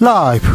[0.00, 0.46] 라이브.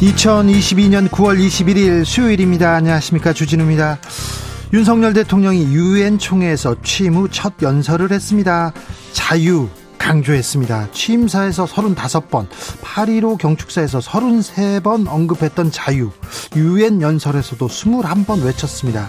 [0.00, 2.74] 2022년 9월 21일 수요일입니다.
[2.74, 3.32] 안녕하십니까.
[3.32, 3.98] 주진우입니다.
[4.72, 8.72] 윤석열 대통령이 유엔 총회에서 취임 후 첫 연설을 했습니다.
[9.12, 10.88] 자유 강조했습니다.
[10.92, 12.46] 취임사에서 35번,
[12.82, 16.10] 8.15 경축사에서 33번 언급했던 자유,
[16.54, 19.08] 유엔 연설에서도 21번 외쳤습니다.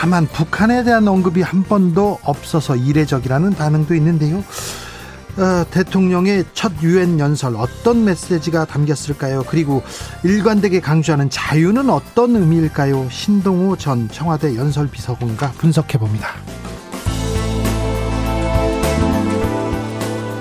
[0.00, 4.38] 다만 북한에 대한 언급이 한 번도 없어서 이례적이라는 반응도 있는데요.
[4.38, 9.44] 어, 대통령의 첫 유엔 연설 어떤 메시지가 담겼을까요?
[9.46, 9.82] 그리고
[10.24, 13.08] 일관되게 강조하는 자유는 어떤 의미일까요?
[13.10, 16.30] 신동호 전 청와대 연설 비서관과 분석해 봅니다.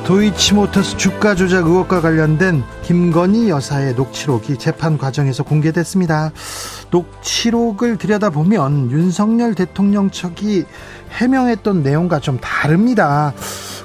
[0.09, 6.31] 도이치모터스 주가 조작 의혹과 관련된 김건희 여사의 녹취록이 재판 과정에서 공개됐습니다.
[6.89, 10.65] 녹취록을 들여다보면 윤석열 대통령 측이
[11.11, 13.33] 해명했던 내용과 좀 다릅니다.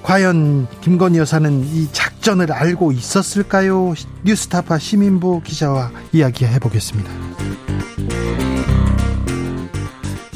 [0.03, 3.93] 과연 김건희 여사는 이 작전을 알고 있었을까요?
[4.23, 7.11] 뉴스타파 시민부 기자와 이야기해 보겠습니다.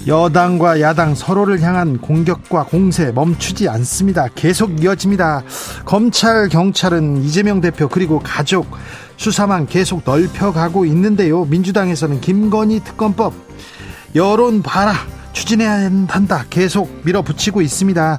[0.08, 4.26] 여당과 야당 서로를 향한 공격과 공세 멈추지 않습니다.
[4.34, 5.42] 계속 이어집니다.
[5.84, 8.66] 검찰, 경찰은 이재명 대표 그리고 가족
[9.18, 11.44] 수사만 계속 넓혀가고 있는데요.
[11.44, 13.34] 민주당에서는 김건희 특검법
[14.14, 14.94] 여론 봐라
[15.34, 18.18] 추진해야 한다 계속 밀어붙이고 있습니다.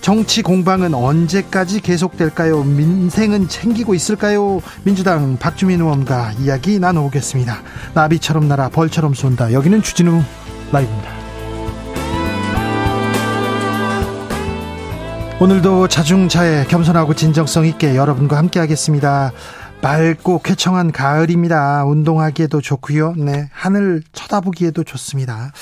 [0.00, 2.64] 정치 공방은 언제까지 계속될까요?
[2.64, 4.62] 민생은 챙기고 있을까요?
[4.84, 7.58] 민주당 박주민 의원과 이야기 나눠보겠습니다.
[7.92, 9.52] 나비처럼 날아 벌처럼 쏜다.
[9.52, 10.22] 여기는 주진우
[10.72, 11.25] 라이브입니다.
[15.38, 19.32] 오늘도 자중차에 겸손하고 진정성 있게 여러분과 함께 하겠습니다.
[19.82, 21.84] 맑고 쾌청한 가을입니다.
[21.84, 23.12] 운동하기에도 좋고요.
[23.18, 25.52] 네, 하늘 쳐다보기에도 좋습니다.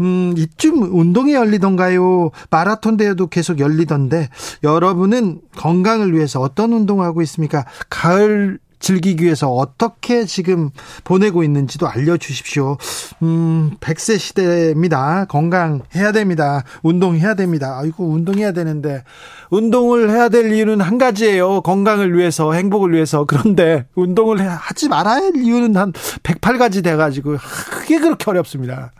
[0.00, 2.32] 음, 이쯤 운동이 열리던가요?
[2.50, 4.28] 마라톤 대회도 계속 열리던데
[4.64, 7.64] 여러분은 건강을 위해서 어떤 운동하고 있습니까?
[7.88, 10.70] 가을 즐기기 위해서 어떻게 지금
[11.04, 12.76] 보내고 있는지도 알려주십시오.
[13.22, 15.26] 음, 100세 시대입니다.
[15.26, 16.64] 건강해야 됩니다.
[16.82, 17.78] 운동해야 됩니다.
[17.78, 19.04] 아이고, 운동해야 되는데.
[19.50, 21.60] 운동을 해야 될 이유는 한 가지예요.
[21.62, 23.24] 건강을 위해서, 행복을 위해서.
[23.24, 27.36] 그런데 운동을 하지 말아야 할 이유는 한 108가지 돼가지고,
[27.70, 28.92] 그게 그렇게 어렵습니다.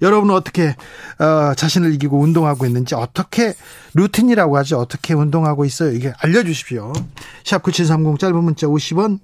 [0.00, 0.76] 여러분은 어떻게,
[1.18, 3.54] 어, 자신을 이기고 운동하고 있는지, 어떻게
[3.94, 4.78] 루틴이라고 하죠.
[4.78, 5.92] 어떻게 운동하고 있어요.
[5.92, 6.92] 이게 알려주십시오.
[7.44, 9.23] 샵9730 짧은 문자 50원,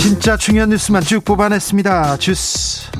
[0.00, 2.16] 진짜 중요한 뉴스만 쭉 뽑아냈습니다.
[2.16, 2.90] 주스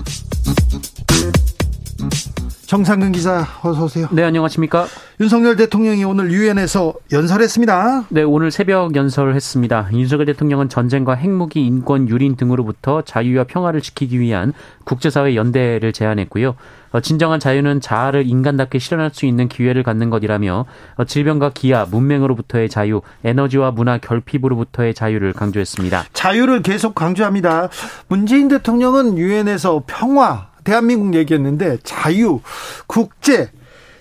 [2.71, 4.07] 정상근 기자 어서 오세요.
[4.13, 4.87] 네, 안녕하십니까?
[5.19, 8.05] 윤석열 대통령이 오늘 유엔에서 연설했습니다.
[8.11, 9.89] 네, 오늘 새벽 연설을 했습니다.
[9.93, 14.53] 윤석열 대통령은 전쟁과 핵무기, 인권, 유린 등으로부터 자유와 평화를 지키기 위한
[14.85, 16.55] 국제사회 연대를 제안했고요.
[16.93, 20.65] 어, 진정한 자유는 자아를 인간답게 실현할 수 있는 기회를 갖는 것이라며
[20.95, 26.05] 어, 질병과 기아, 문맹으로부터의 자유, 에너지와 문화 결핍으로부터의 자유를 강조했습니다.
[26.13, 27.69] 자유를 계속 강조합니다.
[28.07, 32.41] 문재인 대통령은 유엔에서 평화, 대한민국 얘기했는데 자유,
[32.87, 33.51] 국제,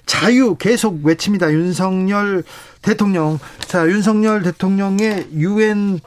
[0.05, 1.51] 자유 계속 외칩니다.
[1.51, 2.43] 윤석열
[2.83, 3.39] 대통령.
[3.65, 5.99] 자, 윤석열 대통령의 유엔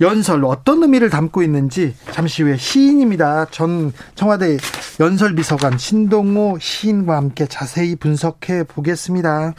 [0.00, 3.46] 연설 어떤 의미를 담고 있는지 잠시 후에 시인입니다.
[3.50, 4.56] 전 청와대
[5.00, 9.54] 연설비서관 신동호 시인과 함께 자세히 분석해 보겠습니다.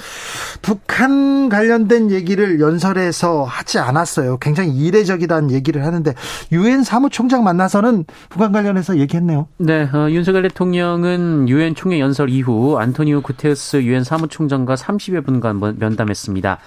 [0.61, 4.37] 북한 관련된 얘기를 연설에서 하지 않았어요.
[4.37, 6.13] 굉장히 이례적이다는 얘기를 하는데
[6.51, 9.47] 유엔 사무총장 만나서는 북한 관련해서 얘기했네요.
[9.57, 16.59] 네, 어, 윤석열 대통령은 유엔 총회 연설 이후 안토니오 구테우스 유엔 사무총장과 30여 분간 면담했습니다.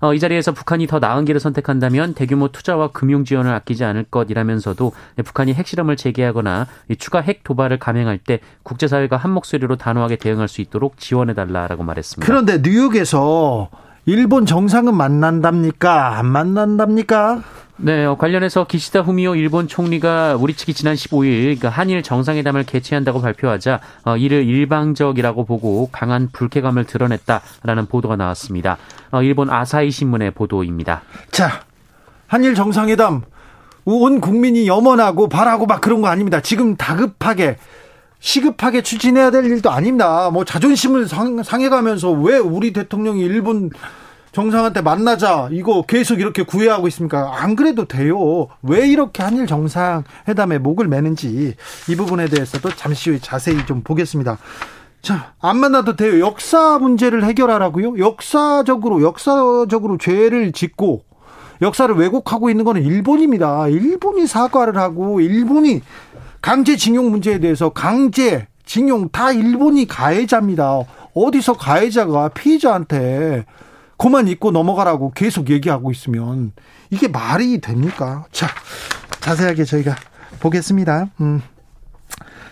[0.00, 4.92] 어, 이 자리에서 북한이 더 나은 길을 선택한다면 대규모 투자와 금융 지원을 아끼지 않을 것이라면서도
[5.24, 6.66] 북한이 핵실험을 재개하거나
[6.98, 12.26] 추가 핵 도발을 감행할 때 국제사회가 한 목소리로 단호하게 대응할 수 있도록 지원해달라라고 말했습니다.
[12.26, 13.70] 그런데 뉴욕에서
[14.06, 16.18] 일본 정상은 만난답니까?
[16.18, 17.42] 안 만난답니까?
[17.78, 23.20] 네, 어, 관련해서 기시다 후미오 일본 총리가 우리 측이 지난 15일 그러니까 한일 정상회담을 개최한다고
[23.20, 28.78] 발표하자 어, 이를 일방적이라고 보고 강한 불쾌감을 드러냈다라는 보도가 나왔습니다.
[29.10, 31.02] 어, 일본 아사히 신문의 보도입니다.
[31.30, 31.64] 자,
[32.26, 33.22] 한일 정상회담
[33.84, 36.40] 온 국민이 염원하고 바라고 막 그런 거 아닙니다.
[36.40, 37.58] 지금 다급하게
[38.20, 40.30] 시급하게 추진해야 될 일도 아닙니다.
[40.30, 43.70] 뭐 자존심을 상, 상해가면서 왜 우리 대통령이 일본
[44.36, 47.42] 정상한테 만나자 이거 계속 이렇게 구애하고 있습니까?
[47.42, 48.48] 안 그래도 돼요.
[48.60, 51.54] 왜 이렇게 한일 정상 회담에 목을 매는지
[51.88, 54.36] 이 부분에 대해서도 잠시 후에 자세히 좀 보겠습니다.
[55.00, 56.20] 자, 안 만나도 돼요.
[56.20, 57.98] 역사 문제를 해결하라고요?
[57.98, 61.04] 역사적으로 역사적으로 죄를 짓고
[61.62, 63.68] 역사를 왜곡하고 있는 거는 일본입니다.
[63.68, 65.80] 일본이 사과를 하고 일본이
[66.42, 70.80] 강제징용 문제에 대해서 강제 징용 다 일본이 가해자입니다.
[71.14, 73.46] 어디서 가해자가 피해자한테
[73.96, 76.52] 그만 잊고 넘어가라고 계속 얘기하고 있으면
[76.90, 78.26] 이게 말이 됩니까?
[78.30, 78.46] 자,
[79.20, 79.96] 자세하게 저희가
[80.40, 81.08] 보겠습니다.
[81.20, 81.42] 음.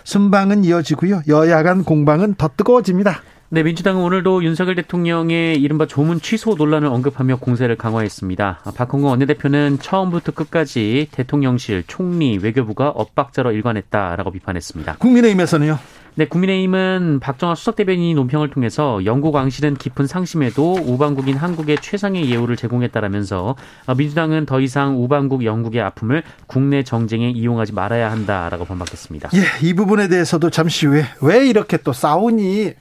[0.05, 1.23] 순방은 이어지고요.
[1.29, 3.23] 여야 간 공방은 더 뜨거워집니다.
[3.51, 8.63] 네, 민주당은 오늘도 윤석열 대통령의 이른바 조문 취소 논란을 언급하며 공세를 강화했습니다.
[8.75, 14.97] 박홍근 원내대표는 처음부터 끝까지 대통령실, 총리, 외교부가 엇박자로 일관했다라고 비판했습니다.
[14.97, 15.79] 국민의힘에서는요?
[16.17, 22.57] 네, 국민의힘은 박정화 수석 대변인이 논평을 통해서 영국 왕실은 깊은 상심에도 우방국인 한국의 최상의 예우를
[22.57, 23.57] 제공했다라면서
[23.97, 29.31] 민주당은 더 이상 우방국 영국의 아픔을 국내 정쟁에 이용하지 말아야 한다라고 반박했습니다.
[29.35, 32.75] 예, 이 부분에 대해서도 잠시 후에 왜 이렇게 또 싸우니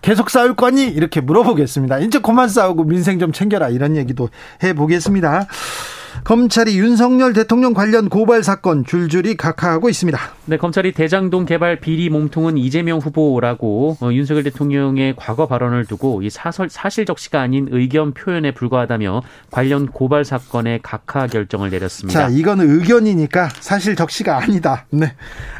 [0.00, 0.86] 계속 싸울 거니?
[0.86, 1.98] 이렇게 물어보겠습니다.
[1.98, 3.68] 이제 그만 싸우고 민생 좀 챙겨라.
[3.68, 4.30] 이런 얘기도
[4.62, 5.48] 해보겠습니다.
[6.22, 10.18] 검찰이 윤석열 대통령 관련 고발 사건 줄줄이 각하하고 있습니다.
[10.46, 16.30] 네, 검찰이 대장동 개발 비리 몸통은 이재명 후보라고 어, 윤석열 대통령의 과거 발언을 두고 이
[16.30, 22.20] 사설, 사실적시가 아닌 의견 표현에 불과하다며 관련 고발 사건의 각하 결정을 내렸습니다.
[22.20, 24.86] 자, 이거는 의견이니까 사실적시가 아니다.
[24.90, 25.14] 네,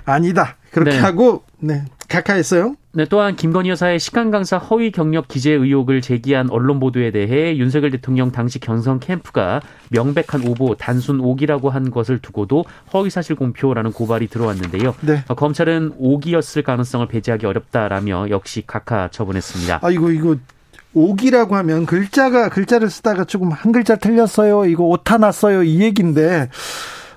[0.05, 0.56] 아니다.
[0.71, 0.99] 그렇게 네.
[0.99, 1.85] 하고 네,
[2.15, 2.77] 각하했어요.
[2.93, 7.91] 네, 또한 김건희 여사의 시간 강사 허위 경력 기재 의혹을 제기한 언론 보도에 대해 윤석열
[7.91, 14.29] 대통령 당시 경선 캠프가 명백한 오보, 단순 오기라고 한 것을 두고도 허위 사실 공표라는 고발이
[14.29, 14.95] 들어왔는데요.
[15.01, 15.25] 네.
[15.27, 19.81] 어, 검찰은 오기였을 가능성을 배제하기 어렵다라며 역시 각하 처분했습니다.
[19.83, 20.37] 아 이거 이거
[20.95, 24.67] 오기라고 하면 글자가 글자를 쓰다가 조금 한 글자 틀렸어요.
[24.67, 25.65] 이거 오타 났어요.
[25.65, 26.49] 이 얘긴데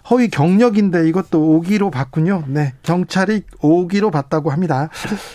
[0.09, 2.43] 허위 경력인데 이것도 오기로 봤군요.
[2.47, 2.73] 네.
[2.83, 4.89] 경찰이 오기로 봤다고 합니다.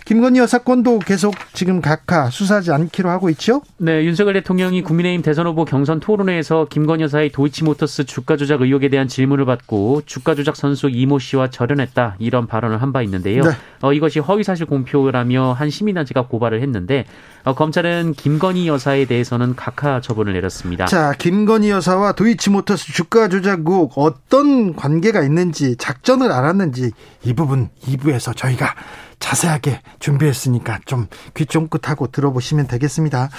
[0.07, 3.61] 김건희 여사 건도 계속 지금 각하 수사하지 않기로 하고 있죠?
[3.77, 4.05] 네.
[4.05, 9.45] 윤석열 대통령이 국민의힘 대선 후보 경선 토론회에서 김건희 여사의 도이치모터스 주가 조작 의혹에 대한 질문을
[9.45, 13.43] 받고 주가 조작 선수 이모 씨와 절연했다 이런 발언을 한 바 있는데요.
[13.43, 13.51] 네.
[13.81, 17.07] 어, 이것이 허위 사실 공표라며 한 시민단체가 고발을 했는데
[17.45, 20.87] 어, 검찰은 김건희 여사에 대해서는 각하 처분을 내렸습니다.
[20.87, 26.93] 자, 김건희 여사와 도이치모터스 주가 조작 의혹 어떤 관계가 있는지 작전을 알았는지
[27.25, 28.75] 이 부분 2부에서 저희가
[29.19, 33.31] 자세하게 준비했으니까 좀 귀 쫑긋하고 들어보시면 되겠습니다.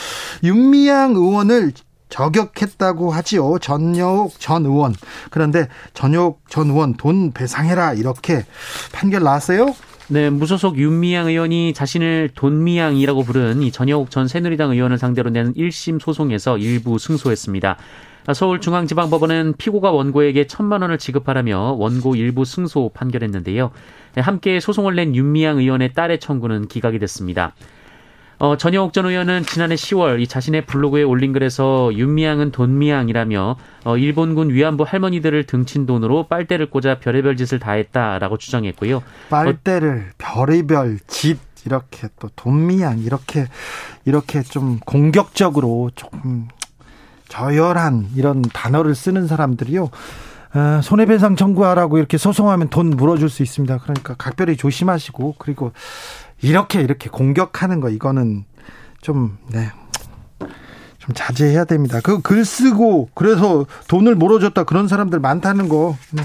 [0.44, 1.72] 윤미향 의원을
[2.10, 3.58] 저격했다고 하지요.
[3.60, 4.94] 전여옥 전 의원.
[5.32, 8.46] 그런데 전여옥 전 의원 돈 배상해라 이렇게
[8.92, 9.74] 판결 나왔어요.
[10.14, 16.00] 네, 무소속 윤미향 의원이 자신을 돈미향이라고 부른 이 전여옥 전 새누리당 의원을 상대로 낸 1심
[16.00, 17.78] 소송에서 일부 승소했습니다.
[18.32, 23.72] 서울중앙지방법원은 피고가 원고에게 천만 원을 지급하라며 원고 일부 승소 판결했는데요.
[24.14, 27.56] 네, 함께 소송을 낸 윤미향 의원의 딸의 청구는 기각이 됐습니다.
[28.44, 34.50] 어, 전영옥 전 의원은 지난해 10월 이 자신의 블로그에 올린 글에서 윤미향은 돈미향이라며 어, 일본군
[34.50, 39.02] 위안부 할머니들을 등친 돈으로 빨대를 꽂아 별의별 짓을 다 했다라고 주장했고요.
[39.30, 43.48] 빨대를 어, 별의별 짓 이렇게 또 돈미향 이렇게
[44.04, 46.50] 이렇게 좀 공격적으로 조금
[47.30, 49.90] 저열한 이런 단어를 쓰는 사람들이요.
[50.56, 53.78] 어, 손해배상 청구하라고 이렇게 소송하면 돈 물어줄 수 있습니다.
[53.80, 55.72] 그러니까 각별히 조심하시고 그리고
[56.44, 58.46] 이렇게 이렇게 공격하는 거 이거는
[59.02, 59.72] 좀 네.
[61.00, 62.00] 좀 자제해야 됩니다.
[62.02, 66.24] 그 글 쓰고 그래서 돈을 물어줬다 그런 사람들 많다는 거 네.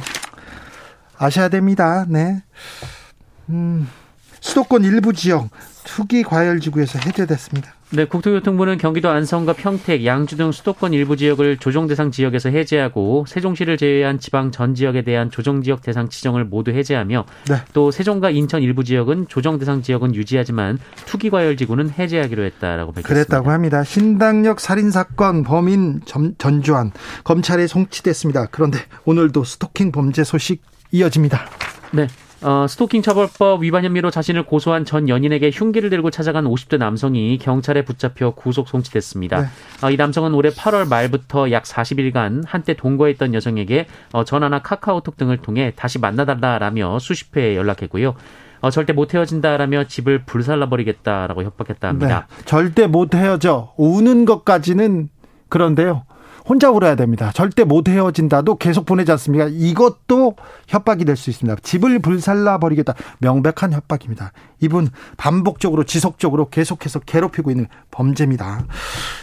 [1.16, 2.04] 아셔야 됩니다.
[2.08, 2.42] 네.
[3.48, 3.88] 음,
[4.40, 5.48] 수도권 일부 지역
[5.84, 7.72] 투기 과열 지구에서 해제됐습니다.
[7.90, 13.78] 네, 국토교통부는 경기도 안성과 평택, 양주 등 수도권 일부 지역을 조정 대상 지역에서 해제하고 세종시를
[13.78, 17.56] 제외한 지방 전 지역에 대한 조정 지역 대상 지정을 모두 해제하며 네.
[17.72, 23.08] 또 세종과 인천 일부 지역은 조정 대상 지역은 유지하지만 투기 과열 지구는 해제하기로 했다라고 밝혔습니다.
[23.08, 23.82] 그랬다고 합니다.
[23.82, 26.02] 신당역 살인 사건 범인
[26.36, 26.92] 전주환
[27.24, 28.48] 검찰에 송치됐습니다.
[28.50, 30.60] 그런데 오늘도 스토킹 범죄 소식
[30.92, 31.46] 이어집니다.
[31.92, 32.06] 네.
[32.40, 37.82] 어, 스토킹 처벌법 위반 혐의로 자신을 고소한 전 연인에게 흉기를 들고 찾아간 50대 남성이 경찰에
[37.82, 39.40] 붙잡혀 구속 송치됐습니다.
[39.40, 39.46] 네.
[39.82, 45.38] 어, 이 남성은 올해 8월 말부터 약 40일간 한때 동거했던 여성에게 어, 전화나 카카오톡 등을
[45.38, 48.14] 통해 다시 만나달라라며 수십 회 연락했고요.
[48.60, 52.26] 어, 절대 못 헤어진다라며 집을 불살라버리겠다라고 협박했다 합니다.
[52.28, 52.44] 네.
[52.44, 53.72] 절대 못 헤어져.
[53.76, 55.08] 우는 것까지는
[55.48, 56.04] 그런데요.
[56.48, 57.30] 혼자 울어야 됩니다.
[57.34, 59.48] 절대 못 헤어진다도 계속 보내지 않습니까?
[59.50, 60.36] 이것도
[60.66, 61.60] 협박이 될 수 있습니다.
[61.62, 62.94] 집을 불살라 버리겠다.
[63.18, 64.32] 명백한 협박입니다.
[64.60, 68.64] 이분 반복적으로 지속적으로 계속해서 괴롭히고 있는 범죄입니다.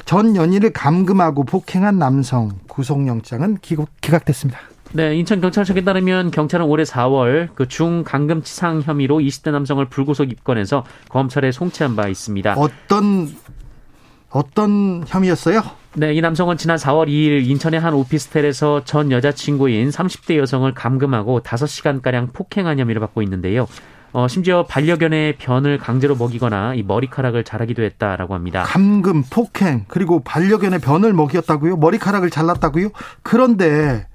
[0.05, 3.57] 전 연인을 감금하고 폭행한 남성 구속영장은
[4.01, 4.59] 기각됐습니다.
[4.91, 11.95] 네, 인천경찰청에 따르면 경찰은 올해 4월 그 중강금치상 혐의로 20대 남성을 불구속 입건해서 검찰에 송치한
[11.95, 12.53] 바 있습니다.
[12.57, 13.29] 어떤
[14.29, 15.61] 어떤 혐의였어요?
[15.97, 22.33] 네, 이 남성은 지난 4월 2일 인천의 한 오피스텔에서 전 여자친구인 30대 여성을 감금하고 5시간가량
[22.33, 23.65] 폭행한 혐의를 받고 있는데요.
[24.11, 28.63] 어, 심지어 반려견의 변을 강제로 먹이거나 이 머리카락을 자르기도 했다라고 합니다.
[28.63, 31.77] 감금, 폭행, 그리고 반려견의 변을 먹였다고요?
[31.77, 32.89] 머리카락을 잘랐다고요?
[33.23, 34.05] 그런데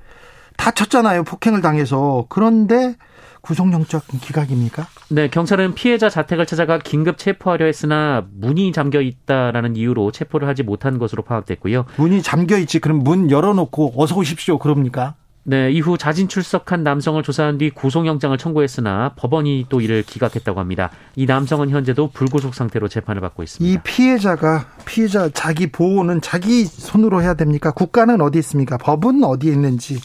[0.59, 1.25] 다쳤잖아요.
[1.25, 2.27] 폭행을 당해서.
[2.29, 2.97] 그런데
[3.41, 4.87] 구속영장 기각입니까?
[5.11, 10.99] 네, 경찰은 피해자 자택을 찾아가 긴급 체포하려 했으나 문이 잠겨 있다라는 이유로 체포를 하지 못한
[10.99, 11.87] 것으로 파악됐고요.
[11.97, 12.79] 문이 잠겨 있지.
[12.79, 14.59] 그럼 문 열어놓고 어서 오십시오.
[14.59, 15.15] 그럽니까?
[15.43, 20.91] 네, 이후 자진 출석한 남성을 조사한 뒤 구속영장을 청구했으나 법원이 또 이를 기각했다고 합니다.
[21.17, 23.73] 이 남성은 현재도 불구속 상태로 재판을 받고 있습니다.
[23.73, 27.73] 이 피해자가 피해자 자기 보호는 자기 손으로 해야 됩니까?
[27.73, 28.77] 국가는 어디 있습니까?
[28.77, 29.99] 법은 어디에 있는지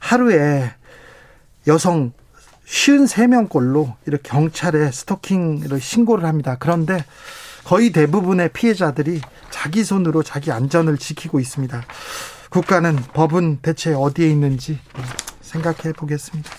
[0.00, 0.72] 하루에
[1.66, 2.12] 여성
[2.72, 6.56] 53명꼴로 이렇게 경찰에 스토킹을 신고를 합니다.
[6.58, 7.04] 그런데
[7.64, 11.82] 거의 대부분의 피해자들이 자기 손으로 자기 안전을 지키고 있습니다.
[12.50, 14.78] 국가는 법은 대체 어디에 있는지
[15.42, 16.50] 생각해 보겠습니다.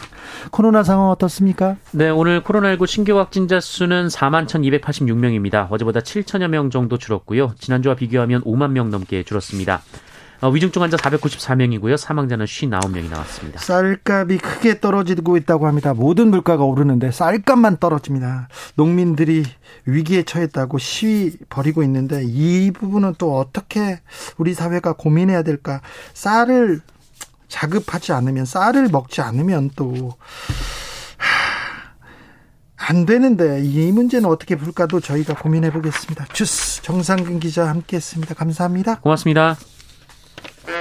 [0.52, 1.78] 코로나 상황 어떻습니까?
[1.92, 5.68] 네, 오늘 코로나19 신규 확진자 수는 4만 1,286명입니다.
[5.72, 7.56] 어제보다 7천여 명 정도 줄었고요.
[7.60, 9.82] 지난주와 비교하면 5만 명 넘게 줄었습니다.
[10.44, 11.96] 어, 위중증 환자 494명이고요.
[11.96, 13.60] 사망자는 59명이 나왔습니다.
[13.60, 15.94] 쌀값이 크게 떨어지고 있다고 합니다.
[15.94, 18.50] 모든 물가가 오르는데 쌀값만 떨어집니다.
[18.76, 19.46] 농민들이
[19.86, 24.02] 위기에 처했다고 시위 벌이고 있는데 이 부분은 또 어떻게
[24.38, 25.82] 우리 사회가 고민해야 될까?
[26.14, 26.82] 쌀을
[27.48, 30.18] 자급하지 않으면 쌀을 먹지 않으면 또
[32.86, 36.26] 안 되는데 이 문제는 어떻게 풀까도 저희가 고민해 보겠습니다.
[36.34, 38.36] 주스 정상근 기자 함께했습니다.
[38.36, 39.00] 감사합니다.
[39.00, 39.56] 고맙습니다.
[40.64, 40.76] 주진우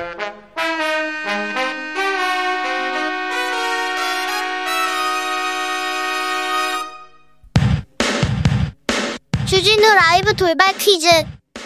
[9.94, 11.08] 라이브 돌발 퀴즈.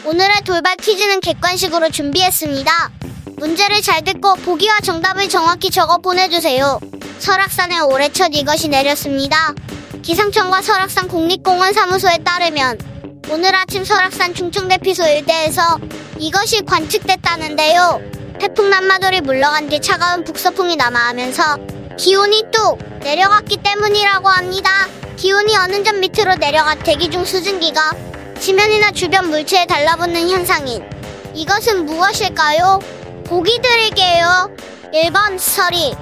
[0.06, 2.90] 오늘의 돌발 퀴즈는 객관식으로 준비했습니다.
[3.36, 6.80] 문제를 잘 듣고 보기와 정답을 정확히 적어 보내주세요.
[7.18, 9.52] 설악산에 올해 첫 이것이 내렸습니다.
[10.00, 12.95] 기상청과 설악산 국립공원 사무소에 따르면
[13.28, 15.78] 오늘 아침 설악산 충청대피소 일대에서
[16.18, 18.00] 이것이 관측됐다는데요.
[18.38, 24.70] 태풍 남마돌이 물러간 뒤 차가운 북서풍이 남하하면서 기온이 뚝 내려갔기 때문이라고 합니다.
[25.16, 27.92] 기온이 어느 점 밑으로 내려가 대기 중 수증기가
[28.38, 30.88] 지면이나 주변 물체에 달라붙는 현상인
[31.34, 32.78] 이것은 무엇일까요?
[33.24, 34.54] 보기 드릴게요.
[34.94, 35.94] 1번 서리,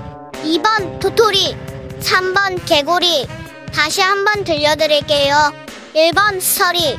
[0.45, 1.57] 2번 도토리,
[2.01, 3.27] 3번 개구리.
[3.73, 5.53] 다시 한번 들려드릴게요.
[5.95, 6.99] 1번 서리,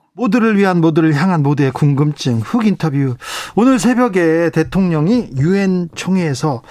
[0.13, 3.15] 모두를 위한 모두를 향한 모두의 궁금증 흑 인터뷰.
[3.55, 6.61] 오늘 새벽에 대통령이 유엔 총회에서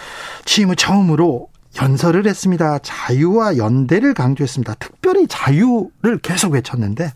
[0.44, 1.48] 취임 후 처음으로
[1.80, 2.78] 연설을 했습니다.
[2.80, 4.74] 자유와 연대를 강조했습니다.
[4.74, 7.12] 특별히 자유를 계속 외쳤는데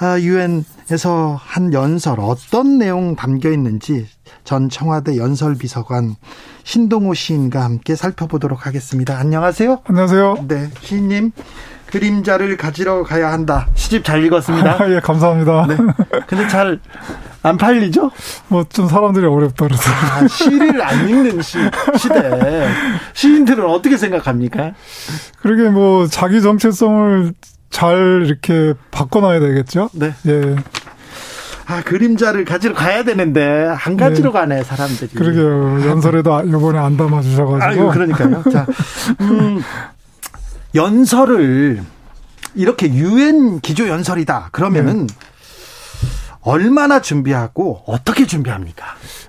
[0.00, 4.06] 아, 유엔에서 한 연설 어떤 내용 담겨 있는지
[4.44, 6.14] 전 청와대 연설 비서관
[6.62, 9.18] 신동호 시인과 함께 살펴보도록 하겠습니다.
[9.18, 9.82] 안녕하세요.
[9.84, 10.46] 안녕하세요.
[10.46, 11.32] 네, 시인님.
[11.90, 13.66] 그림자를 가지러 가야 한다.
[13.74, 14.76] 시집 잘 읽었습니다.
[14.82, 15.66] 아, 예, 감사합니다.
[15.68, 15.76] 네.
[16.26, 16.78] 근데 잘
[17.44, 18.10] 안 팔리죠?
[18.48, 19.82] 뭐 좀 사람들이 어렵다 그래서.
[19.90, 21.58] 아, 시를 안 읽는 시,
[21.96, 22.68] 시대.
[23.14, 24.72] 시인들은 어떻게 생각합니까?
[25.40, 27.32] 그러게 뭐 자기 정체성을
[27.70, 29.88] 잘 이렇게 바꿔놔야 되겠죠?
[29.92, 30.14] 네.
[30.26, 30.56] 예.
[31.66, 34.38] 아, 그림자를 가지러 가야 되는데, 안 가지러 네.
[34.38, 35.10] 가네, 사람들이.
[35.14, 35.88] 그러게요.
[35.88, 37.62] 연설에도 요번에 안 담아주셔가지고.
[37.62, 38.42] 아유, 그러니까요.
[38.50, 38.66] 자,
[39.20, 39.62] 음,
[40.74, 41.82] 연설을
[42.54, 44.48] 이렇게 유엔 기조 연설이다.
[44.52, 45.14] 그러면은 네.
[46.40, 48.86] 얼마나 준비하고 어떻게 준비합니까?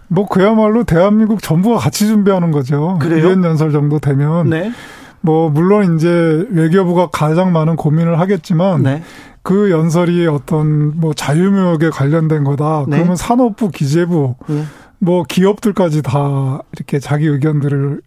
[0.07, 2.97] 뭐 그야말로 대한민국 전부가 같이 준비하는 거죠.
[3.01, 3.27] 그래요?
[3.27, 4.71] 유엔 연설 정도 되면 네.
[5.21, 9.03] 뭐 물론 이제 외교부가 가장 많은 고민을 하겠지만 네.
[9.41, 12.85] 그 연설이 어떤 뭐 자유무역에 관련된 거다.
[12.87, 12.97] 네.
[12.97, 14.63] 그러면 산업부, 기재부 네.
[14.99, 18.01] 뭐 기업들까지 다 이렇게 자기 의견들을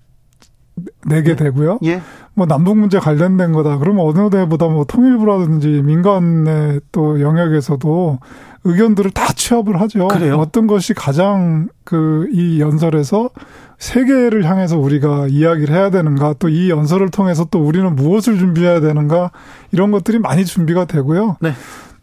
[1.07, 1.79] 내게 되고요.
[1.85, 2.01] 예.
[2.35, 3.79] 뭐 남북 문제 관련된 거다.
[3.79, 8.19] 그러면 어느 데보다 뭐 통일부라든지 민간의 또 영역에서도
[8.65, 10.09] 의견들을 다 취합을 하죠.
[10.09, 10.37] 그래요?
[10.37, 13.31] 어떤 것이 가장 그 이 연설에서
[13.79, 19.33] 세계를 향해서 우리가 이야기를 해야 되는가, 또 이 연설을 통해서 또 우리는 무엇을 준비해야 되는가,
[19.73, 21.37] 이런 것들이 많이 준비가 되고요.
[21.41, 21.53] 네.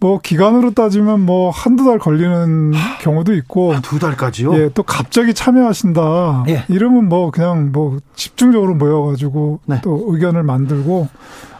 [0.02, 4.54] 뭐 기간으로 따지면 뭐 한두 달 걸리는 경우도 있고 아, 두 달까지요?
[4.56, 6.46] 예, 또 갑자기 참여하신다.
[6.48, 6.64] 예.
[6.70, 9.82] 이러면 뭐 그냥 뭐 집중적으로 모여 가지고 네.
[9.84, 11.10] 또 의견을 만들고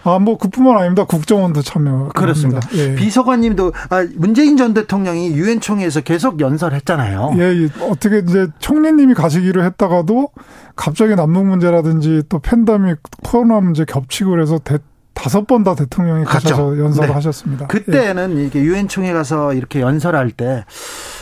[0.04, 1.04] 아 뭐 그뿐만 아닙니다.
[1.04, 2.10] 국정원도 참여.
[2.16, 2.62] 그렇습니다.
[2.74, 2.96] 예.
[2.96, 7.34] 비서관님도 아, 문재인 전 대통령이 유엔 총회에서 계속 연설했잖아요.
[7.38, 7.70] 예, 예.
[7.90, 10.30] 어떻게 이제 총리님이 가시기로 했다가도
[10.78, 14.78] 갑자기 남북 문제라든지 또 팬데믹 코로나 문제 겹치고 그래서 대,
[15.22, 16.24] 다섯 번 다 대통령이.
[16.26, 17.14] 가셔서 연설을 네.
[17.14, 17.66] 하셨습니다.
[17.66, 17.68] 예.
[17.68, 20.64] 그때는 이게 유엔 총회 가서 이렇게 연설할 때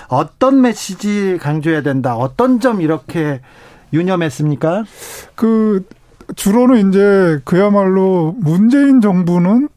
[0.08, 2.16] 어떤 메시지 강조해야 된다.
[2.16, 3.42] 어떤 점 이렇게
[3.94, 4.84] 유념했습니까?
[5.36, 5.84] 그
[6.36, 9.70] 주로는 이제 그야말로 문재인 정부는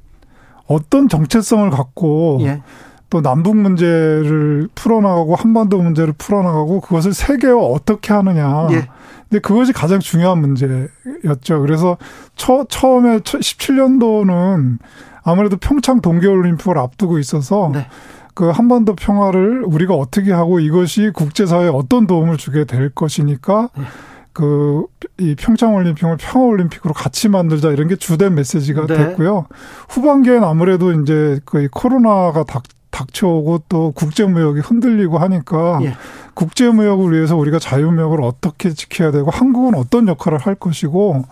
[0.66, 2.62] 어떤 정체성을 갖고 예.
[3.10, 8.68] 또 남북 문제를 풀어나가고 한반도 문제를 풀어나가고 그것을 세계와 어떻게 하느냐.
[8.70, 8.86] 예.
[9.28, 11.60] 근데 그것이 가장 중요한 문제였죠.
[11.60, 11.98] 그래서
[12.36, 14.78] 처, 처음에 17년도는
[15.22, 17.86] 아무래도 평창 동계올림픽을 앞두고 있어서 네.
[18.34, 23.84] 그 한반도 평화를 우리가 어떻게 하고 이것이 국제사회에 어떤 도움을 주게 될 것이니까 네.
[24.32, 28.96] 그이 평창 올림픽을 평화 올림픽으로 같이 만들자 이런 게 주된 메시지가 네.
[28.96, 29.46] 됐고요.
[29.88, 35.94] 후반기엔 아무래도 이제 그 코로나가 닥 닥쳐오고 또 국제무역이 흔들리고 하니까 예.
[36.34, 41.24] 국제무역을 위해서 우리가 자유무역을 어떻게 지켜야 되고 한국은 어떤 역할을 할 것이고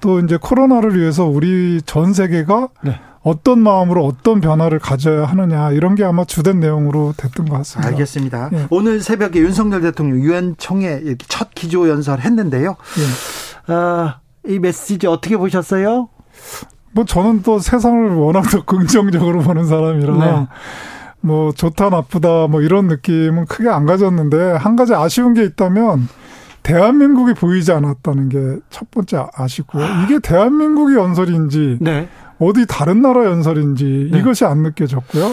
[0.00, 3.00] 또 이제 코로나를 위해서 우리 전 세계가 네.
[3.22, 7.88] 어떤 마음으로 어떤 변화를 가져야 하느냐 이런 게 아마 주된 내용으로 됐던 것 같습니다.
[7.88, 8.50] 알겠습니다.
[8.52, 8.66] 예.
[8.70, 12.76] 오늘 새벽에 윤석열 대통령 유엔 총회 첫 기조 연설 했는데요.
[12.98, 13.72] 예.
[13.72, 16.10] 아, 이 메시지 어떻게 보셨어요?
[16.94, 20.46] 뭐 저는 또 세상을 워낙 더 긍정적으로 보는 사람이라 네.
[21.20, 26.08] 뭐 좋다 나쁘다 뭐 이런 느낌은 크게 안 가졌는데 한 가지 아쉬운 게 있다면
[26.62, 28.38] 대한민국이 보이지 않았다는 게
[28.70, 29.84] 첫 번째 아쉽고요.
[30.04, 32.08] 이게 대한민국의 연설인지 네.
[32.38, 34.18] 어디 다른 나라 연설인지 네.
[34.18, 35.32] 이것이 안 느껴졌고요.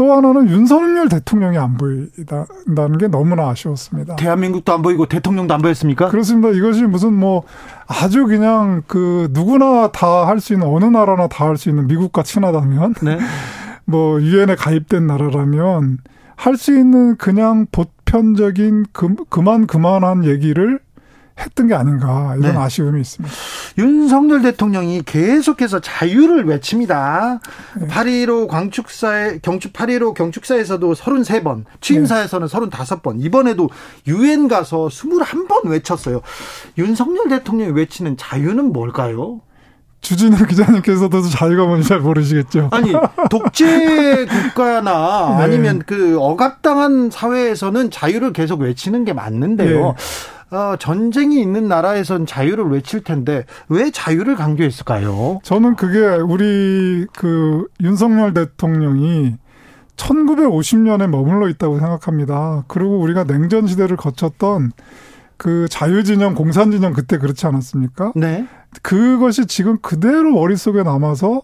[0.00, 4.16] 또 하나는 윤석열 대통령이 안 보인다는 게 너무나 아쉬웠습니다.
[4.16, 6.08] 대한민국도 안 보이고 대통령도 안 보였습니까?
[6.08, 6.48] 그렇습니다.
[6.56, 7.42] 이것이 무슨 뭐
[7.86, 12.22] 아주 그냥 그 누구나 다 할 수 있는 어느 나라나 다 할 수 있는 미국과
[12.22, 13.18] 친하다면 네.
[13.84, 15.98] 뭐 유엔에 가입된 나라라면
[16.34, 20.80] 할 수 있는 그냥 보편적인 그, 그만 그만한 얘기를
[21.40, 22.58] 했던 게 아닌가 이런 네.
[22.58, 23.34] 아쉬움이 있습니다.
[23.78, 27.40] 윤석열 대통령이 계속해서 자유를 외칩니다.
[27.88, 33.70] 8.15 광축사에, 경축, 8.15 경축사에서도 33번, 취임사에서는 35번, 이번에도
[34.06, 36.20] 유엔 가서 21번 외쳤어요.
[36.78, 39.40] 윤석열 대통령이 외치는 자유는 뭘까요?
[40.00, 42.68] 주진우 기자님께서도 자유가 뭔지 잘 모르시겠죠.
[42.72, 42.92] 아니,
[43.30, 45.44] 독재 국가나 네.
[45.44, 49.94] 아니면 그 억압당한 사회에서는 자유를 계속 외치는 게 맞는데요.
[50.50, 55.40] 어, 전쟁이 있는 나라에선 자유를 외칠 텐데 왜 자유를 강조했을까요?
[55.42, 59.36] 저는 그게 우리 그 윤석열 대통령이
[59.96, 62.64] 1950년에 머물러 있다고 생각합니다.
[62.68, 64.72] 그리고 우리가 냉전 시대를 거쳤던
[65.36, 68.12] 그 자유진영, 공산진영 그때 그렇지 않았습니까?
[68.16, 68.46] 네.
[68.82, 71.42] 그것이 지금 그대로 머릿속에 남아서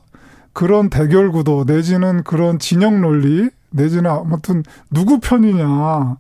[0.52, 6.16] 그런 대결 구도 내지는 그런 진영 논리 내지는 아무튼 누구 편이냐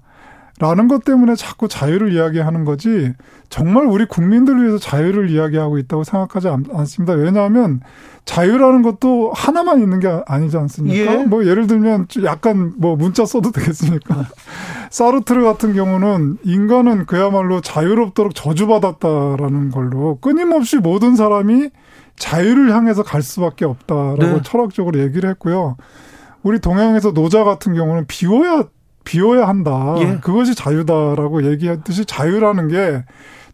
[0.58, 3.12] 라는 것 때문에 자꾸 자유를 이야기하는 거지
[3.50, 7.12] 정말 우리 국민들을 위해서 자유를 이야기하고 있다고 생각하지 않, 않습니다.
[7.12, 7.80] 왜냐하면
[8.24, 11.12] 자유라는 것도 하나만 있는 게 아니지 않습니까?
[11.12, 11.24] 예.
[11.24, 14.26] 뭐 예를 들면 약간 뭐 문자 써도 되겠습니까?
[14.90, 21.68] 사르트르 같은 경우는 인간은 그야말로 자유롭도록 저주받았다라는 걸로 끊임없이 모든 사람이
[22.16, 24.40] 자유를 향해서 갈 수밖에 없다라고 네.
[24.42, 25.76] 철학적으로 얘기를 했고요.
[26.42, 28.64] 우리 동양에서 노자 같은 경우는 비워야
[29.06, 29.94] 비워야 한다.
[30.00, 30.18] 예.
[30.20, 33.04] 그것이 자유다라고 얘기했듯이 자유라는 게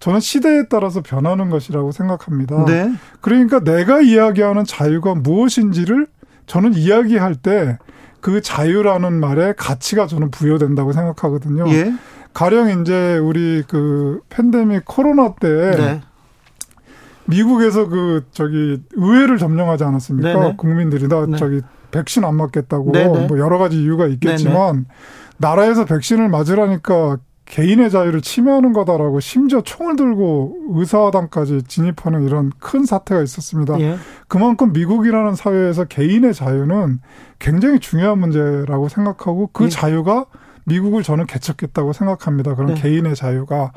[0.00, 2.64] 저는 시대에 따라서 변하는 것이라고 생각합니다.
[2.64, 2.92] 네.
[3.20, 6.08] 그러니까 내가 이야기하는 자유가 무엇인지를
[6.46, 7.78] 저는 이야기할 때
[8.22, 11.68] 그 자유라는 말에 가치가 저는 부여된다고 생각하거든요.
[11.70, 11.92] 예.
[12.32, 16.00] 가령 이제 우리 그 팬데믹 코로나 때 네.
[17.26, 20.32] 미국에서 그 저기 의회를 점령하지 않았습니까?
[20.32, 20.54] 네네.
[20.56, 21.36] 국민들이 다 네.
[21.36, 21.60] 저기
[21.90, 23.26] 백신 안 맞겠다고 네네.
[23.26, 24.86] 뭐 여러 가지 이유가 있겠지만
[25.42, 33.20] 나라에서 백신을 맞으라니까 개인의 자유를 침해하는 거다라고 심지어 총을 들고 의사당까지 진입하는 이런 큰 사태가
[33.22, 33.78] 있었습니다.
[33.81, 33.96] 예.
[34.28, 37.00] 그만큼 미국이라는 사회에서 개인의 자유는
[37.40, 39.68] 굉장히 중요한 문제라고 생각하고 그 예.
[39.68, 40.26] 자유가
[40.64, 42.55] 미국을 저는 개척했다고 생각합니다.
[42.55, 42.81] 그런 네.
[42.81, 43.72] 개인의 자유가.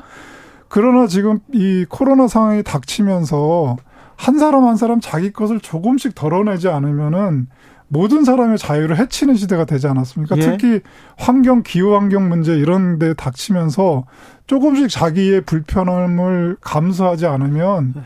[0.68, 3.76] 그러나 지금 이 코로나 상황이 닥치면서
[4.16, 7.48] 한 사람 한 사람 자기 것을 조금씩 덜어내지 않으면은
[7.88, 10.36] 모든 사람의 자유를 해치는 시대가 되지 않았습니까?
[10.38, 10.40] 예.
[10.40, 10.80] 특히
[11.16, 14.04] 환경, 기후 환경 문제 이런 데 닥치면서
[14.46, 18.02] 조금씩 자기의 불편함을 감수하지 않으면 네.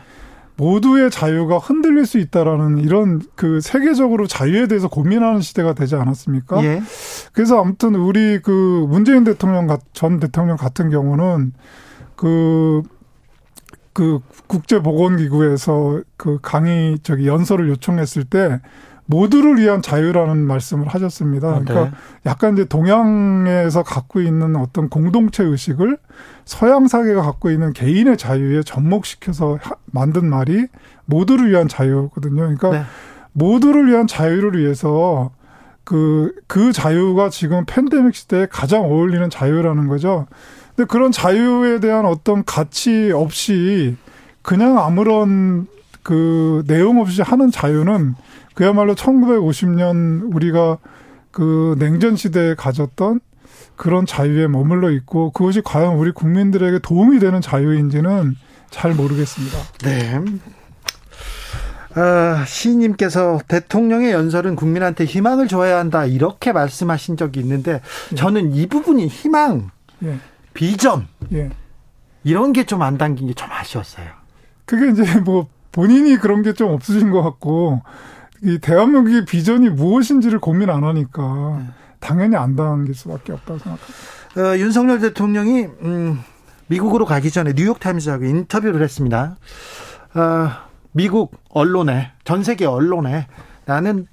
[0.57, 6.63] 모두의 자유가 흔들릴 수 있다라는 이런 그 세계적으로 자유에 대해서 고민하는 시대가 되지 않았습니까?
[6.63, 6.81] 예.
[7.33, 11.53] 그래서 아무튼 우리 그 문재인 대통령 전 대통령 같은 경우는
[12.15, 12.83] 그그
[14.45, 18.61] 국제보건기구에서 그 강의 저기 연설을 요청했을 때
[19.11, 21.49] 모두를 위한 자유라는 말씀을 하셨습니다.
[21.49, 21.65] 아, 네.
[21.65, 25.97] 그러니까 약간 이제 동양에서 갖고 있는 어떤 공동체 의식을
[26.45, 30.65] 서양 사회가 갖고 있는 개인의 자유에 접목시켜서 만든 말이
[31.05, 32.35] 모두를 위한 자유거든요.
[32.35, 32.83] 그러니까 네.
[33.33, 35.31] 모두를 위한 자유를 위해서
[35.83, 40.27] 그, 그 자유가 지금 팬데믹 시대에 가장 어울리는 자유라는 거죠.
[40.73, 43.97] 근데 그런 자유에 대한 어떤 가치 없이
[44.41, 45.67] 그냥 아무런
[46.01, 48.15] 그 내용 없이 하는 자유는
[48.61, 50.77] 그야말로 1950년 우리가
[51.31, 53.19] 그 냉전 시대에 가졌던
[53.75, 58.35] 그런 자유에 머물러 있고 그것이 과연 우리 국민들에게 도움이 되는 자유인지는
[58.69, 59.57] 잘 모르겠습니다.
[59.83, 60.21] 네.
[61.99, 67.81] 어, 시인님께서 대통령의 연설은 국민한테 희망을 줘야 한다 이렇게 말씀하신 적이 있는데
[68.15, 69.71] 저는 이 부분이 희망,
[70.03, 70.19] 예.
[70.53, 71.49] 비전 예.
[72.23, 74.05] 이런 게 좀 안 담긴 게 좀 아쉬웠어요.
[74.65, 77.81] 그게 이제 뭐 본인이 그런 게 좀 없으신 것 같고
[78.43, 81.65] 이 대한민국의 비전이 무엇인지를 고민 안 하니까 네.
[81.99, 84.41] 당연히 안 담길 수밖에 없다고 생각합니다.
[84.41, 86.19] 어, 윤석열 대통령이 음,
[86.67, 89.37] 미국으로 가기 전에 뉴욕 타임즈하고 인터뷰를 했습니다.
[90.15, 90.49] 어,
[90.91, 93.27] 미국 언론에 전 세계 언론에
[93.65, 94.07] 나는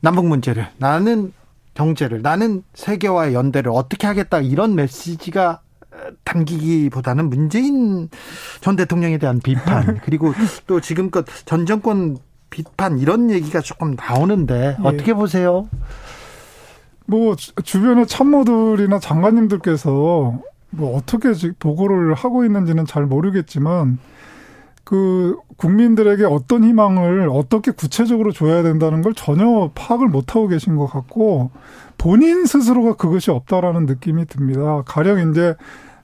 [0.00, 1.32] 남북 문제를 나는
[1.74, 5.60] 경제를 나는 세계와의 연대를 어떻게 하겠다 이런 메시지가
[6.24, 8.08] 담기기보다는 문재인
[8.60, 10.32] 전 대통령에 대한 비판 그리고
[10.66, 12.18] 또 지금껏 전 정권
[12.50, 14.88] 비판 이런 얘기가 조금 나오는데 예.
[14.88, 15.68] 어떻게 보세요?
[17.06, 23.98] 뭐 주변의 참모들이나 장관님들께서 뭐 어떻게 보고를 하고 있는지는 잘 모르겠지만
[24.84, 30.86] 그 국민들에게 어떤 희망을 어떻게 구체적으로 줘야 된다는 걸 전혀 파악을 못 하고 계신 것
[30.86, 31.50] 같고
[31.96, 34.82] 본인 스스로가 그것이 없다라는 느낌이 듭니다.
[34.86, 35.54] 가령 이제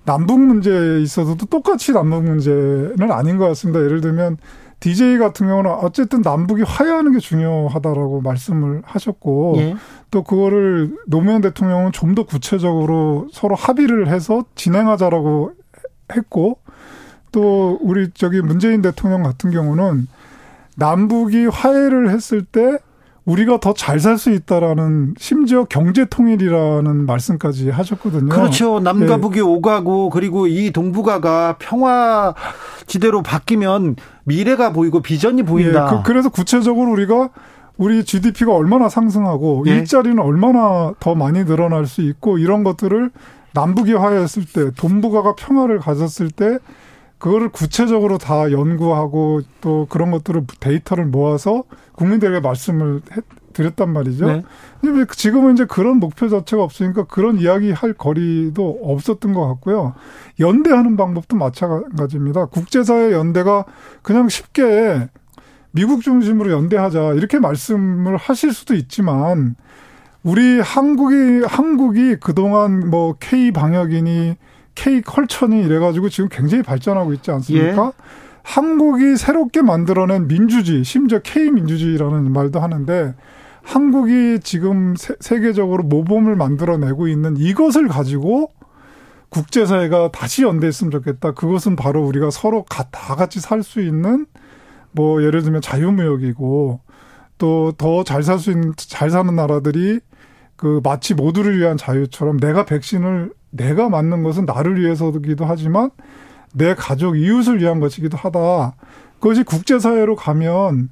[0.04, 3.82] 남북 문제에 있어서도 똑같이 남북 문제는 아닌 것 같습니다.
[3.82, 4.36] 예를 들면
[4.80, 9.74] DJ 같은 경우는 어쨌든 남북이 화해하는 게 중요하다라고 말씀을 하셨고 예.
[10.10, 15.52] 또 그거를 노무현 대통령은 좀 더 구체적으로 서로 합의를 해서 진행하자라고
[16.14, 16.60] 했고
[17.32, 20.06] 또 우리 저기 문재인 대통령 같은 경우는
[20.76, 22.78] 남북이 화해를 했을 때
[23.26, 28.28] 우리가 더 잘 살 수 있다라는 심지어 경제 통일이라는 말씀까지 하셨거든요.
[28.28, 28.78] 그렇죠.
[28.80, 29.20] 남과 네.
[29.20, 32.34] 북이 오가고 그리고 이 동북아가 평화
[32.86, 35.90] 지대로 바뀌면 미래가 보이고 비전이 보인다.
[35.90, 36.02] 네.
[36.04, 37.30] 그, 래서 구체적으로 우리가
[37.76, 39.72] 우리 GDP가 얼마나 상승하고 네.
[39.72, 43.10] 일자리는 얼마나 더 많이 늘어날 수 있고 이런 것들을
[43.52, 46.58] 남북이 화해했을 때 동북아가 평화를 가졌을 때
[47.18, 53.20] 그거를 구체적으로 다 연구하고 또 그런 것들을 데이터를 모아서 국민들에게 말씀을 해,
[53.54, 54.26] 드렸단 말이죠.
[54.26, 54.42] 네.
[54.82, 59.94] 근데 지금은 이제 그런 목표 자체가 없으니까 그런 이야기 할 거리도 없었던 것 같고요.
[60.38, 62.46] 연대하는 방법도 마찬가지입니다.
[62.46, 63.64] 국제사회 연대가
[64.02, 65.08] 그냥 쉽게
[65.70, 69.56] 미국 중심으로 연대하자 이렇게 말씀을 하실 수도 있지만
[70.22, 74.36] 우리 한국이 한국이 그동안 뭐 K 방역이니
[74.76, 77.86] K 컬처니 이래가지고 지금 굉장히 발전하고 있지 않습니까?
[77.86, 78.02] 예.
[78.44, 83.16] 한국이 새롭게 만들어낸 민주주의, 심지어 K 민주주의라는 말도 하는데
[83.64, 88.52] 한국이 지금 세, 계적으로 모범을 만들어내고 있는 이것을 가지고
[89.30, 91.32] 국제사회가 다시 연대했으면 좋겠다.
[91.32, 94.26] 그것은 바로 우리가 서로 다 같이 살 수 있는
[94.92, 96.80] 뭐 예를 들면 자유무역이고
[97.38, 99.98] 또 더 잘 살 수 있는 잘 사는 나라들이
[100.54, 105.90] 그 마치 모두를 위한 자유처럼 내가 백신을 내가 맞는 것은 나를 위해서기도 하지만
[106.52, 108.74] 내 가족 이웃을 위한 것이기도 하다.
[109.20, 110.90] 그것이 국제사회로 가면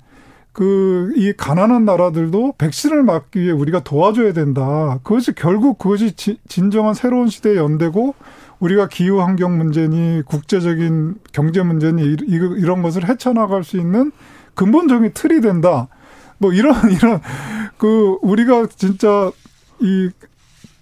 [0.52, 4.98] 그 이 가난한 나라들도 백신을 맞기 위해 우리가 도와줘야 된다.
[5.02, 8.14] 그것이 결국 그것이 지, 진정한 새로운 시대의 연대고
[8.60, 14.12] 우리가 기후 환경 문제니 국제적인 경제 문제니 이런 것을 헤쳐나갈 수 있는
[14.54, 15.88] 근본적인 틀이 된다.
[16.38, 17.20] 뭐 이런 이런
[17.76, 19.30] 그 우리가 진짜
[19.80, 20.10] 이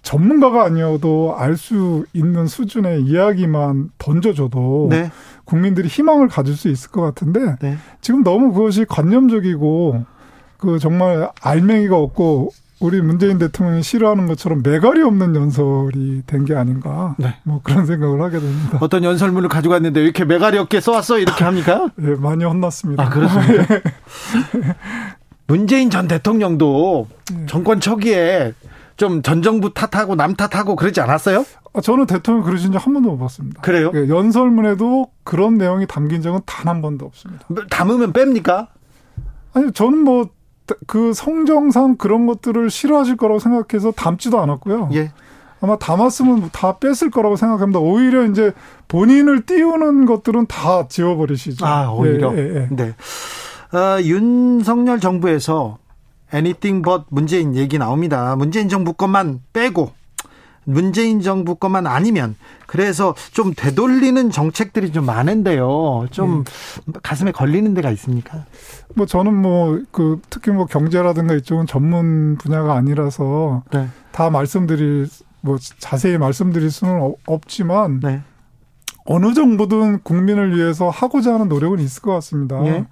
[0.03, 5.11] 전문가가 아니어도 알 수 있는 수준의 이야기만 던져줘도 네.
[5.45, 7.77] 국민들이 희망을 가질 수 있을 것 같은데 네.
[8.01, 10.05] 지금 너무 그것이 관념적이고
[10.57, 17.15] 그 정말 알맹이가 없고 우리 문재인 대통령이 싫어하는 것처럼 매갈이 없는 연설이 된 게 아닌가.
[17.17, 17.35] 네.
[17.43, 18.77] 뭐 그런 생각을 하게 됩니다.
[18.81, 21.19] 어떤 연설문을 가지고 왔는데 왜 이렇게 매갈이 없게 써왔어?
[21.19, 21.87] 이렇게 합니까?
[22.03, 23.03] 예, 많이 혼났습니다.
[23.03, 23.79] 아, 그렇습니까?
[25.47, 27.07] 문재인 전 대통령도
[27.41, 27.45] 예.
[27.45, 28.53] 정권 초기에
[28.97, 31.45] 좀 전 정부 탓하고 남 탓하고 그러지 않았어요?
[31.73, 33.61] 아, 저는 대통령 그러신 적 한 번도 못 봤습니다.
[33.61, 33.91] 그래요?
[33.95, 37.45] 예, 연설문에도 그런 내용이 담긴 적은 단 한 번도 없습니다.
[37.69, 38.67] 담으면 뺍니까?
[39.53, 40.29] 아니, 저는 뭐,
[40.87, 44.89] 그 성정상 그런 것들을 싫어하실 거라고 생각해서 담지도 않았고요.
[44.93, 45.11] 예.
[45.61, 47.79] 아마 담았으면 다 뺐을 거라고 생각합니다.
[47.79, 48.51] 오히려 이제
[48.87, 51.65] 본인을 띄우는 것들은 다 지워버리시죠.
[51.65, 52.33] 아, 오히려?
[52.35, 52.67] 예, 예, 예.
[52.69, 52.95] 네.
[53.77, 55.77] 어, 윤석열 정부에서
[56.33, 58.35] anything but 문재인 얘기 나옵니다.
[58.35, 59.91] 문재인 정부 것만 빼고
[60.65, 62.35] 문재인 정부 것만 아니면
[62.67, 66.07] 그래서 좀 되돌리는 정책들이 좀 많은데요.
[66.11, 66.45] 좀
[66.85, 66.93] 네.
[67.03, 68.45] 가슴에 걸리는 데가 있습니까?
[68.95, 73.89] 뭐 저는 뭐 그 특히 뭐 경제라든가 이쪽은 전문 분야가 아니라서 네.
[74.11, 75.09] 다 말씀드릴
[75.41, 78.21] 뭐 자세히 말씀드릴 수는 없지만 네.
[79.05, 82.65] 어느 정도든 국민을 위해서 하고자 하는 노력은 있을 것 같습니다.
[82.65, 82.85] 예.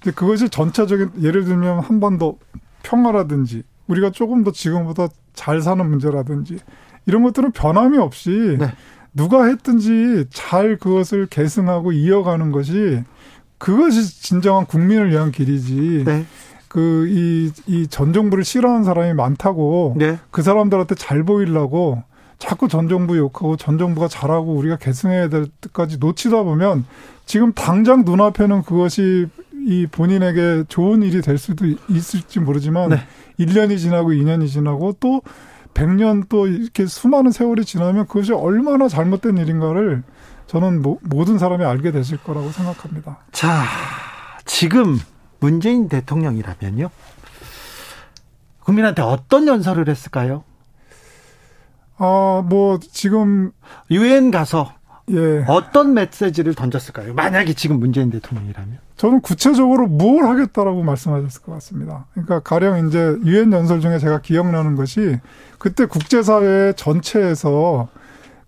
[0.00, 2.36] 근데 그것이 전체적인 예를 들면 한 번 더
[2.82, 6.58] 평화라든지 우리가 조금 더 지금보다 잘 사는 문제라든지
[7.06, 8.72] 이런 것들은 변함이 없이 네.
[9.14, 13.02] 누가 했든지 잘 그것을 계승하고 이어가는 것이
[13.58, 16.04] 그것이 진정한 국민을 위한 길이지.
[16.06, 16.24] 네.
[16.68, 20.18] 그, 이, 이 전 정부를 싫어하는 사람이 많다고 네.
[20.30, 22.02] 그 사람들한테 잘 보이려고
[22.38, 26.84] 자꾸 전 정부 욕하고 전 정부가 잘하고 우리가 계승해야 될 때까지 놓치다 보면
[27.26, 29.26] 지금 당장 눈앞에는 그것이
[29.66, 32.96] 이 본인에게 좋은 일이 될 수도 있을지 모르지만 네.
[33.38, 35.22] 1년이 지나고 2년이 지나고 또
[35.74, 40.02] 100년 또 이렇게 수많은 세월이 지나면 그것이 얼마나 잘못된 일인가를
[40.46, 43.18] 저는 모, 모든 사람이 알게 되실 거라고 생각합니다.
[43.30, 43.64] 자,
[44.44, 44.98] 지금
[45.38, 46.90] 문재인 대통령이라면요.
[48.60, 50.44] 국민한테 어떤 연설을 했을까요?
[51.98, 53.52] 아, 뭐 지금
[53.90, 54.72] 유엔 가서
[55.10, 55.44] 예.
[55.48, 57.14] 어떤 메시지를 던졌을까요?
[57.14, 58.78] 만약에 지금 문재인 대통령이라면?
[58.96, 62.06] 저는 구체적으로 뭘 하겠다라고 말씀하셨을 것 같습니다.
[62.12, 65.18] 그러니까 가령 이제 유엔 연설 중에 제가 기억나는 것이
[65.58, 67.88] 그때 국제사회 전체에서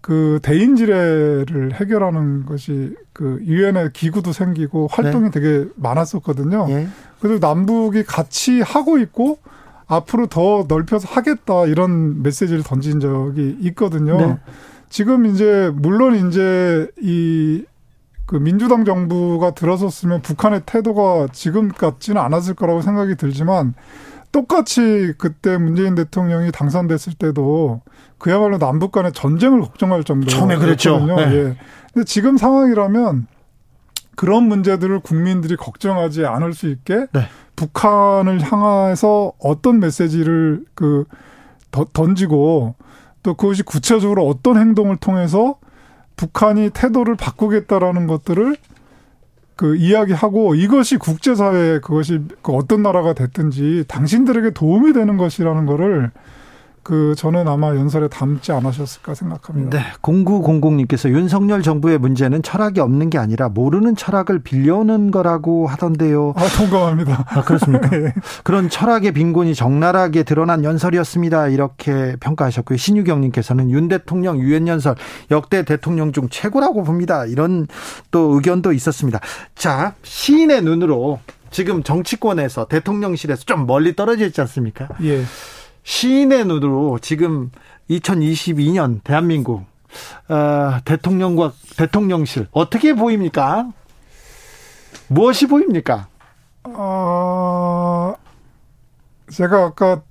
[0.02, 5.30] 그 대인지뢰를 해결하는 것이 그 유엔의 기구도 생기고 활동이 네.
[5.30, 6.66] 되게 많았었거든요.
[6.70, 6.88] 예.
[7.20, 9.38] 그래서 남북이 같이 하고 있고
[9.86, 14.16] 앞으로 더 넓혀서 하겠다 이런 메시지를 던진 적이 있거든요.
[14.18, 14.38] 네.
[14.92, 17.64] 지금 이제 물론 이제 이
[18.32, 23.74] 그 민주당 정부가 들어섰으면 북한의 태도가 지금 같지는 않았을 거라고 생각이 들지만
[24.32, 27.82] 똑같이 그때 문재인 대통령이 당선됐을 때도
[28.16, 31.04] 그야말로 남북 간의 전쟁을 걱정할 정도로 처음에 그랬죠.
[31.04, 31.14] 네.
[31.20, 31.56] 예.
[31.92, 33.26] 근데 지금 상황이라면
[34.16, 37.28] 그런 문제들을 국민들이 걱정하지 않을 수 있게 네.
[37.54, 41.04] 북한을 향해서 어떤 메시지를 그
[41.92, 42.76] 던지고
[43.22, 45.56] 또 그것이 구체적으로 어떤 행동을 통해서
[46.16, 48.56] 북한이 태도를 바꾸겠다라는 것들을
[49.56, 56.10] 그 이야기하고 이것이 국제사회에 그것이 그 어떤 나라가 됐든지 당신들에게 도움이 되는 것이라는 거를
[56.82, 59.78] 그 저는 아마 연설에 담지 않으셨을까 생각합니다.
[59.78, 59.84] 네.
[60.02, 66.34] 0900님께서 윤석열 정부의 문제는 철학이 없는 게 아니라 모르는 철학을 빌려오는 거라고 하던데요.
[66.36, 67.24] 아, 동감합니다.
[67.28, 67.88] 아, 그렇습니까?
[67.90, 68.12] 네.
[68.42, 71.48] 그런 철학의 빈곤이 적나라하게 드러난 연설이었습니다.
[71.48, 72.76] 이렇게 평가하셨고요.
[72.76, 74.96] 신유경님께서는 윤 대통령 유엔 연설
[75.30, 77.26] 역대 대통령 중 최고라고 봅니다.
[77.26, 77.68] 이런
[78.10, 79.20] 또 의견도 있었습니다.
[79.54, 81.20] 자, 시인의 눈으로
[81.52, 84.88] 지금 정치권에서 대통령실에서 좀 멀리 떨어져 있지 않습니까?
[85.04, 85.22] 예.
[85.82, 87.50] 시인의 눈으로 지금
[87.90, 89.64] 2022년 대한민국
[90.28, 93.70] 어, 대통령과 대통령실 어떻게 보입니까?
[95.08, 96.08] 무엇이 보입니까?
[96.64, 98.14] 어,
[99.30, 100.02] 제가 아까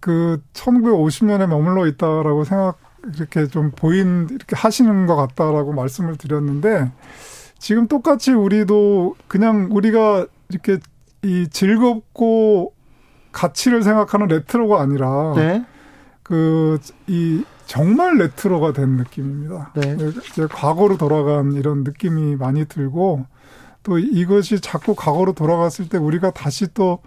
[0.00, 2.78] 그 1950년에 머물러 있다라고 생각
[3.14, 6.90] 이렇게 좀 보인 이렇게 하시는 것 같다라고 말씀을 드렸는데
[7.58, 10.78] 지금 똑같이 우리도 그냥 우리가 이렇게
[11.22, 12.75] 이 즐겁고
[13.36, 15.66] 가치를 생각하는 레트로가 아니라 네.
[16.22, 19.72] 그이 정말 레트로가 된 느낌입니다.
[19.74, 19.96] 네.
[20.30, 23.26] 이제 과거로 돌아간 이런 느낌이 많이 들고
[23.82, 27.00] 또 이것이 자꾸 과거로 돌아갔을 때 우리가 다시 또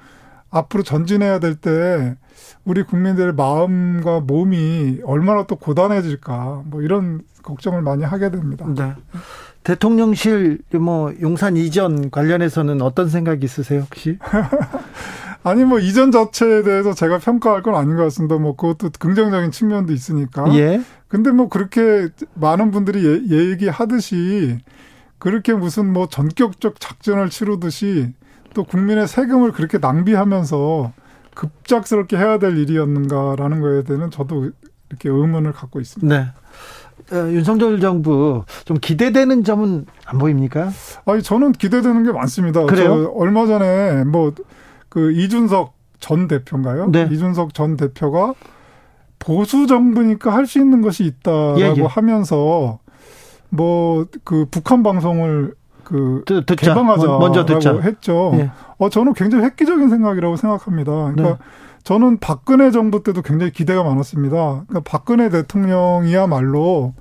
[0.51, 2.15] 앞으로 전진해야 될 때
[2.63, 8.65] 우리 국민들의 마음과 몸이 얼마나 또 고단해질까 뭐 이런 걱정을 많이 하게 됩니다.
[8.75, 8.93] 네.
[9.63, 14.17] 대통령실 뭐 용산 이전 관련해서는 어떤 생각이 있으세요 혹시?
[15.43, 18.37] 아니 뭐 이전 자체에 대해서 제가 평가할 건 아닌 것 같습니다.
[18.37, 20.53] 뭐 그것도 긍정적인 측면도 있으니까.
[20.55, 20.81] 예.
[21.07, 24.59] 근데 뭐 그렇게 많은 분들이 예, 얘기하듯이
[25.17, 28.13] 그렇게 무슨 뭐 전격적 작전을 치르듯이
[28.53, 30.93] 또 국민의 세금을 그렇게 낭비하면서
[31.35, 34.51] 급작스럽게 해야 될 일이었는가라는 거에 대해서는 저도
[34.89, 36.17] 이렇게 의문을 갖고 있습니다.
[36.17, 36.31] 네.
[37.15, 40.69] 어, 윤석열 정부 좀 기대되는 점은 안 보입니까?
[41.05, 42.65] 아니 저는 기대되는 게 많습니다.
[42.65, 43.11] 그래요?
[43.15, 44.33] 얼마 전에 뭐
[44.89, 46.91] 그 이준석 전 대표인가요?
[46.91, 47.07] 네.
[47.11, 48.33] 이준석 전 대표가
[49.19, 51.83] 보수 정부니까 할 수 있는 것이 있다라고 예, 예.
[51.83, 52.79] 하면서
[53.49, 56.73] 뭐 그 북한 방송을 그 듣- 듣자.
[56.73, 57.79] 개방하자라고 먼저 듣자.
[57.79, 58.31] 했죠.
[58.35, 58.51] 예.
[58.77, 60.91] 어 저는 굉장히 획기적인 생각이라고 생각합니다.
[60.91, 61.35] 그러니까 네.
[61.83, 64.35] 저는 박근혜 정부 때도 굉장히 기대가 많았습니다.
[64.67, 66.93] 그러니까 박근혜 대통령이야말로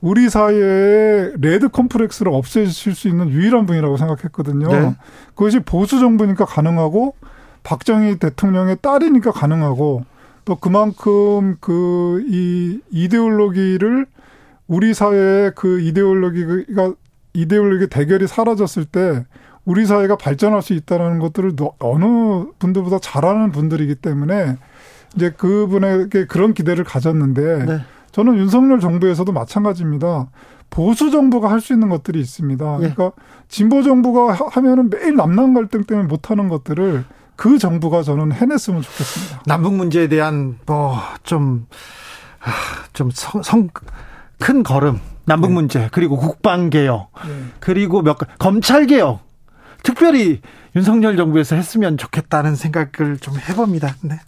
[0.00, 4.68] 우리 사회의 레드 컴플렉스를 없애실 수 있는 유일한 분이라고 생각했거든요.
[4.68, 4.94] 네.
[5.34, 7.14] 그것이 보수 정부니까 가능하고
[7.70, 10.04] 박정희 대통령의 딸이니까 가능하고
[10.44, 14.06] 또 그만큼 그 이 이데올로기를
[14.68, 16.92] 우리 사회의 그 이데올로기가
[17.34, 19.24] 이데올로기 대결이 사라졌을 때
[19.64, 24.56] 우리 사회가 발전할 수 있다는 것들을 너- 어느 분들보다 잘 아는 분들이기 때문에
[25.16, 27.80] 이제 그분에게 그런 기대를 가졌는데 네.
[28.12, 30.28] 저는 윤석열 정부에서도 마찬가지입니다.
[30.70, 32.64] 보수 정부가 할 수 있는 것들이 있습니다.
[32.82, 32.92] 예.
[32.94, 33.12] 그러니까
[33.48, 37.04] 진보 정부가 하- 하면은 매일 남남 갈등 때문에 못 하는 것들을
[37.36, 39.42] 그 정부가 저는 해냈으면 좋겠습니다.
[39.46, 40.98] 남북 문제에 대한 뭐
[42.92, 45.54] 뭐좀좀성큰 걸음 남북 네.
[45.54, 47.44] 문제 그리고 국방 개혁 예.
[47.60, 49.20] 그리고 몇 가- 검찰 개혁
[49.82, 50.40] 특별히
[50.74, 53.94] 윤석열 정부에서 했으면 좋겠다는 생각을 좀 해봅니다.
[54.02, 54.20] 네,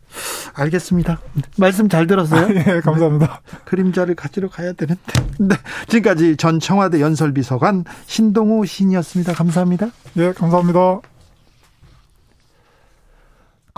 [0.55, 1.19] 알겠습니다.
[1.59, 2.49] 말씀 잘 들었어요.
[2.55, 3.43] 예, 감사합니다.
[3.67, 5.03] 그림자를 가지러 가야 되는데.
[5.39, 5.57] 네,
[5.89, 9.35] 지금까지 전 청와대 연설비서관 신동호 시인이었습니다.
[9.35, 9.89] 감사합니다.
[10.17, 11.01] 예, 감사합니다.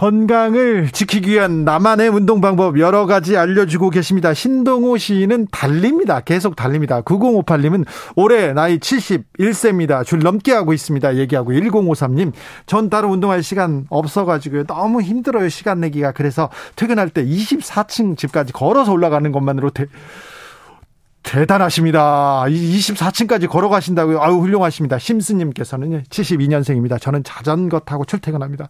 [0.01, 4.33] 건강을 지키기 위한 나만의 운동 방법 여러 가지 알려주고 계십니다.
[4.33, 6.21] 신동호 시인은 달립니다.
[6.21, 7.03] 계속 달립니다.
[7.03, 7.85] 9058님은
[8.17, 10.07] 올해 나이 71세입니다.
[10.07, 11.17] 줄 넘게 하고 있습니다.
[11.17, 12.33] 얘기하고 1053님
[12.65, 14.65] 전 따로 운동할 시간 없어가지고요.
[14.65, 15.51] 너무 힘들어요.
[15.51, 16.13] 시간 내기가.
[16.13, 19.85] 그래서 퇴근할 때 24층 집까지 걸어서 올라가는 것만으로 대,
[21.23, 22.45] 대단하십니다.
[22.47, 24.21] 24층까지 걸어가신다고요.
[24.21, 24.99] 아유, 훌륭하십니다.
[24.99, 27.01] 심스님께서는 72년생입니다.
[27.01, 28.69] 저는 자전거 타고 출퇴근합니다.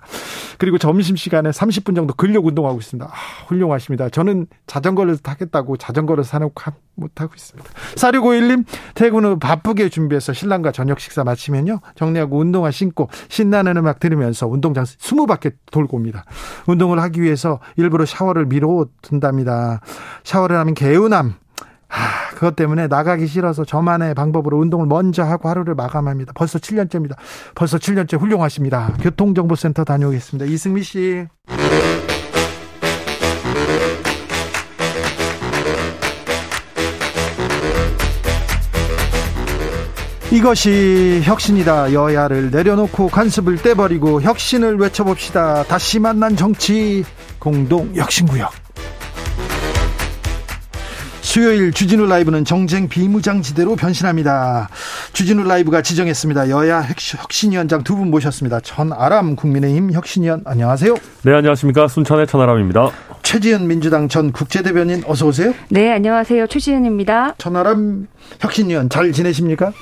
[0.58, 3.06] 그리고 점심시간에 30분 정도 근력 운동하고 있습니다.
[3.10, 4.08] 아, 훌륭하십니다.
[4.10, 7.70] 저는 자전거를 타겠다고 자전거를 사놓고 하- 못하고 있습니다.
[7.94, 11.80] 4651님, 퇴근 후 바쁘게 준비해서 신랑과 저녁 식사 마치면요.
[11.94, 16.24] 정리하고 운동화 신고 신나는 음악 들으면서 운동장 20바퀴 돌고 옵니다.
[16.66, 19.80] 운동을 하기 위해서 일부러 샤워를 미뤄 둔답니다.
[20.24, 21.36] 샤워를 하면 개운함,
[21.90, 26.32] 하, 그것 때문에 나가기 싫어서 저만의 방법으로 운동을 먼저 하고 하루를 마감합니다.
[26.34, 27.16] 벌써 7년째입니다.
[27.54, 28.94] 벌써 7년째 훌륭하십니다.
[29.02, 30.46] 교통정보센터 다녀오겠습니다.
[30.50, 31.26] 이승미 씨.
[40.32, 41.92] 이것이 혁신이다.
[41.92, 45.64] 여야를 내려놓고 간섭을 떼버리고 혁신을 외쳐봅시다.
[45.64, 47.04] 다시 만난 정치
[47.40, 48.59] 공동 혁신구역.
[51.34, 54.68] 수요일 주진우 라이브는 정쟁 비무장지대로 변신합니다.
[55.12, 56.50] 주진우 라이브가 지정했습니다.
[56.50, 58.58] 여야 혁신위원장 두 분 모셨습니다.
[58.58, 60.96] 전아람 국민의힘 혁신위원 안녕하세요.
[61.22, 61.86] 네, 안녕하십니까.
[61.86, 62.90] 순천의 천하람입니다.
[63.22, 65.54] 최지은 민주당 전 국제대변인 어서 오세요.
[65.68, 66.48] 네, 안녕하세요.
[66.48, 67.36] 최지은입니다.
[67.38, 68.08] 전아람
[68.40, 69.72] 혁신위원 잘 지내십니까?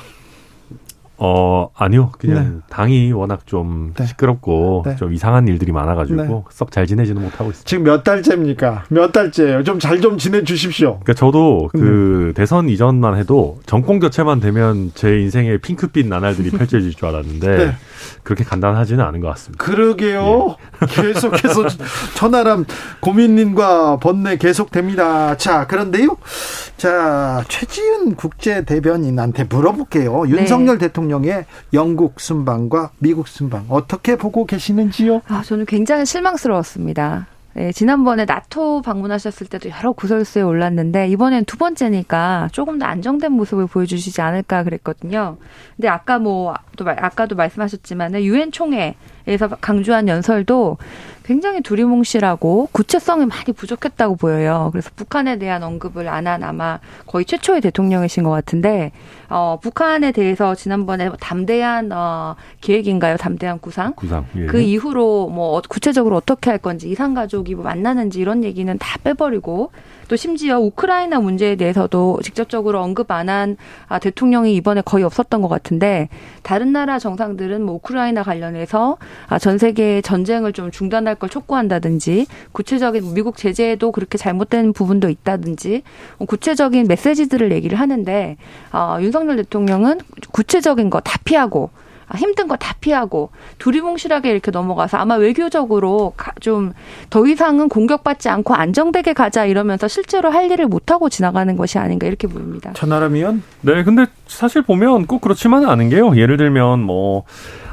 [1.21, 2.13] 어, 아니요.
[2.19, 4.07] 그냥 당이 워낙 좀 네.
[4.07, 4.97] 시끄럽고 네.
[4.97, 6.43] 좀 이상한 일들이 많아 가지고 네.
[6.51, 7.69] 썩잘 지내지는 못하고 있습니다.
[7.69, 8.85] 지금 몇 달째입니까?
[8.89, 9.65] 몇 달째예요?
[9.65, 11.01] 좀 잘좀 지내 주십시오.
[11.01, 17.09] 그러니까 저도 그 대선 이전만 해도 정권 교체만 되면 제 인생의 핑크빛 나날들이 펼쳐질 줄
[17.09, 17.75] 알았는데 네.
[18.23, 19.65] 그렇게 간단하지는 않은 것 같습니다.
[19.65, 20.55] 그러게요.
[20.89, 21.65] 계속해서
[22.15, 22.65] 천하람
[23.01, 25.37] 고민님과 번뇌 계속됩니다.
[25.37, 26.17] 자, 그런데요.
[26.77, 30.29] 자, 최지은 국제 대변인한테 물어볼게요.
[30.29, 35.23] 윤석열 대통령 의 영국 순방과 미국 순방 어떻게 보고 계시는지요?
[35.29, 37.27] 아, 저는 굉장히 실망스러웠습니다.
[37.57, 43.67] 예, 지난번에 나토 방문하셨을 때도 여러 구설수에 올랐는데 이번엔 두 번째니까 조금 더 안정된 모습을
[43.67, 45.39] 보여주시지 않을까 그랬거든요.
[45.77, 50.79] 근데 아까 뭐 또 아까도 말씀하셨지만 유엔 총회에서 강조한 연설도
[51.29, 54.71] 굉장히 두리뭉실하고 구체성이 많이 부족했다고 보여요.
[54.73, 58.93] 그래서 북한에 대한 언급을 안 한 아마 거의 최초의 대통령이신 것 같은데
[59.29, 63.19] 어, 북한에 대해서 지난번에 담대한 어, 계획인가요?
[63.19, 63.93] 담대한 구상?
[63.95, 64.25] 구상.
[64.37, 64.47] 예.
[64.47, 69.71] 그 이후로 뭐 구체적으로 어떻게 할 건지 이산 가족이 뭐 만나는지 이런 얘기는 다 빼버리고
[70.09, 73.57] 또 심지어 우크라이나 문제에 대해서도 직접적으로 언급 안 한
[73.89, 76.09] 아, 대통령이 이번에 거의 없었던 것 같은데
[76.43, 78.97] 다른 나라 정상들은 뭐 우크라이나 관련해서
[79.27, 85.83] 아, 전 세계 전쟁을 좀 중단할 걸 촉구한다든지 구체적인 미국 제재에도 그렇게 잘못된 부분도 있다든지
[86.17, 88.37] 뭐 구체적인 메시지들을 얘기를 하는데
[88.73, 90.01] 어, 윤석열 대통령은
[90.33, 91.71] 구체적인 거 다 피하고
[92.17, 96.73] 힘든 거 다 피하고 두리뭉실하게 이렇게 넘어가서 아마 외교적으로 좀
[97.11, 102.07] 더 이상은 공격받지 않고 안정되게 가자 이러면서 실제로 할 일을 못 하고 지나가는 것이 아닌가
[102.07, 102.73] 이렇게 보입니다.
[102.75, 103.43] 천하람 의원?
[103.63, 106.17] 네, 근데 사실 보면 꼭 그렇지만은 않은 게요.
[106.17, 107.25] 예를 들면 뭐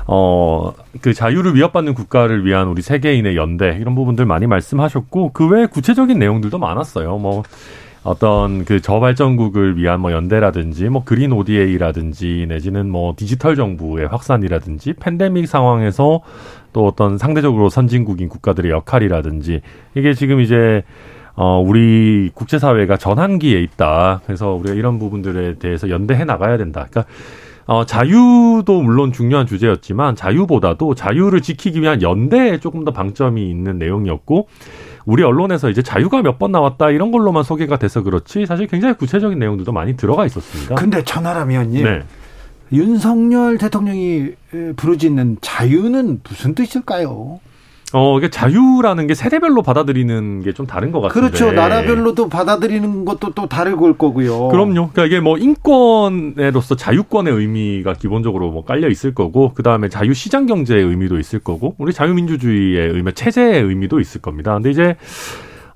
[0.08, 0.72] 어,
[1.02, 6.20] 그 자유를 위협받는 국가를 위한 우리 세계인의 연대, 이런 부분들 많이 말씀하셨고, 그 외에 구체적인
[6.20, 7.18] 내용들도 많았어요.
[7.18, 7.42] 뭐,
[8.06, 15.48] 어떤 그 저발전국을 위한 뭐 연대라든지 뭐 그린 ODA라든지 내지는 뭐 디지털 정부의 확산이라든지 팬데믹
[15.48, 16.22] 상황에서
[16.72, 19.62] 또 어떤 상대적으로 선진국인 국가들의 역할이라든지
[19.96, 20.84] 이게 지금 이제
[21.34, 24.22] 어 우리 국제사회가 전환기에 있다.
[24.26, 26.86] 그래서 우리가 이런 부분들에 대해서 연대해 나가야 된다.
[26.90, 27.12] 그러니까
[27.68, 34.48] 어, 자유도 물론 중요한 주제였지만 자유보다도 자유를 지키기 위한 연대에 조금 더 방점이 있는 내용이었고
[35.06, 39.38] 우리 언론에서 이제 자유가 몇 번 나왔다 이런 걸로만 소개가 돼서 그렇지 사실 굉장히 구체적인
[39.40, 40.76] 내용들도 많이 들어가 있었습니다.
[40.76, 41.84] 근데 천하람 의원님.
[41.84, 42.04] 네.
[42.74, 44.32] 윤석열 대통령이
[44.76, 47.40] 부르짖는 자유는 무슨 뜻일까요?
[47.98, 51.28] 어, 이게 자유라는 게 세대별로 받아들이는 게 좀 다른 것 같은데.
[51.30, 51.52] 그렇죠.
[51.54, 54.50] 나라별로도 받아들이는 것도 또 다를 걸 거고요.
[54.50, 54.90] 그럼요.
[54.92, 60.46] 그러니까 이게 뭐 인권으로서 자유권의 의미가 기본적으로 뭐 깔려 있을 거고, 그 다음에 자유 시장
[60.46, 64.54] 경제의 의미도 있을 거고, 우리 자유민주주의의 의미, 체제의 의미도 있을 겁니다.
[64.54, 64.96] 근데 이제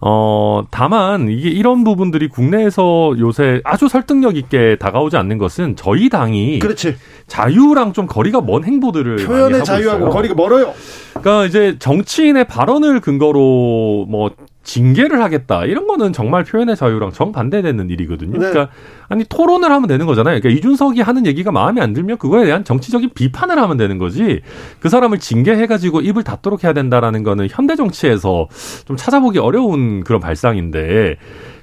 [0.02, 6.60] 어, 다만 이게 이런 부분들이 국내에서 요새 아주 설득력 있게 다가오지 않는 것은 저희 당이
[6.60, 6.96] 그렇지.
[7.28, 10.10] 자유랑 좀 거리가 먼 행보들을 표현의 자유하고 있어요.
[10.10, 10.74] 거리가 멀어요.
[11.14, 14.32] 그러니까 이제 정치인의 발언을 근거로 뭐
[14.70, 18.34] 징계를 하겠다 이런 거는 정말 표현의 자유랑 정반대되는 일이거든요.
[18.34, 18.38] 네.
[18.38, 18.70] 그러니까
[19.08, 20.40] 아니 토론을 하면 되는 거잖아요.
[20.40, 24.42] 그러니까 이준석이 하는 얘기가 마음에 안 들면 그거에 대한 정치적인 비판을 하면 되는 거지.
[24.80, 28.48] 그 사람을 징계해가지고 입을 닫도록 해야 된다라는 거는 현대 정치에서
[28.86, 31.16] 좀 찾아보기 어려운 그런 발상인데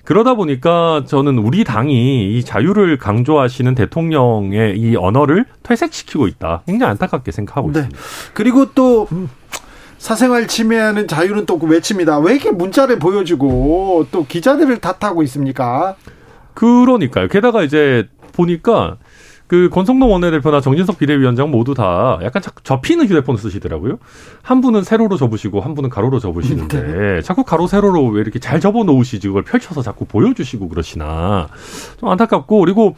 [0.03, 6.63] 그러다 보니까 저는 우리 당이 이 자유를 강조하시는 대통령의 이 언어를 퇴색시키고 있다.
[6.67, 7.81] 굉장히 안타깝게 생각하고 네.
[7.81, 8.01] 있습니다.
[8.35, 9.09] 그리고 또
[9.99, 12.19] 사생활 침해하는 자유는 또 외칩니다.
[12.19, 15.97] 왜 이렇게 문자를 보여주고 또 기자들을 탓하고 있습니까?
[16.55, 17.29] 그러니까요.
[17.29, 18.97] 게다가 이제 보니까
[19.47, 23.99] 그 권성동 원내대표나 정진석 비대위원장 모두 다 약간 접히는 휴대폰을 쓰시더라고요.
[24.43, 27.23] 한 분은 세로로 접으시고 한 분은 가로로 접으시는데 네.
[27.23, 31.49] 자꾸 가로 세로로 왜 이렇게 잘 접어 놓으시지 그걸 펼쳐서 자꾸 보여주시고 그러시나
[31.99, 32.97] 좀 안타깝고 그리고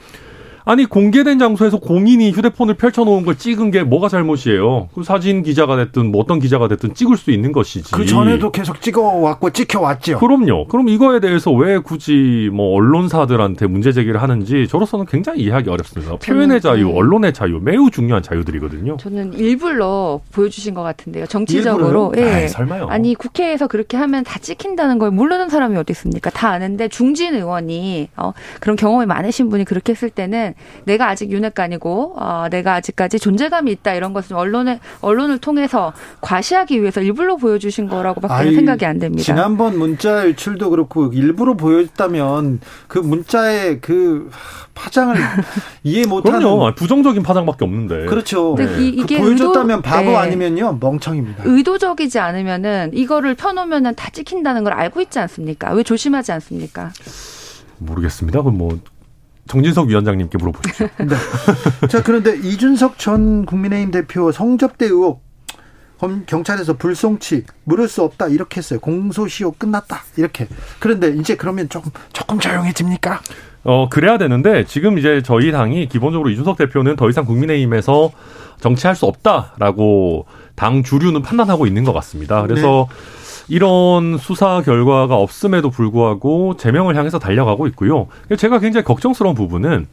[0.69, 4.91] 아니 공개된 장소에서 공인이 휴대폰을 펼쳐놓은 걸 찍은 게 뭐가 잘못이에요?
[4.95, 7.91] 그 사진 기자가 됐든 뭐 어떤 기자가 됐든 찍을 수 있는 것이지.
[7.93, 10.19] 그 전에도 계속 찍어왔고 찍혀왔죠.
[10.19, 10.66] 그럼요.
[10.69, 16.16] 그럼 이거에 대해서 왜 굳이 뭐 언론사들한테 문제 제기를 하는지 저로서는 굉장히 이해하기 어렵습니다.
[16.16, 18.99] 표현의 자유, 언론의 자유 매우 중요한 자유들이거든요.
[18.99, 21.25] 저는 일부러 보여주신 것 같은데요.
[21.25, 22.12] 정치적으로.
[22.19, 22.25] 예.
[22.25, 22.89] 아이, 설마요.
[22.89, 26.29] 아니 국회에서 그렇게 하면 다 찍힌다는 걸 모르는 사람이 어디 있습니까?
[26.29, 30.53] 다 아는데 중진 의원이 어, 그런 경험이 많으신 분이 그렇게 했을 때는
[30.84, 37.00] 내가 아직 윤핵관이고 어, 내가 아직까지 존재감이 있다 이런 것을 언론에 언론을 통해서 과시하기 위해서
[37.00, 39.22] 일부러 보여주신 거라고밖에 생각이 안 됩니다.
[39.22, 44.30] 지난번 문자 유출도 그렇고 일부러 보였다면 그 문자의 그
[44.74, 45.16] 파장을
[45.82, 46.74] 이해 못하는 그럼요.
[46.76, 48.06] 부정적인 파장밖에 없는데.
[48.06, 48.54] 그렇죠.
[48.56, 48.64] 네.
[48.80, 50.16] 이, 게 그 보여줬다면 의도, 바보 네.
[50.16, 51.42] 아니면요 멍청입니다.
[51.46, 55.72] 의도적이지 않으면은 이거를 펴놓으면은 다 찍힌다는 걸 알고 있지 않습니까?
[55.72, 56.92] 왜 조심하지 않습니까?
[57.78, 58.42] 모르겠습니다.
[58.42, 58.78] 그럼 뭐
[59.49, 60.88] 정진석 위원장님께 물어보십시오.
[61.01, 61.88] 네.
[61.88, 65.26] 자, 그런데 이준석 전 국민의힘 대표 성접대 의혹
[66.26, 68.78] 경찰에서 불송치 물을 수 없다 이렇게 했어요.
[68.78, 70.46] 공소시효 끝났다 이렇게.
[70.78, 73.20] 그런데 이제 그러면 조금 조금 조용해집니까?
[73.64, 78.12] 어 그래야 되는데 지금 이제 저희 당이 기본적으로 이준석 대표는 더 이상 국민의힘에서
[78.61, 82.42] 정치할 수 없다라고 당 주류는 판단하고 있는 것 같습니다.
[82.42, 82.94] 그래서 네.
[83.49, 88.09] 이런 수사 결과가 없음에도 불구하고 제명을 향해서 달려가고 있고요.
[88.36, 89.86] 제가 굉장히 걱정스러운 부분은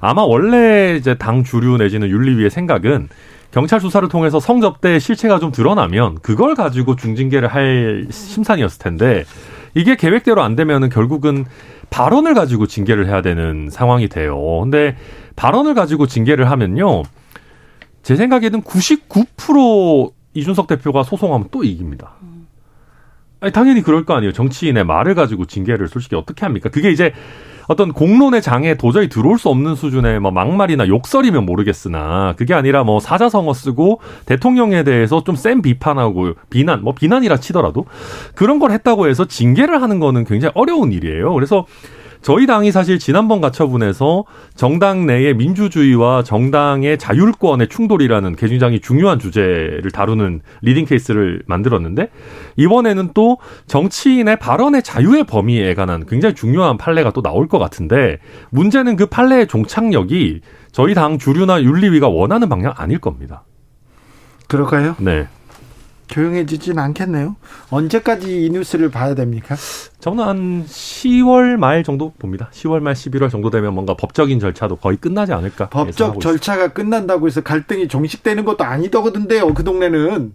[0.00, 3.08] 아마 원래 이제 당 주류 내지는 윤리위의 생각은
[3.52, 9.24] 경찰 수사를 통해서 성접대 실체가 좀 드러나면 그걸 가지고 중징계를 할 심산이었을 텐데
[9.74, 11.44] 이게 계획대로 안 되면은 결국은
[11.90, 14.60] 발언을 가지고 징계를 해야 되는 상황이 돼요.
[14.62, 14.96] 근데
[15.36, 17.02] 발언을 가지고 징계를 하면요.
[18.02, 22.12] 제 생각에는 99% 이준석 대표가 소송하면 또 이깁니다.
[23.40, 24.32] 아니, 당연히 그럴 거 아니에요.
[24.32, 26.68] 정치인의 말을 가지고 징계를 솔직히 어떻게 합니까?
[26.70, 27.12] 그게 이제
[27.68, 33.00] 어떤 공론의 장에 도저히 들어올 수 없는 수준의 뭐 막말이나 욕설이면 모르겠으나 그게 아니라 뭐
[33.00, 37.86] 사자성어 쓰고 대통령에 대해서 좀 센 비판하고 비난 뭐 비난이라 치더라도
[38.36, 41.34] 그런 걸 했다고 해서 징계를 하는 거는 굉장히 어려운 일이에요.
[41.34, 41.66] 그래서
[42.26, 44.24] 저희 당이 사실 지난번 가처분에서
[44.56, 52.10] 정당 내의 민주주의와 정당의 자율권의 충돌이라는 개굉장히 중요한 주제를 다루는 leading case를 만들었는데
[52.56, 58.18] 이번에는 또 정치인의 발언의 자유의 범위에 관한 굉장히 중요한 판례가 또 나올 것 같은데
[58.50, 60.40] 문제는 그 판례의 종착역이
[60.72, 63.44] 저희 당 주류나 윤리위가 원하는 방향 아닐 겁니다.
[64.48, 64.96] 그럴까요?
[64.98, 65.28] 네.
[66.08, 67.36] 조용해지진 않겠네요.
[67.70, 69.56] 언제까지 이 뉴스를 봐야 됩니까?
[70.00, 72.48] 저는 한 10월 말 정도 봅니다.
[72.52, 75.68] 10월 말 11월 정도 되면 뭔가 법적인 절차도 거의 끝나지 않을까.
[75.68, 79.52] 법적 절차가 끝난다고 해서 갈등이 종식되는 것도 아니더거든요.
[79.54, 80.32] 그 동네는.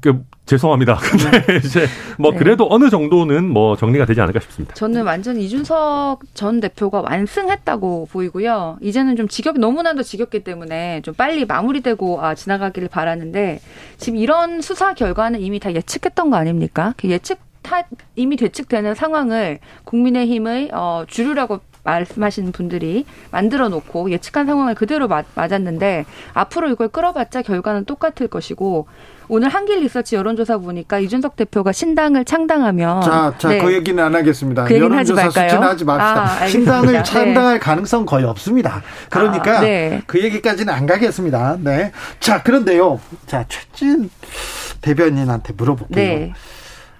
[0.00, 0.96] 그 죄송합니다.
[1.02, 1.56] 근데 네.
[1.56, 1.86] 이제
[2.18, 2.38] 뭐 네.
[2.38, 4.74] 그래도 어느 정도는 뭐 정리가 되지 않을까 싶습니다.
[4.74, 8.78] 저는 완전 이준석 전 대표가 완승했다고 보이고요.
[8.80, 13.60] 이제는 좀 지겹 너무나도 지겹기 때문에 좀 빨리 마무리되고 아, 지나가기를 바라는데
[13.96, 16.94] 지금 이런 수사 결과는 이미 다 예측했던 거 아닙니까?
[16.96, 17.38] 그 예측
[18.16, 26.04] 이미 예측되는 상황을 국민의힘의 어, 주류라고 말씀하시는 분들이 만들어 놓고 예측한 상황을 그대로 맞, 맞았는데
[26.34, 28.86] 앞으로 이걸 끌어봤자 결과는 똑같을 것이고
[29.28, 33.58] 오늘 한길 리서치 여론조사 보니까 이준석 대표가 신당을 창당하면 자, 자, 네.
[33.58, 34.64] 그 얘기는 안 하겠습니다.
[34.64, 35.60] 그 얘기는 하지 말까요?
[35.60, 36.22] 하지 맙시다.
[36.22, 37.02] 아, 신당을 네.
[37.02, 37.58] 창당할 네.
[37.58, 38.82] 가능성 거의 없습니다.
[39.10, 40.02] 그러니까 아, 네.
[40.06, 41.58] 그 얘기까지는 안 가겠습니다.
[41.60, 41.92] 네.
[42.20, 43.00] 자, 그런데요.
[43.26, 44.10] 자, 최진
[44.80, 46.32] 대변인한테 물어볼게요.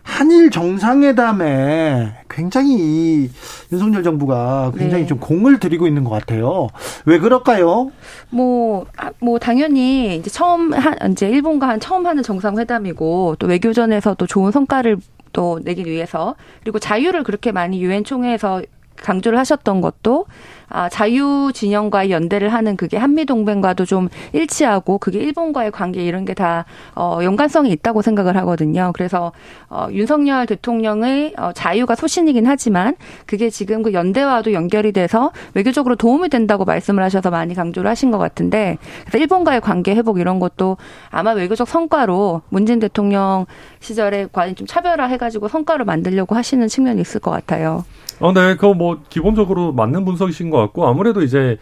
[0.09, 0.15] 네.
[0.15, 3.31] 한일 정상회담에 굉장히 이
[3.71, 5.07] 윤석열 정부가 굉장히 네.
[5.07, 6.69] 좀 공을 들이고 있는 것 같아요.
[7.05, 7.91] 왜 그럴까요?
[8.31, 14.15] 뭐, 아, 뭐, 당연히 이제 처음 한, 이제 일본과 한 처음 하는 정상회담이고 또 외교전에서
[14.15, 14.97] 또 좋은 성과를
[15.33, 18.63] 또 내기 위해서 그리고 자유를 그렇게 많이 유엔 총회에서
[19.03, 20.27] 강조를 하셨던 것도
[20.71, 26.39] 아, 자유 진영과의 연대를 하는 그게 한미 동맹과도 좀 일치하고 그게 일본과의 관계 이런 게
[26.39, 28.93] 다 어, 연관성이 있다고 생각을 하거든요.
[28.95, 29.33] 그래서
[29.69, 32.95] 어, 윤석열 대통령의 어, 자유가 소신이긴 하지만
[33.27, 38.19] 그게 지금 그 연대와도 연결이 돼서 외교적으로 도움이 된다고 말씀을 하셔서 많이 강조를 하신 것
[38.19, 40.77] 같은데 그래서 일본과의 관계 회복 이런 것도
[41.11, 43.47] 아마 외교적 성과로 문재인 대통령
[43.81, 47.85] 시절에 과연 좀 차별화 해가지고 성과를 만들려고 하시는 측면이 있을 것 같아요.
[48.21, 51.59] 어, 네, 그거 뭐 기본적으로 맞는 분석이신 것 같고 아무래도 이제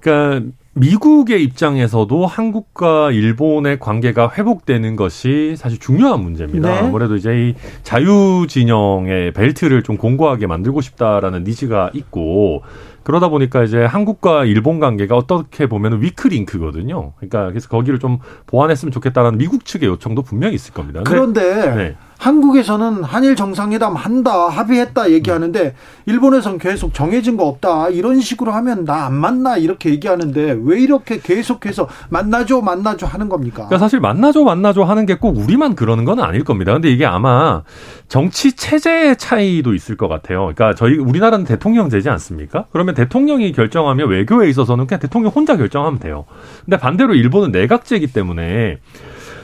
[0.00, 6.70] 그러니까 미국의 입장에서도 한국과 일본의 관계가 회복되는 것이 사실 중요한 문제입니다.
[6.70, 6.78] 네.
[6.78, 12.62] 아무래도 이제 이 자유 진영의 벨트를 좀 공고하게 만들고 싶다라는 니즈가 있고
[13.02, 17.12] 그러다 보니까 이제 한국과 일본 관계가 어떻게 보면 위크링크거든요.
[17.16, 21.02] 그러니까 그래서 거기를 좀 보완했으면 좋겠다라는 미국 측의 요청도 분명히 있을 겁니다.
[21.04, 21.96] 그런데 네.
[22.22, 25.74] 한국에서는 한일 정상회담 한다 합의했다 얘기하는데
[26.06, 31.18] 일본에서는 계속 정해진 거 없다 이런 식으로 하면 나 안 만나 이렇게 얘기하는데 왜 이렇게
[31.18, 33.66] 계속해서 만나죠 만나죠 하는 겁니까?
[33.66, 36.72] 그러니까 사실 만나죠 만나죠 하는 게 꼭 우리만 그러는 건 아닐 겁니다.
[36.72, 37.62] 근데 이게 아마
[38.08, 40.52] 정치 체제의 차이도 있을 것 같아요.
[40.54, 42.66] 그러니까 저희 우리나라는 대통령제지 않습니까?
[42.72, 46.24] 그러면 대통령이 결정하면 외교에 있어서는 그냥 대통령 혼자 결정하면 돼요.
[46.64, 48.78] 근데 반대로 일본은 내각제이기 때문에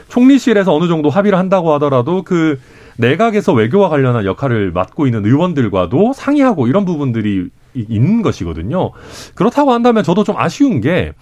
[0.09, 2.59] 총리실에서 어느 정도 합의를 한다고 하더라도 그
[2.97, 8.91] 내각에서 외교와 관련한 역할을 맡고 있는 의원들과도 상의하고 이런 부분들이 있는 것이거든요.
[9.35, 11.13] 그렇다고 한다면 저도 좀 아쉬운 게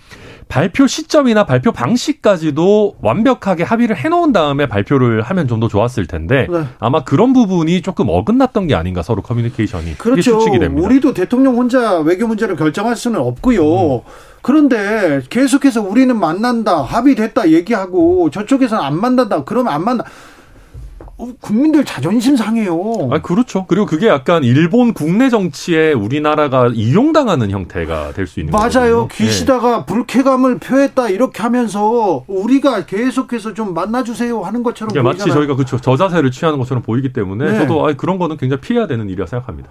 [0.48, 6.64] 발표 시점이나 발표 방식까지도 완벽하게 합의를 해놓은 다음에 발표를 하면 좀 더 좋았을 텐데 네.
[6.78, 10.38] 아마 그런 부분이 조금 어긋났던 게 아닌가 서로 커뮤니케이션이 그렇죠.
[10.38, 10.86] 추측이 됩니다.
[10.88, 13.95] 우리도 대통령 혼자 외교 문제를 결정할 수는 없고요.
[13.95, 14.02] 음.
[14.43, 19.43] 그런데 계속해서 우리는 만난다, 합의됐다 얘기하고 저쪽에서는 안 만난다.
[19.45, 20.04] 그러면 안 만나.
[21.20, 23.09] 어, 국민들 자존심 상해요.
[23.11, 23.65] 아, 그렇죠.
[23.68, 28.70] 그리고 그게 약간 일본 국내 정치에 우리나라가 이용당하는 형태가 될 수 있는 맞아요.
[28.72, 29.07] 거거든요.
[29.09, 29.86] 귀시다가 네.
[29.88, 35.78] 불쾌감을 표했다 이렇게 하면서 우리가 계속해서 좀 만나주세요 하는 것처럼 그러니까 마치 저희가 그렇죠.
[35.80, 37.57] 저자세를 취하는 것처럼 보이기 때문에 네.
[37.59, 39.70] 저도 아, 그런 거는 굉장히 피해야 되는 일이라 생각합니다.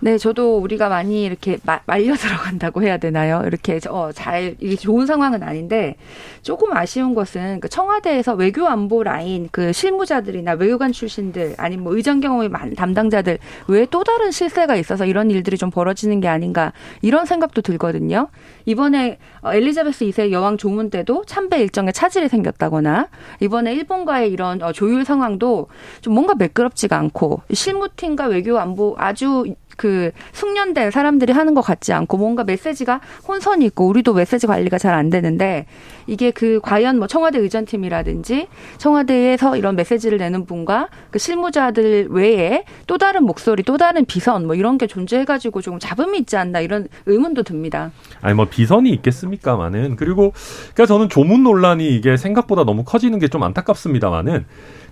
[0.00, 3.42] 네, 저도 우리가 많이 이렇게 마, 말려 들어간다고 해야 되나요?
[3.44, 5.96] 이렇게 어, 잘 이게 좋은 상황은 아닌데
[6.42, 12.20] 조금 아쉬운 것은 그 청와대에서 외교 안보 라인 그 실무자들이나 외교관 출신들 아니면 뭐 의전
[12.20, 16.72] 경험이 많은 담당자들 왜또 다른 실세가 있어서 이런 일들이 좀 벌어지는 게 아닌가
[17.02, 18.28] 이런 생각도 들거든요.
[18.66, 23.08] 이번에 어, 엘리자베스 2세 여왕 조문 때도 참배 일정에 차질이 생겼다거나
[23.40, 25.66] 이번에 일본과의 이런 어, 조율 상황도
[26.02, 29.44] 좀 뭔가 매끄럽지가 않고 실무팀과 외교 안보 아주
[29.78, 34.98] 그 숙련된 사람들이 하는 것 같지 않고 뭔가 메시지가 혼선이 있고 우리도 메시지 관리가 잘
[34.98, 35.66] 안 되는데
[36.08, 38.48] 이게 그 과연 뭐 청와대 의전팀이라든지
[38.78, 44.56] 청와대에서 이런 메시지를 내는 분과 그 실무자들 외에 또 다른 목소리, 또 다른 비선 뭐
[44.56, 47.92] 이런 게 존재해가지고 조금 잡음이 있지 않나 이런 의문도 듭니다.
[48.20, 50.32] 아니 뭐 비선이 있겠습니까만은 그리고
[50.74, 54.46] 그러니까 저는 조문 논란이 이게 생각보다 너무 커지는 게 좀 안타깝습니다만은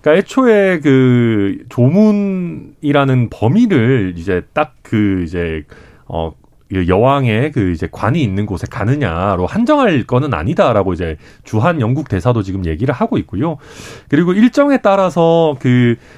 [0.07, 5.65] 그러니까 애초에 그 조문이라는 범위를 이제 딱 그 이제
[6.07, 6.33] 어
[6.75, 12.67] 여왕의 그 이제 관이 있는 곳에 가느냐로 한정할 거는 아니다라고 이제 주한 영국 대사도 지금
[12.67, 13.59] 얘기를 하고 있고요.
[14.09, 15.57] 그리고 일정에 따라서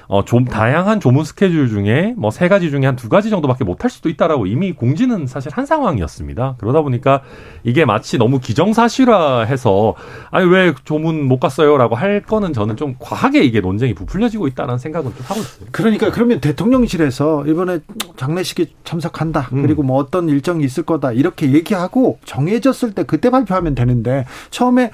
[0.08, 3.90] 그어좀 다양한 조문 스케줄 중에 뭐 세 가지 중에 한 두 가지 정도밖에 못 할
[3.90, 6.56] 수도 있다라고 이미 공지는 사실 한 상황이었습니다.
[6.58, 7.22] 그러다 보니까
[7.64, 9.94] 이게 마치 너무 기정사실화해서
[10.30, 15.12] 아니 왜 조문 못 갔어요라고 할 거는 저는 좀 과하게 이게 논쟁이 부풀려지고 있다는 생각은
[15.14, 15.68] 좀 하고 있어요.
[15.72, 17.80] 그러니까 그러면 대통령실에서 이번에
[18.16, 19.48] 장례식에 참석한다.
[19.52, 19.62] 음.
[19.62, 21.12] 그리고 뭐 어떤 일 정이 있을 거다.
[21.12, 24.90] 이렇게 얘기하고 정해졌을 때 그때 발표하면 되는데 처음에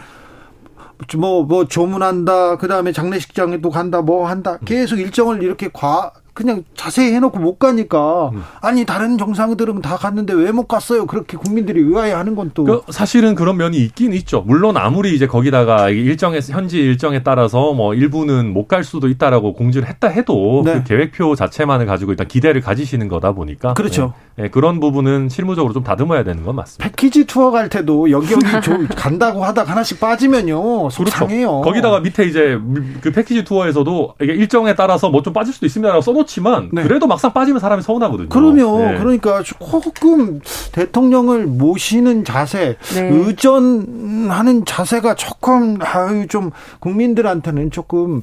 [1.19, 7.13] 뭐, 뭐, 조문한다, 그 다음에 장례식장에도 간다, 뭐 한다, 계속 일정을 이렇게 과, 그냥 자세히
[7.15, 8.43] 해놓고 못 가니까 음.
[8.61, 11.07] 아니 다른 정상들은 다 갔는데 왜 못 갔어요?
[11.07, 12.65] 그렇게 국민들이 의아해하는 건 또.
[12.65, 14.43] 그 사실은 그런 면이 있긴 있죠.
[14.47, 19.87] 물론 아무리 이제 거기다가 일정에 현지 일정에 따라서 뭐 일부는 못 갈 수도 있다라고 공지를
[19.89, 20.75] 했다 해도 네.
[20.75, 23.75] 그 계획표 자체만을 가지고 일단 기대를 가지시는 거다 보니까.
[23.75, 24.15] 그렇죠.
[24.37, 26.85] 네, 네, 그런 부분은 실무적으로 좀 다듬어야 되는 건 맞습니다.
[26.89, 31.49] 패키지 투어 갈 때도 여기 여기 좀 간다고 하다 하나씩 빠지면요 속상해요.
[31.49, 31.61] 그렇죠.
[31.63, 32.59] 거기다가 밑에 이제
[33.03, 36.24] 그 패키지 투어에서도 이게 일정에 따라서 뭐 좀 빠질 수도 있습니다라고 써놓.
[36.25, 36.83] 좋지만 네.
[36.83, 38.29] 그래도 막상 빠지면 사람이 서운하거든요.
[38.29, 38.99] 그러면 네.
[38.99, 40.41] 그러니까 조금
[40.73, 43.09] 대통령을 모시는 자세, 네.
[43.09, 46.51] 의전하는 자세가 조금 아유 좀
[46.81, 48.23] 국민들한테는 조금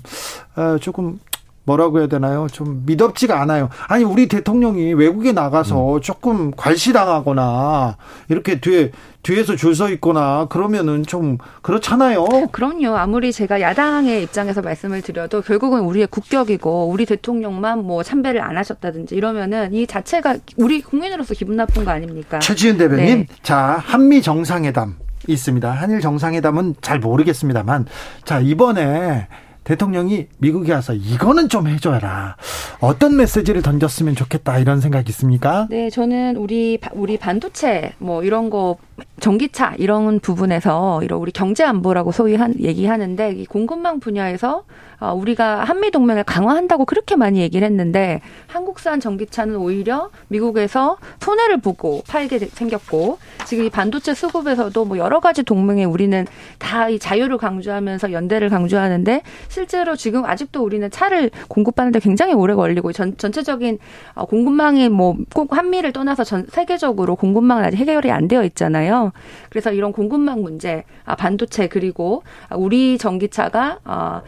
[0.55, 1.19] 아, 조금
[1.63, 2.47] 뭐라고 해야 되나요?
[2.51, 3.69] 좀 믿업지가 않아요.
[3.87, 6.01] 아니 우리 대통령이 외국에 나가서 음.
[6.01, 7.97] 조금 괄시당하거나
[8.29, 8.91] 이렇게 뒤에
[9.23, 12.25] 뒤에서 줄 서 있거나 그러면은 좀 그렇잖아요.
[12.51, 12.97] 그럼요.
[12.97, 19.15] 아무리 제가 야당의 입장에서 말씀을 드려도 결국은 우리의 국격이고 우리 대통령만 뭐 참배를 안 하셨다든지
[19.15, 22.39] 이러면은 이 자체가 우리 국민으로서 기분 나쁜 거 아닙니까?
[22.39, 23.27] 최지은 대변인, 네.
[23.43, 24.95] 자 한미 정상회담
[25.27, 25.69] 있습니다.
[25.69, 27.85] 한일 정상회담은 잘 모르겠습니다만,
[28.25, 29.27] 자 이번에
[29.63, 32.35] 대통령이 미국에 와서 이거는 좀 해줘라.
[32.79, 35.67] 어떤 메시지를 던졌으면 좋겠다 이런 생각이 있습니까?
[35.69, 38.77] 네, 저는 우리 우리 반도체 뭐 이런 거
[39.19, 44.63] 전기차 이런 부분에서 이런 우리 경제 안보라고 소위 한 얘기하는데 이 공급망 분야에서 어,
[45.01, 52.39] 우리가 한미 동맹을 강화한다고 그렇게 많이 얘기를 했는데 한국산 전기차는 오히려 미국에서 손해를 보고 팔게
[52.39, 56.25] 생겼고 지금 이 반도체 수급에서도 뭐 여러 가지 동맹에 우리는
[56.59, 62.91] 다 이 자유를 강조하면서 연대를 강조하는데 실제로 지금 아직도 우리는 차를 공급하는데 굉장히 오래 걸리고
[62.91, 63.77] 전, 전체적인
[64.15, 69.11] 어, 공급망이 뭐 꼭 한미를 떠나서 전 세계적으로 공급망은 아직 해결이 안 되어 있잖아요.
[69.49, 72.23] 그래서 이런 공급망 문제, 아, 반도체 그리고
[72.55, 74.21] 우리 전기차가 어,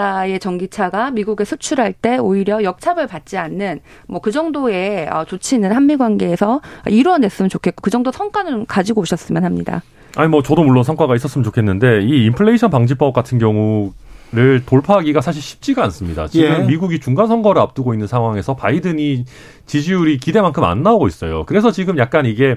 [0.00, 5.96] 우리나라의 전기차가 미국에 수출할 때 오히려 역차별 받지 않는 뭐 그 정도의 어, 조치는 한미
[5.96, 9.82] 관계에서 이루어냈으면 좋겠고 그 정도 성과는 가지고 오셨으면 합니다.
[10.16, 13.92] 아니 뭐 저도 물론 성과가 있었으면 좋겠는데 이 인플레이션 방지법 같은 경우
[14.32, 16.28] 를 돌파하기가 사실 쉽지가 않습니다.
[16.28, 16.58] 지금 예.
[16.60, 19.24] 미국이 중간 선거를 앞두고 있는 상황에서 바이든이
[19.66, 21.44] 지지율이 기대만큼 안 나오고 있어요.
[21.46, 22.56] 그래서 지금 약간 이게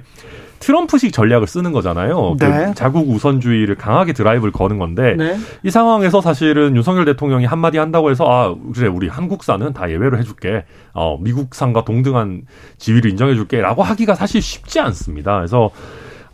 [0.64, 2.38] 트럼프식 전략을 쓰는 거잖아요.
[2.40, 2.68] 그 네.
[2.68, 5.38] 그 자국 우선주의를 강하게 드라이브를 거는 건데 네.
[5.62, 10.64] 이 상황에서 사실은 윤석열 대통령이 한마디 한다고 해서 아 그래 우리 한국산은 다 예외로 해줄게.
[10.94, 12.44] 어 미국산과 동등한
[12.78, 15.36] 지위를 인정해줄게라고 하기가 사실 쉽지 않습니다.
[15.36, 15.70] 그래서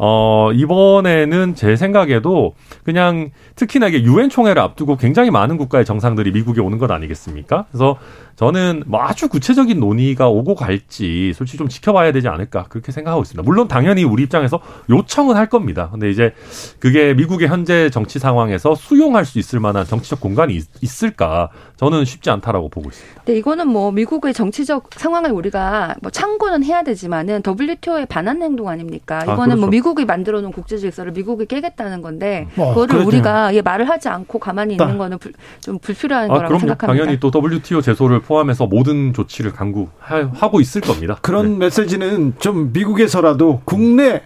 [0.01, 2.53] 어, 이번에는 제 생각에도
[2.84, 7.65] 그냥 특히나 이게 유엔 총회를 앞두고 굉장히 많은 국가의 정상들이 미국에 오는 것 아니겠습니까?
[7.69, 7.97] 그래서
[8.39, 13.43] 저는 뭐 아주 구체적인 논의가 오고 갈지 솔직히 좀 지켜봐야 되지 않을까 그렇게 생각하고 있습니다.
[13.43, 15.89] 물론 당연히 우리 입장에서 요청은 할 겁니다.
[15.91, 16.33] 근데 이제
[16.79, 22.29] 그게 미국의 현재 정치 상황에서 수용할 수 있을 만한 정치적 공간이 있, 을까 저는 쉽지
[22.29, 23.23] 않다라고 보고 있습니다.
[23.25, 29.19] 네, 이거는 뭐 미국의 정치적 상황을 우리가 뭐 참고는 해야 되지만은 WTO에 반한 행동 아닙니까?
[29.19, 29.59] 아, 이거는 아, 그렇죠.
[29.59, 33.07] 뭐 미국이 만들어 놓은 국제 질서를 미국이 깨겠다는 건데 어, 그거를 그렇죠.
[33.07, 36.59] 우리가 예, 말을 하지 않고 가만히 있는 거는 불, 좀 불필요한 아, 거라고 그럼요.
[36.59, 36.87] 생각합니다.
[36.87, 41.17] 당연히 또 WTO 제소를 포함해서 모든 조치를 강구하고 있을 겁니다.
[41.23, 41.65] 그런 네.
[41.65, 44.21] 메시지는 좀 미국에서라도 국내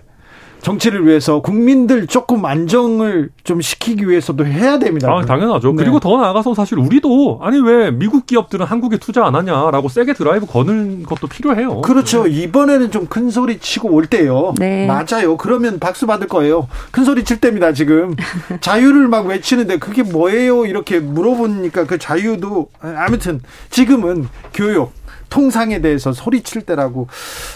[0.63, 5.09] 정치를 위해서 국민들 조금 안정을 좀 시키기 위해서도 해야 됩니다.
[5.11, 5.69] 아, 당연하죠.
[5.73, 5.75] 네.
[5.83, 10.45] 그리고 더 나아가서 사실 우리도 아니 왜 미국 기업들은 한국에 투자 안 하냐라고 세게 드라이브
[10.47, 11.81] 거는 것도 필요해요.
[11.81, 12.23] 그렇죠.
[12.23, 12.31] 네.
[12.31, 14.53] 이번에는 좀 큰 소리 치고 올 때요.
[14.57, 14.87] 네.
[14.87, 15.37] 맞아요.
[15.37, 16.67] 그러면 박수 받을 거예요.
[16.89, 18.15] 큰 소리 칠 때입니다, 지금.
[18.61, 20.65] 자유를 막 외치는데 그게 뭐예요?
[20.65, 24.93] 이렇게 물어보니까 그 자유도 아무튼 지금은 교육,
[25.29, 27.07] 통상에 대해서 소리칠 때라고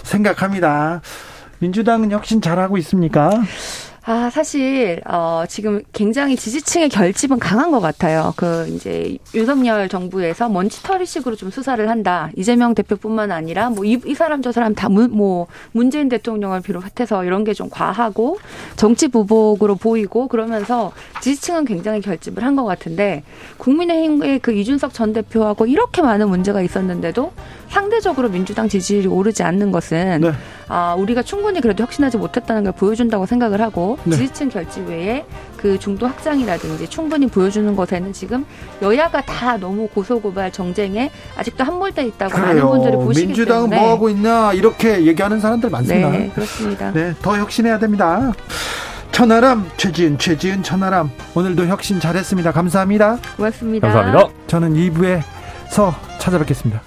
[0.03, 1.01] 생각합니다.
[1.59, 3.29] 민주당은 혁신 잘하고 있습니까?
[4.09, 8.33] 아, 사실, 어, 지금 굉장히 지지층의 결집은 강한 것 같아요.
[8.37, 12.29] 그, 이제, 윤석열 정부에서 먼지털이식으로 좀 수사를 한다.
[12.37, 17.25] 이재명 대표뿐만 아니라, 뭐, 이, 이 사람 저 사람 다, 문, 뭐, 문재인 대통령을 비롯해서
[17.25, 18.37] 이런 게 좀 과하고,
[18.77, 23.23] 정치 보복으로 보이고, 그러면서 지지층은 굉장히 결집을 한 것 같은데,
[23.57, 27.33] 국민의힘의 그 이준석 전 대표하고 이렇게 많은 문제가 있었는데도,
[27.69, 30.31] 상대적으로 민주당 지지율이 오르지 않는 것은 네.
[30.67, 34.15] 아, 우리가 충분히 그래도 혁신하지 못했다는 걸 보여준다고 생각을 하고 네.
[34.15, 35.25] 지지층 결집 외에
[35.57, 38.45] 그 중도 확장이라든지 충분히 보여주는 것에는 지금
[38.81, 44.09] 여야가 다 너무 고소고발 정쟁에 아직도 함몰돼 있다고 많은 분들이 보시기 민주당은 때문에 뭐 하고
[44.09, 46.09] 있냐 이렇게 얘기하는 사람들 많습니다.
[46.09, 46.91] 네 그렇습니다.
[46.91, 48.33] 네, 더 혁신해야 됩니다.
[49.11, 52.51] 천하람 최지은 최지은 천하람 오늘도 혁신 잘했습니다.
[52.51, 53.17] 감사합니다.
[53.35, 53.87] 고맙습니다.
[53.87, 54.29] 감사합니다.
[54.45, 56.86] 저는 2부에서 찾아뵙겠습니다.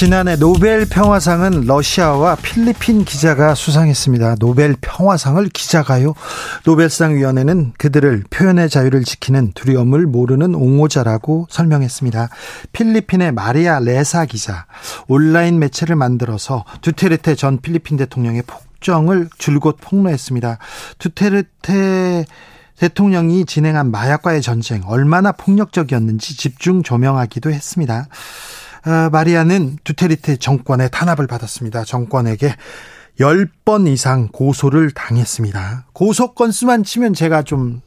[0.00, 4.36] 지난해 노벨 평화상은 러시아와 필리핀 기자가 수상했습니다.
[4.36, 6.14] 노벨 평화상을 기자가요?
[6.64, 12.30] 노벨상 위원회는 그들을 표현의 자유를 지키는 두려움을 모르는 옹호자라고 설명했습니다.
[12.72, 14.64] 필리핀의 마리아 레사 기자
[15.06, 20.56] 온라인 매체를 만들어서 두테르테 전 필리핀 대통령의 폭정을 줄곧 폭로했습니다.
[20.96, 22.24] 두테르테
[22.78, 28.06] 대통령이 진행한 마약과의 전쟁 얼마나 폭력적이었는지 집중 조명하기도 했습니다.
[28.82, 31.84] 아, 마리아는 두테르테 정권의 탄압을 받았습니다.
[31.84, 32.54] 정권에게
[33.18, 35.86] 10번 이상 고소를 당했습니다.
[35.92, 37.82] 고소 건수만 치면 제가 좀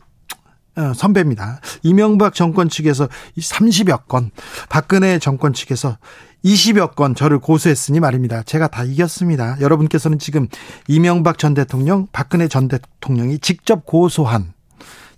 [0.76, 1.60] 어, 선배입니다.
[1.84, 4.32] 이명박 정권 측에서 30여 건,
[4.70, 5.98] 박근혜 정권 측에서
[6.44, 8.44] 20여 건 저를 고소했으니 말입니다.
[8.44, 9.56] 제가 다 이겼습니다.
[9.62, 10.48] 여러분께서는 지금
[10.88, 14.53] 이명박 전 대통령, 박근혜 전 대통령이 직접 고소한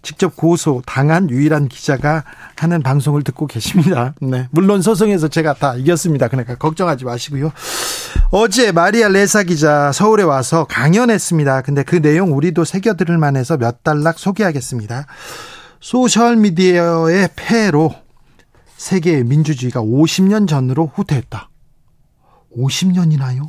[0.05, 2.23] 직접 고소 당한 유일한 기자가
[2.55, 4.13] 하는 방송을 듣고 계십니다.
[4.21, 4.47] 네.
[4.51, 6.27] 물론 소송에서 제가 다 이겼습니다.
[6.27, 7.51] 그러니까 걱정하지 마시고요.
[8.29, 11.61] 어제 마리아 레사 기자 서울에 와서 강연했습니다.
[11.63, 15.07] 근데 그 내용 우리도 새겨들을 만해서 몇 단락 소개하겠습니다.
[15.81, 17.91] 소셜 미디어의 폐해로
[18.77, 21.49] 세계의 민주주의가 50년 전으로 후퇴했다.
[22.55, 23.47] 50년이나요?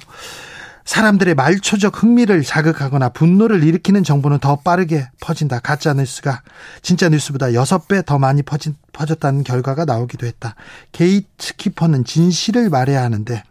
[0.86, 5.58] 사람들의 말초적 흥미를 자극하거나 분노를 일으키는 정보는 더 빠르게 퍼진다.
[5.58, 6.42] 가짜 뉴스가
[6.80, 10.54] 진짜 뉴스보다 6배 더 많이 퍼진, 퍼졌다는 결과가 나오기도 했다.
[10.92, 13.42] 게이트키퍼는 진실을 말해야 하는데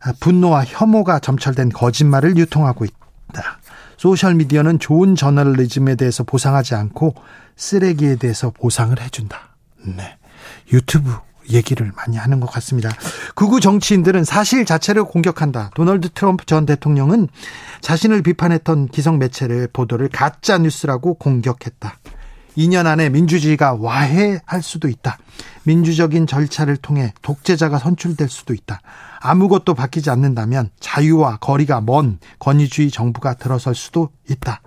[0.00, 3.58] 아, 분노와 혐오가 점철된 거짓말을 유통하고 있다.
[3.96, 7.14] 소셜미디어는 좋은 저널리즘에 대해서 보상하지 않고
[7.56, 9.56] 쓰레기에 대해서 보상을 해준다.
[9.84, 10.18] 네.
[10.72, 11.16] 유튜브
[11.50, 12.90] 얘기를 많이 하는 것 같습니다.
[13.34, 15.70] 극우 정치인들은 사실 자체를 공격한다.
[15.74, 17.28] 도널드 트럼프 전 대통령은
[17.80, 21.98] 자신을 비판했던 기성 매체를 보도를 가짜 뉴스라고 공격했다.
[22.56, 25.18] 2년 안에 민주주의가 와해할 수도 있다.
[25.62, 28.80] 민주적인 절차를 통해 독재자가 선출될 수도 있다.
[29.20, 34.60] 아무것도 바뀌지 않는다면 자유와 거리가 먼 권위주의 정부가 들어설 수도 있다.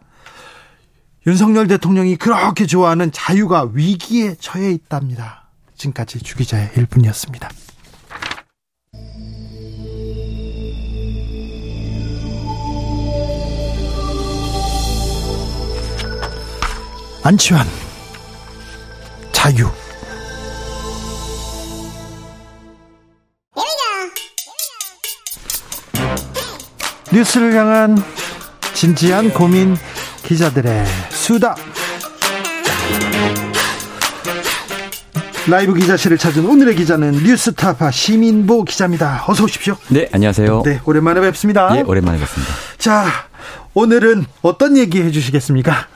[1.27, 5.40] 윤석열 대통령이 그렇게 좋아하는 자유가 위기에 처해 있답니다.
[5.81, 7.49] 지금까지 주기자의 1분이었습니다.
[17.23, 17.65] 안치환
[19.31, 19.69] 자유
[27.13, 27.97] 뉴스를 향한
[28.73, 29.75] 진지한 고민
[30.23, 31.55] 기자들의 수다
[35.49, 39.25] 라이브 기자실을 찾은 오늘의 기자는 뉴스타파 시민보 기자입니다.
[39.27, 39.75] 어서 오십시오.
[39.89, 40.61] 네, 안녕하세요.
[40.63, 41.75] 네, 오랜만에 뵙습니다.
[41.75, 42.53] 예, 오랜만에 뵙습니다.
[42.77, 43.05] 자,
[43.73, 45.87] 오늘은 어떤 얘기 해주시겠습니까?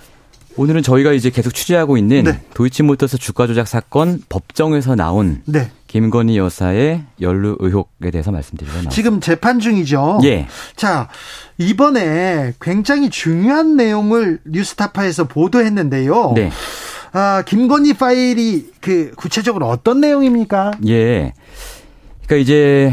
[0.57, 2.41] 오늘은 저희가 이제 계속 취재하고 있는 네.
[2.53, 5.69] 도이치모터스 주가 조작 사건 법정에서 나온 네.
[5.87, 8.95] 김건희 여사의 연루 의혹에 대해서 말씀드리려 나왔습니다.
[8.95, 10.21] 지금 재판 중이죠.
[10.23, 10.47] 예.
[10.75, 11.09] 자,
[11.57, 16.31] 이번에 굉장히 중요한 내용을 뉴스타파에서 보도했는데요.
[16.35, 16.51] 네.
[17.17, 20.71] 아, 김건희 파일이 그 구체적으로 어떤 내용입니까?
[20.85, 21.31] 예.
[22.25, 22.91] 그러니까 이제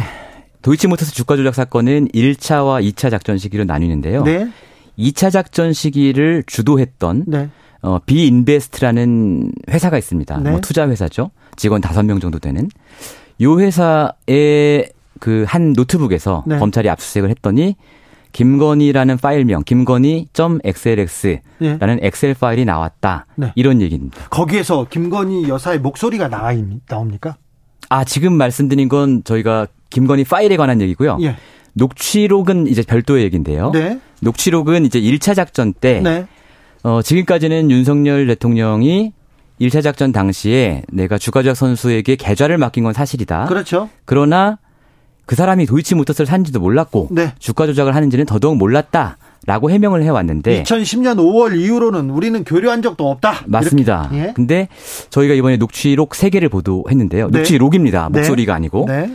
[0.63, 4.23] 도이치모터스 주가 조작 사건은 1차와 2차 작전 시기로 나뉘는데요.
[4.23, 4.49] 네.
[4.97, 7.49] 2차 작전 시기를 주도했던 네.
[7.81, 10.39] 어, 비인베스트라는 회사가 있습니다.
[10.39, 10.51] 네.
[10.53, 11.33] 뭐 투자 회사죠.
[11.57, 12.69] 직원 5명 정도 되는.
[13.41, 16.59] 요 회사의 그 한 노트북에서 네.
[16.59, 17.75] 검찰이 압수수색을 했더니
[18.33, 23.27] 김건희라는 파일명 김건희.xlx라는 엑셀 파일이 나왔다.
[23.37, 23.53] 네.
[23.55, 24.19] 이런 얘기입니다.
[24.31, 27.37] 거기에서 김건희 여사의 목소리가 나와 있- 나옵니까?
[27.89, 31.19] 아, 지금 말씀드린 건 저희가 김건희 파일에 관한 얘기고요.
[31.23, 31.37] 예.
[31.75, 33.71] 녹취록은 이제 별도의 얘기인데요.
[33.73, 33.99] 네.
[34.21, 36.27] 녹취록은 이제 1차 작전 때 네.
[36.83, 39.13] 어, 지금까지는 윤석열 대통령이
[39.61, 43.47] 1차 작전 당시에 내가 주가조작 선수에게 계좌를 맡긴 건 사실이다.
[43.47, 43.89] 그렇죠.
[44.05, 44.59] 그러나
[45.33, 47.33] 그 사람이 도이치모터스를 산지도 몰랐고 네.
[47.39, 49.17] 주가 조작을 하는지는 더더욱 몰랐다
[49.47, 53.45] 라고 해명을 해왔는데 2010년 5월 이후로는 우리는 교류한 적도 없다.
[53.47, 54.11] 맞습니다.
[54.13, 54.29] 이렇게.
[54.29, 54.33] 예.
[54.37, 54.69] 근데
[55.09, 57.31] 저희가 이번에 녹취록 3개를 보도했는데요.
[57.31, 57.39] 네.
[57.39, 58.11] 녹취록입니다.
[58.13, 58.19] 네.
[58.19, 58.85] 목소리가 아니고.
[58.87, 59.11] 네.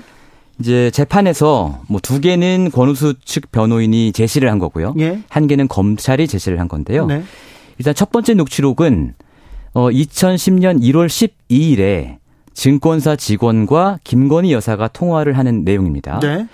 [0.59, 4.95] 이제 재판에서 뭐 두 개는 권우수 측 변호인이 제시를 한 거고요.
[4.97, 5.19] 예.
[5.29, 7.05] 한 개는 검찰이 제시를 한 건데요.
[7.05, 7.21] 네.
[7.77, 9.13] 일단 첫 번째 녹취록은
[9.75, 11.05] 어 2010년 1월
[11.49, 12.17] 12일에
[12.57, 16.19] 증권사 직원과 김건희 여사가 통화를 하는 내용입니다.
[16.19, 16.47] 네.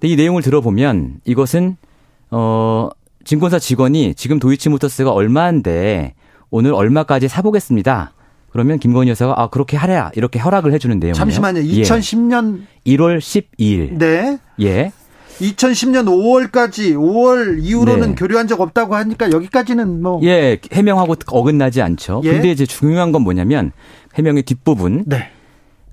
[0.00, 1.76] 근데 이 내용을 들어보면 이것은
[2.30, 2.88] 어
[3.24, 6.14] 증권사 직원이 지금 도이치모터스가 얼마인데
[6.48, 8.14] 오늘 얼마까지 사보겠습니다.
[8.50, 11.12] 그러면 김건희 여사가 아 그렇게 하랴 이렇게 허락을 해주는 내용이에요.
[11.12, 11.60] 잠시만요.
[11.60, 11.82] 예.
[11.82, 13.98] 2010년 1월 12일.
[13.98, 14.38] 네.
[14.62, 14.92] 예.
[15.40, 18.14] 2010년 5월까지 5월 이후로는 네.
[18.14, 22.22] 교류한 적 없다고 하니까 여기까지는 뭐 예, 해명하고 어긋나지 않죠.
[22.24, 22.32] 예.
[22.32, 23.72] 근데 이제 중요한 건 뭐냐면
[24.14, 25.04] 해명의 뒷부분.
[25.06, 25.33] 네.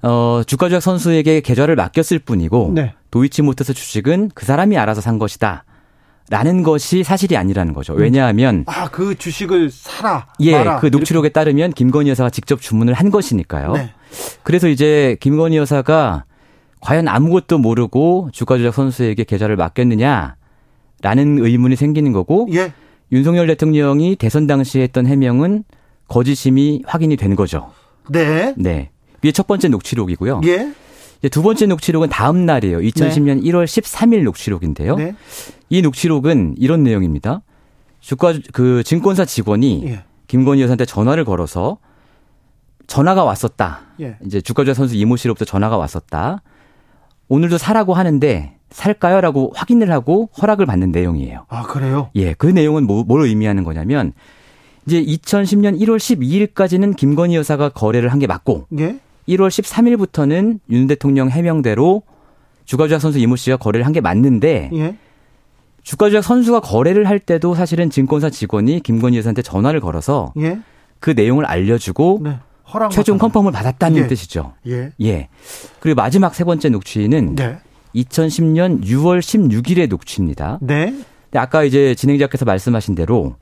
[0.03, 2.93] 어, 주가 조작 선수에게 계좌를 맡겼을 뿐이고 네.
[3.11, 5.65] 도이치모터스 주식은 그 사람이 알아서 산 것이다.
[6.29, 7.91] 라는 것이 사실이 아니라는 거죠.
[7.93, 10.27] 왜냐하면 아, 그 주식을 사라.
[10.39, 10.79] 예, 마라.
[10.79, 13.73] 그 녹취록에 따르면 김건희 여사가 직접 주문을 한 것이니까요.
[13.73, 13.91] 네.
[14.41, 16.23] 그래서 이제 김건희 여사가
[16.79, 20.35] 과연 아무것도 모르고 주가 조작 선수에게 계좌를 맡겼느냐라는
[21.03, 22.71] 의문이 생기는 거고 예.
[23.11, 25.65] 윤석열 대통령이 대선 당시에 했던 해명은
[26.07, 27.71] 거짓임이 확인이 된 거죠.
[28.09, 28.53] 네.
[28.57, 28.89] 네.
[29.21, 30.41] 이게 첫 번째 녹취록이고요.
[30.45, 30.71] 예.
[31.19, 32.79] 이제 두 번째 녹취록은 다음 날이에요.
[32.79, 34.95] 2010년 1월 13일 녹취록인데요.
[34.95, 35.15] 네.
[35.69, 37.41] 이 녹취록은 이런 내용입니다.
[37.99, 40.03] 주가 그 증권사 직원이 예.
[40.27, 41.77] 김건희 여사한테 전화를 걸어서
[42.87, 43.81] 전화가 왔었다.
[44.01, 44.17] 예.
[44.25, 46.41] 이제 주가조작 선수 이모 씨로부터 전화가 왔었다.
[47.29, 51.45] 오늘도 사라고 하는데 살까요?라고 확인을 하고 허락을 받는 내용이에요.
[51.49, 52.09] 아, 그래요?
[52.15, 54.13] 예, 그 내용은 뭐, 뭘 의미하는 거냐면
[54.87, 58.99] 이제 2010년 1월 12일까지는 김건희 여사가 거래를 한 게 맞고 예.
[59.27, 62.03] 1월 13일부터는 윤 대통령 해명대로
[62.65, 64.95] 주가 조작 선수 이모 씨가 거래를 한 게 맞는데 예.
[65.83, 70.59] 주가 조작 선수가 거래를 할 때도 사실은 증권사 직원이 김건희 여사한테 전화를 걸어서 예.
[70.99, 72.37] 그 내용을 알려주고 네.
[72.73, 74.07] 허락 최종 컨펌을 받았다는 예.
[74.07, 74.53] 뜻이죠.
[74.67, 74.91] 예.
[75.01, 75.27] 예.
[75.79, 77.57] 그리고 마지막 세 번째 녹취는 네.
[77.95, 80.59] 2010년 6월 16일의 녹취입니다.
[80.61, 80.93] 네.
[81.33, 83.35] 아까 이제 진행자께서 말씀하신 대로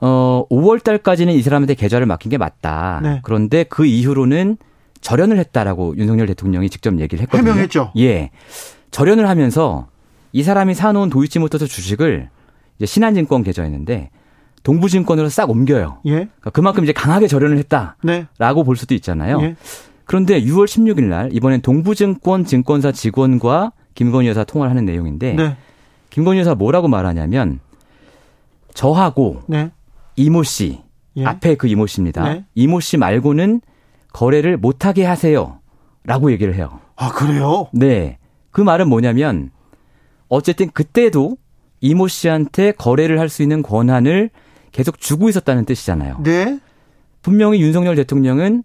[0.00, 3.00] 어 5월 달까지는 이 사람한테 계좌를 맡긴 게 맞다.
[3.02, 3.20] 네.
[3.22, 4.58] 그런데 그 이후로는
[5.06, 7.50] 절연을 했다라고 윤석열 대통령이 직접 얘기를 했거든요.
[7.50, 7.92] 해명했죠.
[7.98, 8.30] 예.
[8.90, 9.86] 절연을 하면서
[10.32, 12.28] 이 사람이 사놓은 도이치 모터스 주식을
[12.76, 14.10] 이제 신한증권 계좌였는데
[14.64, 16.00] 동부증권으로 싹 옮겨요.
[16.06, 16.10] 예.
[16.10, 18.26] 그러니까 그만큼 이제 강하게 절연을 했다라고 네.
[18.64, 19.38] 볼 수도 있잖아요.
[19.42, 19.54] 예.
[20.06, 25.56] 그런데 6월 16일 날 이번엔 동부증권 증권사 직원과 김건희 여사 통화를 하는 내용인데 네.
[26.10, 27.60] 김건희 여사 뭐라고 말하냐면
[28.74, 29.70] 저하고 네.
[30.16, 30.80] 이모 씨
[31.16, 31.24] 예.
[31.24, 32.24] 앞에 그 이모 씨입니다.
[32.24, 32.44] 네.
[32.56, 33.60] 이모 씨 말고는
[34.16, 35.58] 거래를 못하게 하세요
[36.04, 36.80] 라고 얘기를 해요.
[36.96, 37.68] 아, 그래요?
[37.72, 38.16] 네,
[38.50, 39.50] 그 말은 뭐냐면
[40.28, 41.36] 어쨌든 그때도
[41.82, 44.30] 이모 씨한테 거래를 할 수 있는 권한을
[44.72, 46.20] 계속 주고 있었다는 뜻이잖아요.
[46.22, 46.58] 네.
[47.20, 48.64] 분명히 윤석열 대통령은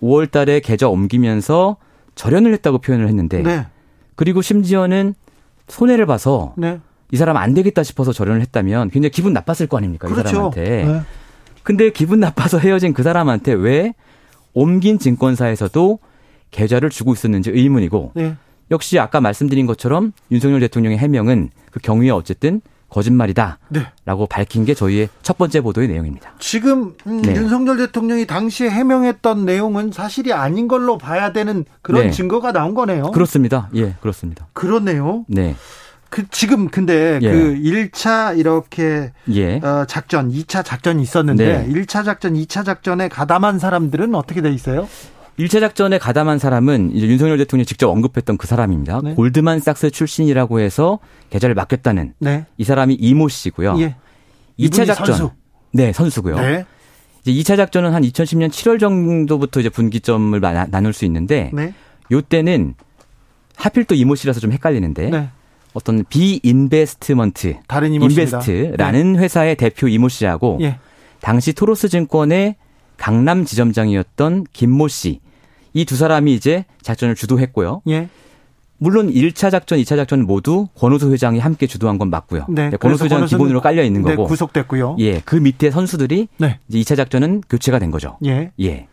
[0.00, 1.78] 5월 달에 계좌 옮기면서
[2.14, 3.66] 절연을 했다고 표현을 했는데 네.
[4.14, 5.14] 그리고 심지어는
[5.66, 6.78] 손해를 봐서 네.
[7.10, 10.06] 이 사람 안 되겠다 싶어서 절연을 했다면 굉장히 기분 나빴을 거 아닙니까?
[10.08, 10.28] 이 그렇죠.
[10.28, 10.84] 사람한테.
[10.84, 11.00] 네.
[11.64, 13.94] 근데 기분 나빠서 헤어진 그 사람한테 왜
[14.54, 15.98] 옮긴 증권사에서도
[16.50, 18.36] 계좌를 주고 있었는지 의문이고 네.
[18.70, 23.58] 역시 아까 말씀드린 것처럼 윤석열 대통령의 해명은 그 경위에 어쨌든 거짓말이다.
[23.70, 23.86] 네.
[24.04, 26.34] 라고 밝힌 게 저희의 첫 번째 보도의 내용입니다.
[26.38, 27.34] 지금 음, 네.
[27.34, 32.10] 윤석열 대통령이 당시에 해명했던 내용은 사실이 아닌 걸로 봐야 되는 그런 네.
[32.10, 33.10] 증거가 나온 거네요.
[33.12, 33.70] 그렇습니다.
[33.74, 34.46] 예, 그렇습니다.
[34.52, 35.24] 그렇네요.
[35.26, 35.56] 네.
[36.12, 37.32] 그 지금 근데 예.
[37.32, 39.56] 그 1차 이렇게 예.
[39.64, 41.72] 어, 작전, 2차 작전이 있었는데 네.
[41.72, 44.86] 1차 작전, 2차 작전에 가담한 사람들은 어떻게 돼 있어요?
[45.38, 49.00] 1차 작전에 가담한 사람은 이제 윤석열 대통령이 직접 언급했던 그 사람입니다.
[49.02, 49.14] 네.
[49.14, 50.98] 골드만삭스 출신이라고 해서
[51.30, 52.44] 계좌를 맡겼다는 네.
[52.58, 53.76] 이 사람이 이모 씨고요.
[53.80, 53.86] 예.
[54.58, 55.06] 2차 이분이 작전.
[55.06, 55.30] 선수.
[55.72, 56.36] 네, 선수고요.
[56.36, 56.66] 네.
[57.24, 61.72] 이제 2차 작전은 한 2010년 7월 정도부터 이제 분기점을 나- 나눌 수 있는데 네.
[62.10, 62.74] 요때는
[63.56, 65.28] 하필 또 이모 씨라서 좀 헷갈리는데 네.
[65.74, 68.06] 어떤 비인베스트먼트 다른 이모.
[68.06, 70.78] 인베스트라는 회사의 대표 이모 씨하고 예.
[71.20, 72.56] 당시 토로스 증권의
[72.96, 75.20] 강남 지점장이었던 김모 씨.
[75.74, 77.82] 이 두 사람이 이제 작전을 주도했고요.
[77.88, 78.08] 예.
[78.76, 82.46] 물론 1차 작전, 2차 작전 모두 권오수 회장이 함께 주도한 건 맞고요.
[82.48, 82.68] 네.
[82.68, 84.28] 네, 회장은 권오수는- 기본으로 깔려 있는 네, 거고.
[84.28, 84.96] 구속됐고요.
[84.98, 86.58] 예, 그 밑에 선수들이 네.
[86.68, 88.18] 이제 2차 작전은 교체가 된 거죠.
[88.26, 88.50] 예.
[88.60, 88.88] 예.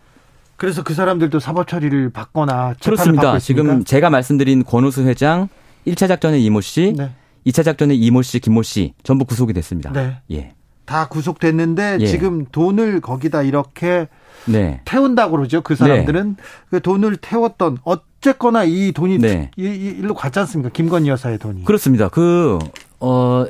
[0.58, 3.40] 그래서 그 사람들도 사법 처리를 받거나 그렇습니다.
[3.40, 5.50] 지금 제가 말씀드린 권오수 회장
[5.88, 7.10] 1차 작전의 이모 씨, 네.
[7.46, 9.92] 2차 작전의 이모 씨, 김모 씨 전부 구속이 됐습니다.
[9.92, 10.18] 네.
[10.32, 10.54] 예.
[10.86, 12.06] 다 구속됐는데 예.
[12.08, 14.08] 지금 돈을 거기다 이렇게
[14.46, 14.82] 네.
[14.86, 15.62] 태운다고 그러죠.
[15.62, 16.38] 그 사람들은
[16.70, 19.52] 그 돈을 태웠던 어쨌거나 이 돈이 네.
[19.56, 20.72] 이, 이, 일로 갔지 않습니까?
[20.72, 21.66] 김건희 여사의 돈이.
[21.66, 22.10] 그렇습니다.
[22.10, 22.58] 그,
[23.00, 23.46] 어,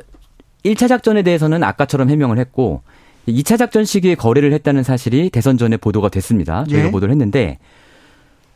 [0.64, 2.82] 1차 작전에 대해서는 아까처럼 해명을 했고,
[3.26, 6.64] 2차 작전 시기에 거래를 했다는 사실이 대선 전에 보도가 됐습니다.
[6.64, 6.90] 저희가 예.
[6.90, 7.58] 보도를 했는데,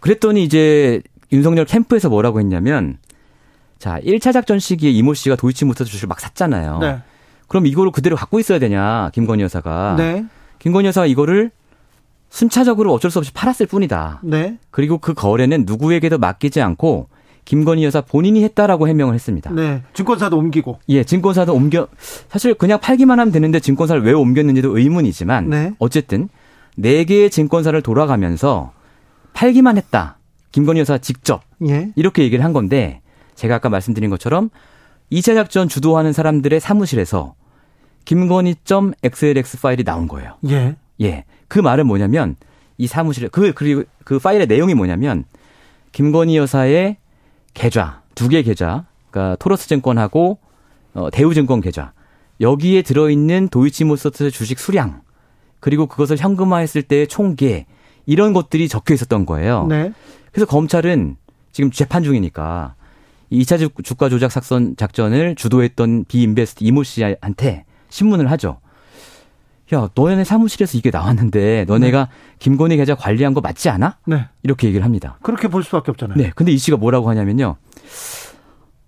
[0.01, 1.01] 그랬더니 이제
[1.33, 2.99] 윤석열 캠프에서 뭐라고 했냐면,
[3.85, 6.79] 자, 1차 작전 시기에 이모 씨가 도이치모터 주식을 막 샀잖아요.
[6.79, 7.03] 네.
[7.49, 9.97] 그럼 이거를 그대로 갖고 있어야 되냐, 김건희 여사가.
[9.99, 10.25] 네.
[10.59, 11.51] 김건희 여사가 이거를
[12.31, 14.23] 순차적으로 어쩔 수 없이 팔았을 뿐이다.
[14.23, 14.57] 네.
[14.71, 17.09] 그리고 그 거래는 누구에게도 맡기지 않고
[17.45, 19.51] 김건희 여사 본인이 했다라고 해명을 했습니다.
[19.51, 19.83] 네.
[19.93, 20.79] 증권사도 옮기고.
[20.89, 21.87] 예, 증권사도 옮겨
[22.31, 25.75] 사실 그냥 팔기만 하면 되는데 증권사를 왜 옮겼는지도 의문이지만 네.
[25.79, 26.31] 어쨌든
[26.75, 28.73] 네 개의 증권사를 돌아가면서
[29.35, 30.17] 팔기만 했다.
[30.53, 31.93] 김건희 여사 직접 예.
[31.97, 33.03] 이렇게 얘기를 한 건데
[33.35, 34.51] 제가 아까 말씀드린 것처럼
[35.13, 37.35] 2차 작전 주도하는 사람들의 사무실에서
[38.05, 40.37] 김건희.xlx 파일이 나온 거예요.
[40.49, 40.77] 예.
[41.01, 41.25] 예.
[41.49, 42.37] 그 말은 뭐냐면
[42.79, 45.25] 이 사무실에 그 그리고 그 파일의 내용이 뭐냐면
[45.93, 46.97] 김건희 여사의
[47.55, 50.39] 계좌 두 개 계좌 그러니까 토러스 증권하고
[50.95, 51.93] 어, 대우증권 계좌
[52.41, 55.03] 여기에 들어있는 도이치모터스 주식 수량
[55.61, 57.67] 그리고 그것을 현금화했을 때의 총계
[58.07, 59.67] 이런 것들이 적혀 있었던 거예요.
[59.69, 59.93] 네.
[60.33, 61.17] 그래서 검찰은
[61.53, 62.75] 지금 재판 중이니까
[63.31, 68.59] 이 2차 주- 주가 조작 작전 작전을 주도했던 비인베스트 이모 씨한테 신문을 하죠.
[69.73, 72.09] 야, 너네 사무실에서 이게 나왔는데 너네가
[72.39, 73.97] 김건희 계좌 관리한 거 맞지 않아?
[74.07, 74.27] 네.
[74.43, 75.19] 이렇게 얘기를 합니다.
[75.23, 76.19] 그렇게 볼 수밖에 없잖아요.
[76.19, 76.31] 네.
[76.37, 77.57] 근데 이 씨가 뭐라고 하냐면요.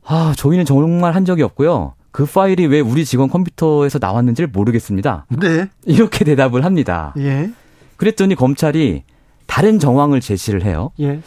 [0.04, 1.94] 아, 저희는 정말 한 적이 없고요.
[2.12, 5.26] 그 파일이 왜 우리 직원 컴퓨터에서 나왔는지를 모르겠습니다.
[5.40, 5.68] 네.
[5.84, 7.12] 이렇게 대답을 합니다.
[7.18, 7.50] 예.
[7.96, 9.02] 그랬더니 검찰이
[9.46, 10.92] 다른 정황을 제시를 해요.
[11.00, 11.20] 예.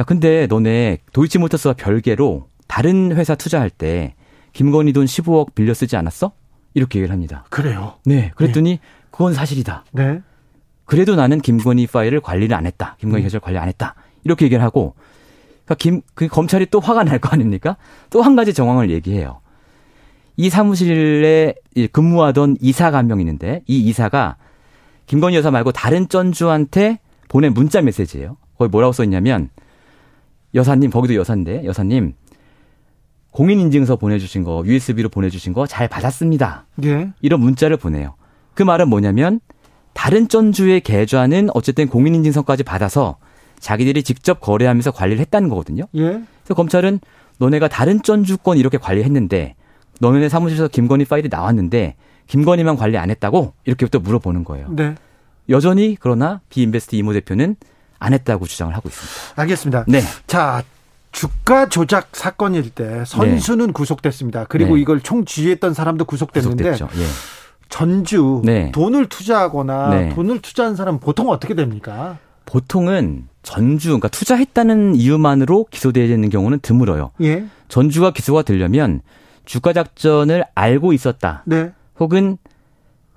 [0.00, 4.14] 야, 근데 너네 도이치모터스와 별개로 다른 회사 투자할 때
[4.52, 6.32] 김건희 돈 15억 빌려 쓰지 않았어?
[6.74, 7.44] 이렇게 얘기를 합니다.
[7.50, 7.94] 그래요.
[8.04, 8.32] 네.
[8.34, 8.80] 그랬더니
[9.10, 9.84] 그건 사실이다.
[9.92, 10.20] 네.
[10.84, 12.96] 그래도 나는 김건희 파일을 관리를 안 했다.
[13.00, 13.94] 김건희 계좌를 관리 안 했다.
[14.24, 14.94] 이렇게 얘기를 하고
[15.64, 17.76] 그러니까 김, 그 검찰이 또 화가 날 거 아닙니까?
[18.10, 19.40] 또 한 가지 정황을 얘기해요.
[20.36, 24.36] 이 사무실에 이 근무하던 이사가 한 명 있는데 이 이사가
[25.06, 28.36] 김건희 여사 말고 다른 전주한테 보낸 문자 메시지예요.
[28.58, 29.48] 거기 뭐라고 써 있냐면
[30.54, 32.14] 여사님 거기도 여사인데 여사님
[33.30, 36.66] 공인인증서 보내주신 거 USB로 보내주신 거 잘 받았습니다.
[36.84, 37.12] 예.
[37.20, 38.14] 이런 문자를 보내요.
[38.54, 39.40] 그 말은 뭐냐면
[39.92, 43.18] 다른 전주의 계좌는 어쨌든 공인인증서까지 받아서
[43.58, 45.84] 자기들이 직접 거래하면서 관리를 했다는 거거든요.
[45.94, 46.00] 예.
[46.00, 47.00] 그래서 검찰은
[47.38, 49.54] 너네가 다른 전주권 이렇게 관리했는데
[50.00, 54.68] 너네 사무실에서 김건희 파일이 나왔는데 김건희만 관리 안 했다고 이렇게 또 물어보는 거예요.
[54.70, 54.94] 네.
[55.48, 57.56] 여전히 그러나 비인베스트 이모 대표는
[57.98, 59.42] 안 했다고 주장을 하고 있습니다.
[59.42, 59.84] 알겠습니다.
[59.88, 60.00] 네.
[60.26, 60.62] 자,
[61.12, 64.44] 주가 조작 사건일 때 선수는 구속됐습니다.
[64.48, 64.82] 그리고 네.
[64.82, 66.70] 이걸 총 지휘했던 사람도 구속됐는데.
[66.70, 66.76] 예.
[67.68, 68.70] 전주 네.
[68.72, 70.14] 돈을 투자하거나 네.
[70.14, 72.18] 돈을 투자한 사람 보통 어떻게 됩니까?
[72.44, 77.10] 보통은 전주, 그러니까 투자했다는 이유만으로 기소되는 경우는 드물어요.
[77.22, 77.46] 예.
[77.68, 79.00] 전주가 기소가 되려면
[79.44, 81.42] 주가 작전을 알고 있었다.
[81.46, 81.72] 네.
[81.98, 82.38] 혹은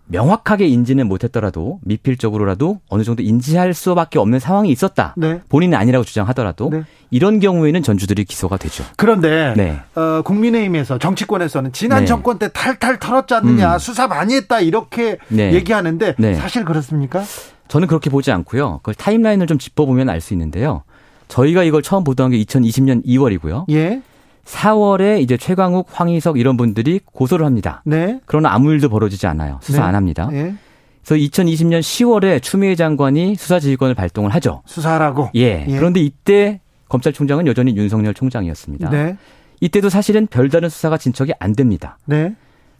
[0.09, 5.13] 명확하게 인지는 못했더라도 미필적으로라도 어느 정도 인지할 수밖에 없는 상황이 있었다.
[5.17, 5.39] 네.
[5.49, 6.83] 본인은 아니라고 주장하더라도 네.
[7.11, 8.83] 이런 경우에는 전주들이 기소가 되죠.
[8.97, 9.79] 그런데 네.
[9.95, 12.05] 어, 국민의힘에서 정치권에서는 지난 네.
[12.05, 13.79] 정권 때 탈탈 털었지 않느냐 음.
[13.79, 15.53] 수사 많이 했다 이렇게 네.
[15.53, 16.33] 얘기하는데 네.
[16.35, 17.23] 사실 그렇습니까?
[17.67, 18.79] 저는 그렇게 보지 않고요.
[18.81, 20.83] 그 타임라인을 좀 짚어보면 알 수 있는데요.
[21.27, 23.65] 저희가 이걸 처음 보던 게 2020년 2월이고요.
[23.71, 24.01] 예.
[24.49, 27.81] 4월에 이제 최광욱, 황희석 이런 분들이 고소를 합니다.
[27.85, 28.19] 네.
[28.25, 29.59] 그러나 아무 일도 벌어지지 않아요.
[29.61, 29.87] 수사 네.
[29.87, 30.27] 안 합니다.
[30.33, 30.53] 예.
[31.05, 34.61] 그래서 2020년 10월에 추미애 장관이 수사지휘권을 발동을 하죠.
[34.65, 35.29] 수사하라고.
[35.35, 35.65] 예.
[35.67, 35.75] 예.
[35.77, 38.89] 그런데 이때 검찰총장은 여전히 윤석열 총장이었습니다.
[38.89, 39.17] 네.
[39.61, 41.97] 이때도 사실은 별다른 수사가 진척이 안 됩니다.
[42.05, 42.33] 네.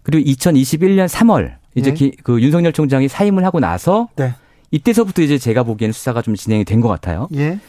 [0.04, 1.94] 그리고 2021년 3월 이제 네.
[1.94, 4.34] 기- 그 윤석열 총장이 사임을 하고 나서 네.
[4.72, 7.28] 이때서부터 이제 제가 보기에는 수사가 좀 진행이 된 것 같아요.
[7.36, 7.60] 예.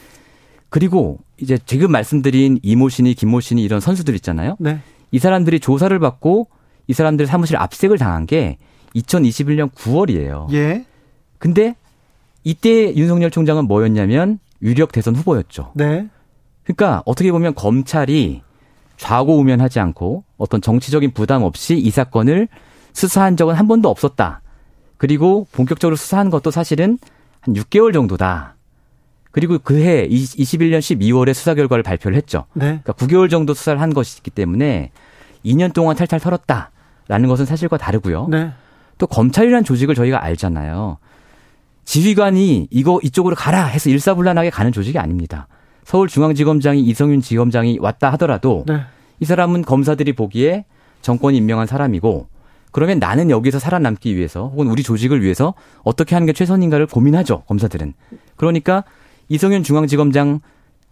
[0.71, 4.55] 그리고 이제 지금 말씀드린 이모 씨니 김모 씨니 이런 선수들 있잖아요.
[4.57, 4.79] 네.
[5.11, 6.47] 이 사람들이 조사를 받고
[6.87, 8.57] 이 사람들 사무실 압색을 당한 게
[8.95, 10.51] 2021년 9월이에요.
[10.53, 10.85] 예.
[11.39, 11.75] 근데
[12.45, 15.73] 이때 윤석열 총장은 뭐였냐면 유력 대선 후보였죠.
[15.75, 16.07] 네.
[16.63, 18.41] 그러니까 어떻게 보면 검찰이
[18.95, 22.47] 좌고우면하지 않고 어떤 정치적인 부담 없이 이 사건을
[22.93, 24.41] 수사한 적은 한 번도 없었다.
[24.95, 26.97] 그리고 본격적으로 수사한 것도 사실은
[27.41, 28.55] 한 6개월 정도다.
[29.31, 32.45] 그리고 그해 21년 12월에 수사 결과를 발표를 했죠.
[32.53, 32.79] 네.
[32.83, 34.91] 그러니까 9개월 정도 수사를 한 것이기 때문에
[35.45, 38.27] 2년 동안 탈탈 털었다라는 것은 사실과 다르고요.
[38.29, 38.51] 네.
[38.97, 40.97] 또 검찰이라는 조직을 저희가 알잖아요.
[41.85, 45.47] 지휘관이 이거 이쪽으로 가라 해서 일사불란하게 가는 조직이 아닙니다.
[45.85, 48.81] 서울중앙지검장이 이성윤 지검장이 왔다 하더라도 네.
[49.19, 50.65] 이 사람은 검사들이 보기에
[51.01, 52.27] 정권이 임명한 사람이고
[52.71, 55.53] 그러면 나는 여기서 살아남기 위해서 혹은 우리 조직을 위해서
[55.83, 57.43] 어떻게 하는 게 최선인가를 고민하죠.
[57.47, 57.93] 검사들은.
[58.37, 58.83] 그러니까
[59.29, 60.39] 이성윤 중앙지검장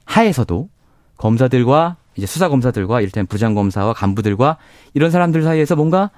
[0.06, 0.70] 하에서도
[1.18, 4.58] 검사들과 이제 수사 검사들과 일단 부장 검사와 간부들과
[4.94, 6.10] 이런 사람들 사이에서 뭔가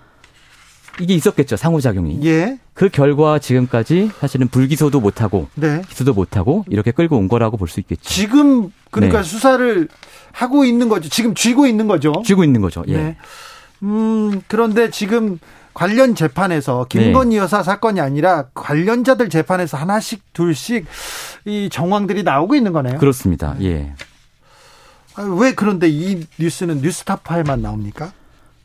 [0.99, 2.19] 이게 있었겠죠 상호작용이.
[2.25, 2.59] 예.
[2.73, 5.81] 그 결과 지금까지 사실은 불기소도 못하고 네.
[5.87, 8.01] 기소도 못하고 이렇게 끌고 온 거라고 볼 수 있겠죠.
[8.03, 9.23] 지금 그러니까 네.
[9.23, 9.87] 수사를
[10.31, 11.09] 하고 있는 거죠.
[11.09, 12.13] 지금 쥐고 있는 거죠.
[12.25, 12.83] 쥐고 있는 거죠.
[12.87, 12.97] 예.
[12.97, 13.17] 네.
[13.83, 15.39] 음, 그런데 지금
[15.73, 17.37] 관련 재판에서 김건희 네.
[17.37, 20.85] 여사 사건이 아니라 관련자들 재판에서 하나씩 둘씩
[21.45, 22.97] 이 정황들이 나오고 있는 거네요.
[22.97, 23.55] 그렇습니다.
[23.61, 23.93] 예.
[25.15, 28.11] 아, 왜 그런데 이 뉴스는 뉴스타파에만 나옵니까?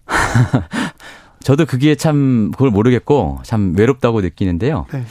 [1.43, 4.87] 저도 그게 참 그걸 모르겠고 참 외롭다고 느끼는데요.
[4.93, 5.05] 네.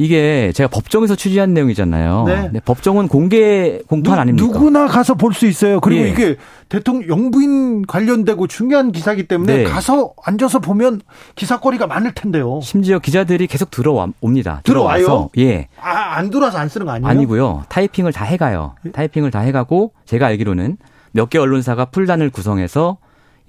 [0.00, 2.24] 이게 제가 법정에서 취재한 내용이잖아요.
[2.26, 2.60] 네.
[2.64, 4.46] 법정은 공개 공판 아닙니까?
[4.46, 5.78] 누구나 가서 볼 수 있어요.
[5.80, 6.08] 그리고 예.
[6.08, 6.36] 이게
[6.70, 9.64] 대통령 영부인 관련되고 중요한 기사기 때문에 네.
[9.64, 11.02] 가서 앉아서 보면
[11.34, 12.60] 기사거리가 많을 텐데요.
[12.62, 14.62] 심지어 기자들이 계속 들어옵니다.
[14.64, 15.02] 들어와요?
[15.02, 15.68] 들어와서 예.
[15.78, 17.06] 아, 안 들어와서 안 쓰는 거 아니에요?
[17.10, 17.64] 아니고요.
[17.68, 18.76] 타이핑을 다 해가요.
[18.94, 20.78] 타이핑을 다 해가고 제가 알기로는
[21.12, 22.96] 몇 개 언론사가 풀단을 구성해서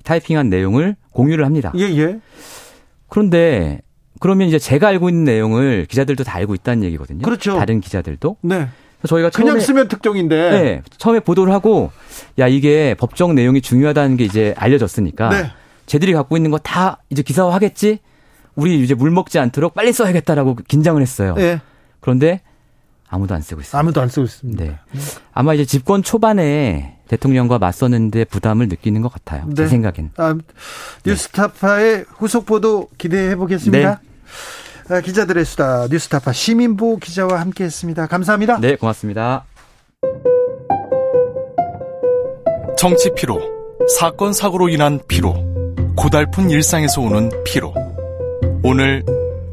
[0.04, 1.72] 타이핑한 내용을 공유를 합니다.
[1.78, 2.20] 예, 예.
[3.08, 3.80] 그런데
[4.22, 7.24] 그러면 이제 제가 알고 있는 내용을 기자들도 다 알고 있다는 얘기거든요.
[7.24, 7.58] 그렇죠.
[7.58, 8.38] 다른 기자들도.
[8.42, 8.70] 네.
[9.08, 10.50] 저희가 그냥 처음에 쓰면 특종인데.
[10.52, 11.92] 네, 처음에 보도를 하고
[12.38, 15.52] 야 이게 법정 내용이 중요하다는 게 이제 알려졌으니까 네.
[15.88, 17.98] 쟤들이 갖고 있는 거 다 이제 기사화하겠지.
[18.56, 21.34] 우리 이제 물 먹지 않도록 빨리 써야겠다라고 긴장을 했어요.
[21.40, 21.62] 예.
[22.00, 22.42] 그런데
[23.10, 23.80] 아무도 안 쓰고 있어요.
[23.80, 24.64] 아무도 안 쓰고 있습니다.
[24.64, 24.78] 네.
[25.34, 29.50] 아마 이제 집권 초반에 대통령과 맞서는데 부담을 느끼는 것 같아요.
[29.56, 29.68] 제 네.
[29.68, 30.12] 생각엔.
[30.18, 30.36] 아,
[31.06, 33.90] 뉴스타파의 후속 보도 기대해 보겠습니다.
[34.02, 34.11] 네.
[34.90, 38.08] 아, 기자들의 수다 뉴스타파 시민보 기자와 함께했습니다.
[38.08, 38.60] 감사합니다.
[38.60, 39.46] 네, 고맙습니다.
[42.78, 43.40] 정치 피로,
[43.98, 45.34] 사건 사고로 인한 피로,
[45.96, 47.74] 고달픈 일상에서 오는 피로.
[48.64, 49.04] 오늘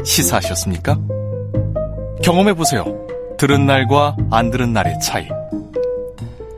[0.05, 0.99] 시사하셨습니까?
[2.23, 2.85] 경험해 보세요.
[3.39, 5.29] 들은 날과 안 들은 날의 차이.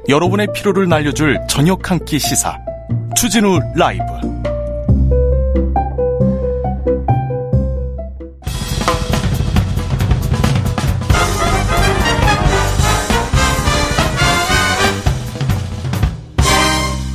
[0.09, 2.57] 여러분의 피로를 날려줄 저녁 한 끼 시사.
[3.17, 4.03] 추진우 라이브.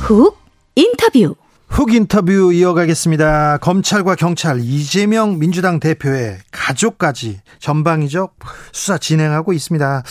[0.06, 0.38] 훅
[0.76, 1.34] 인터뷰.
[1.66, 3.58] 훅 인터뷰 이어가겠습니다.
[3.58, 8.36] 검찰과 경찰 이재명 민주당 대표의 가족까지 전방위적
[8.70, 10.04] 수사 진행하고 있습니다.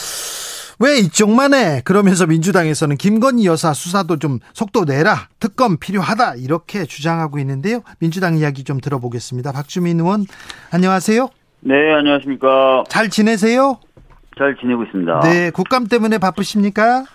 [0.79, 1.81] 왜 이쪽만 해?
[1.85, 5.29] 그러면서 민주당에서는 김건희 여사 수사도 좀 속도 내라.
[5.39, 6.35] 특검 필요하다.
[6.39, 7.79] 이렇게 주장하고 있는데요.
[7.99, 9.53] 민주당 이야기 좀 들어보겠습니다.
[9.53, 10.25] 박주민 의원,
[10.71, 11.29] 안녕하세요.
[11.61, 12.83] 네, 안녕하십니까.
[12.89, 13.79] 잘 지내세요?
[14.37, 15.21] 잘 지내고 있습니다.
[15.21, 17.05] 네, 국감 때문에 바쁘십니까?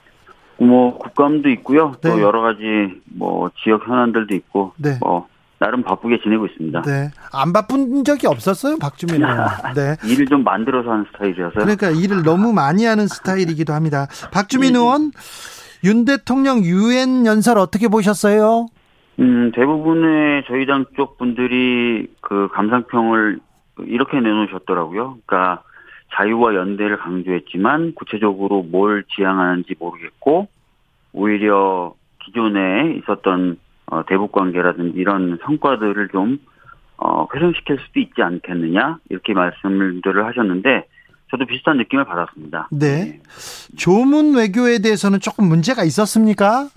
[0.61, 1.93] 뭐 국감도 있고요.
[2.03, 2.23] 또 네.
[2.23, 2.63] 여러 가지
[3.07, 4.99] 뭐 지역 현안들도 있고 네.
[5.01, 5.27] 뭐
[5.59, 6.83] 나름 바쁘게 지내고 있습니다.
[6.83, 7.11] 네.
[7.33, 9.39] 안 바쁜 적이 없었어요, 박주민 의원.
[9.75, 9.97] 네.
[10.07, 11.65] 일을 좀 만들어서 하는 스타일이라서요.
[11.65, 14.07] 그러니까 일을 너무 많이 하는 스타일이기도 합니다.
[14.33, 14.79] 박주민 네.
[14.79, 15.11] 의원,
[15.85, 18.67] 윤 대통령 유엔 연설 어떻게 보셨어요?
[19.19, 23.39] 음, 대부분의 저희 당 쪽 분들이 그 감상평을
[23.87, 25.19] 이렇게 내놓으셨더라고요.
[25.27, 25.63] 그러니까
[26.15, 30.49] 자유와 연대를 강조했지만 구체적으로 뭘 지향하는지 모르겠고
[31.13, 31.95] 오히려
[32.25, 36.39] 기존에 있었던 어, 대북 관계라든지 이런 성과들을 좀
[36.97, 40.87] 어, 훼손시킬 수도 있지 않겠느냐 이렇게 말씀들을 하셨는데
[41.31, 42.69] 저도 비슷한 느낌을 받았습니다.
[42.73, 43.21] 네.
[43.77, 46.69] 조문 외교에 대해서는 조금 문제가 있었습니까?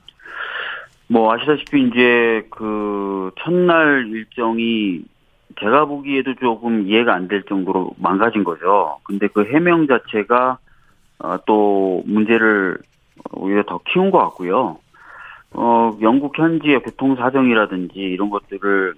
[1.08, 5.02] 뭐 아시다시피 이제 그 첫날 일정이
[5.60, 9.00] 제가 보기에도 조금 이해가 안 될 정도로 망가진 거죠.
[9.04, 10.58] 근데 그 해명 자체가
[11.20, 12.78] 어, 또 문제를
[13.32, 14.78] 오히려 더 키운 것 같고요.
[15.52, 18.96] 어, 영국 현지의 교통 사정이라든지 이런 것들을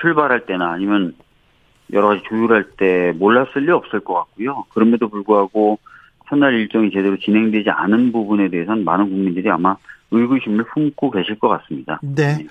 [0.00, 1.14] 출발할 때나 아니면
[1.92, 4.64] 여러 가지 조율할 때 몰랐을 리 없을 것 같고요.
[4.72, 5.78] 그럼에도 불구하고
[6.28, 9.76] 첫날 일정이 제대로 진행되지 않은 부분에 대해서는 많은 국민들이 아마
[10.10, 11.98] 의구심을 품고 계실 것 같습니다.
[12.02, 12.46] 네.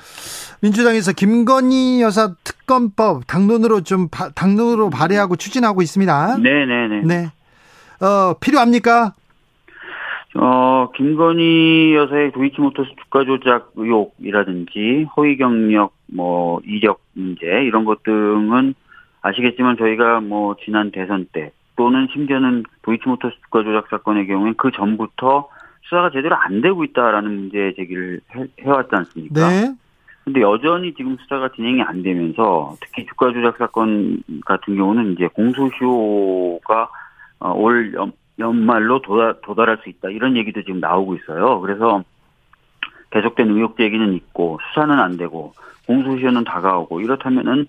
[0.61, 6.37] 민주당에서 김건희 여사 특검법 당론으로 좀 바- 당론으로 발의하고 추진하고 있습니다.
[6.39, 7.01] 네 네 네.
[7.01, 7.25] 네.
[8.05, 9.13] 어, 필요합니까?
[10.35, 18.73] 어, 김건희 여사의 도이치모터스 주가 조작 의혹이라든지 허위 경력, 뭐 이력 문제 이런 것 등은
[19.21, 25.49] 아시겠지만 저희가 뭐 지난 대선 때 또는 심지어는 도이치모터스 주가 조작 사건의 경우엔 그 전부터
[25.83, 29.49] 수사가 제대로 안 되고 있다라는 문제 제기를 해, 해왔지 않습니까?
[29.49, 29.73] 네.
[30.23, 36.89] 근데 여전히 지금 수사가 진행이 안 되면서 특히 주가 조작 사건 같은 경우는 이제 공소시효가
[37.39, 41.59] 어, 올 연, 연말로 도달, 도달할 수 있다 이런 얘기도 지금 나오고 있어요.
[41.59, 42.03] 그래서
[43.11, 45.53] 계속된 의혹 제기는 있고 수사는 안 되고
[45.87, 47.67] 공소시효는 다가오고 이렇다면은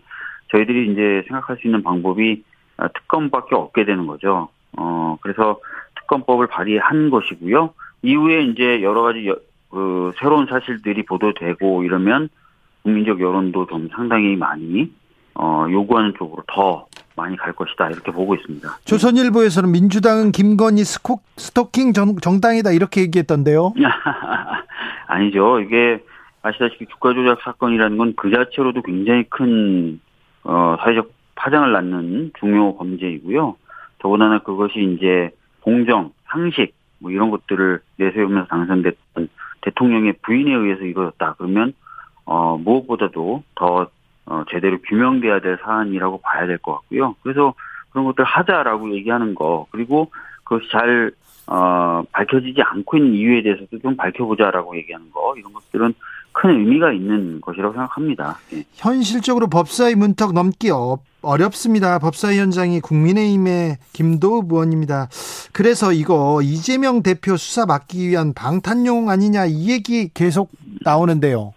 [0.52, 4.48] 저희들이 이제 생각할 수 있는 방법이 아, 특검밖에 없게 되는 거죠.
[4.76, 5.60] 어 그래서
[5.96, 7.72] 특검법을 발의한 것이고요.
[8.02, 9.36] 이후에 이제 여러 가지 여-
[9.70, 12.28] 그 새로운 사실들이 보도되고 이러면
[12.82, 14.92] 국민적 여론도 좀 상당히 많이
[15.34, 16.86] 어 요구하는 쪽으로 더
[17.16, 18.68] 많이 갈 것이다 이렇게 보고 있습니다.
[18.84, 23.72] 조선일보에서는 민주당은 김건희 스코, 스토킹 정, 정당이다 이렇게 얘기했던데요.
[25.06, 25.60] 아니죠.
[25.60, 26.02] 이게
[26.42, 30.00] 아시다시피 주가 조작 사건이라는 건 그 자체로도 굉장히 큰
[30.44, 33.56] 어, 사회적 파장을 낳는 중요 범죄이고요.
[33.98, 35.30] 더군다나 그것이 이제
[35.60, 39.28] 공정, 상식 뭐 이런 것들을 내세우면서 당선됐던
[39.62, 41.34] 대통령의 부인에 의해서 이루어졌다.
[41.38, 41.72] 그러면
[42.26, 43.88] 어, 무엇보다도 더
[44.26, 47.14] 어, 제대로 규명돼야 될 사안이라고 봐야 될 것 같고요.
[47.22, 47.54] 그래서
[47.90, 50.10] 그런 것들 하자라고 얘기하는 거 그리고
[50.44, 51.10] 그것이 잘
[51.46, 55.94] 어, 밝혀지지 않고 있는 이유에 대해서도 좀 밝혀보자라고 얘기하는 거 이런 것들은
[56.34, 58.38] 큰 의미가 있는 것이라고 생각합니다.
[58.52, 58.64] 예.
[58.74, 61.98] 현실적으로 법사위 문턱 넘기 어, 어렵습니다.
[61.98, 65.08] 법사위 원장이 국민의힘의 김도읍 의원입니다.
[65.52, 70.50] 그래서 이거 이재명 대표 수사 막기 위한 방탄용 아니냐 이 얘기 계속
[70.84, 71.54] 나오는데요.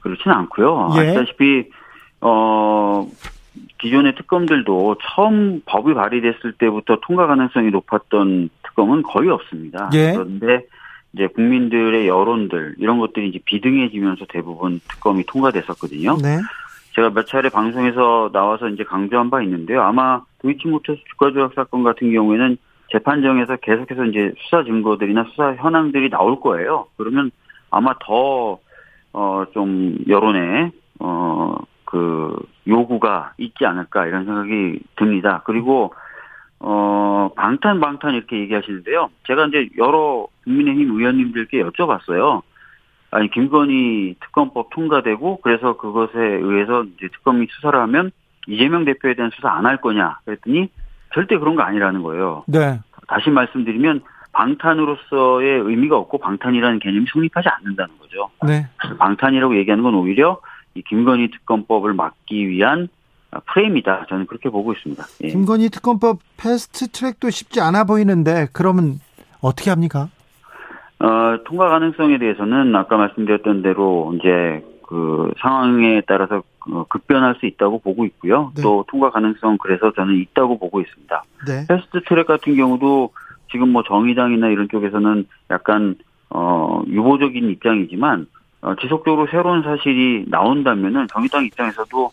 [0.00, 0.90] 그렇지는 않고요.
[0.96, 1.00] 예.
[1.00, 1.70] 아시다시피
[2.20, 3.08] 어
[3.78, 9.90] 기존의 특검들도 처음 법이 발의됐을 때부터 통과 가능성이 높았던 특검은 거의 없습니다.
[9.94, 10.12] 예.
[10.12, 10.66] 그런데
[11.12, 16.16] 이제 국민들의 여론들 이런 것들이 이제 비등해지면서 대부분 특검이 통과됐었거든요.
[16.22, 16.38] 네.
[16.94, 19.82] 제가 몇 차례 방송에서 나와서 이제 강조한 바 있는데요.
[19.82, 22.56] 아마 도이치모터스 주가 조작 사건 같은 경우에는
[22.90, 26.86] 재판정에서 계속해서 이제 수사 증거들이나 수사 현황들이 나올 거예요.
[26.96, 27.30] 그러면
[27.70, 28.58] 아마 더,
[29.12, 30.70] 어, 좀, 여론에,
[31.00, 31.54] 어,
[31.84, 32.34] 그,
[32.66, 35.42] 요구가 있지 않을까, 이런 생각이 듭니다.
[35.44, 35.92] 그리고,
[36.60, 39.10] 어, 방탄, 방탄 이렇게 얘기하시는데요.
[39.26, 42.42] 제가 이제 여러 국민의힘 의원님들께 여쭤봤어요.
[43.10, 48.10] 아니, 김건희 특검법 통과되고, 그래서 그것에 의해서 이제 특검이 수사를 하면
[48.46, 50.18] 이재명 대표에 대한 수사 안 할 거냐.
[50.24, 50.70] 그랬더니
[51.14, 52.44] 절대 그런 거 아니라는 거예요.
[52.46, 52.80] 네.
[53.06, 54.02] 다시 말씀드리면
[54.32, 58.30] 방탄으로서의 의미가 없고 방탄이라는 개념이 성립하지 않는다는 거죠.
[58.46, 58.66] 네.
[58.98, 60.40] 방탄이라고 얘기하는 건 오히려
[60.74, 62.88] 이 김건희 특검법을 막기 위한
[63.52, 64.06] 프레임이다.
[64.08, 65.02] 저는 그렇게 보고 있습니다.
[65.24, 65.28] 예.
[65.28, 69.00] 김건희 특검법 패스트 트랙도 쉽지 않아 보이는데 그러면
[69.40, 70.08] 어떻게 합니까?
[71.00, 77.78] 어, 통과 가능성에 대해서는 아까 말씀드렸던 대로 이제 그 상황에 따라서 어, 급변할 수 있다고
[77.78, 78.52] 보고 있고요.
[78.56, 78.62] 네.
[78.62, 81.22] 또 통과 가능성 그래서 저는 있다고 보고 있습니다.
[81.46, 81.66] 네.
[81.68, 83.10] 패스트 트랙 같은 경우도
[83.50, 85.94] 지금 뭐 정의당이나 이런 쪽에서는 약간
[86.30, 88.26] 어 유보적인 입장이지만
[88.60, 92.10] 어, 지속적으로 새로운 사실이 나온다면은 정의당 입장에서도 어,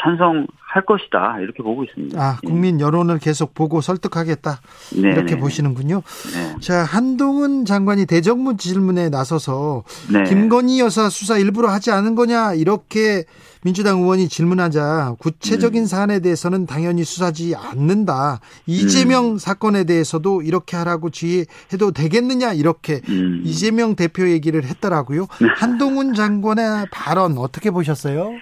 [0.00, 2.20] 찬성할 것이다 이렇게 보고 있습니다.
[2.20, 4.60] 아, 국민 여론을 계속 보고 설득하겠다.
[5.02, 5.40] 네, 이렇게 네.
[5.40, 6.02] 보시는군요.
[6.32, 6.54] 네.
[6.60, 10.24] 자, 한동훈 장관이 대정부 질문에 나서서 네.
[10.24, 13.24] 김건희 여사 수사 일부러 하지 않은 거냐 이렇게
[13.62, 15.86] 민주당 의원이 질문하자 구체적인 음.
[15.86, 18.34] 사안에 대해서는 당연히 수사지 않는다.
[18.34, 18.38] 음.
[18.66, 23.42] 이재명 사건에 대해서도 이렇게 하라고 지휘해도 되겠느냐 이렇게 음.
[23.44, 25.26] 이재명 대표 얘기를 했더라고요.
[25.56, 28.32] 한동훈 장관의 발언 어떻게 보셨어요?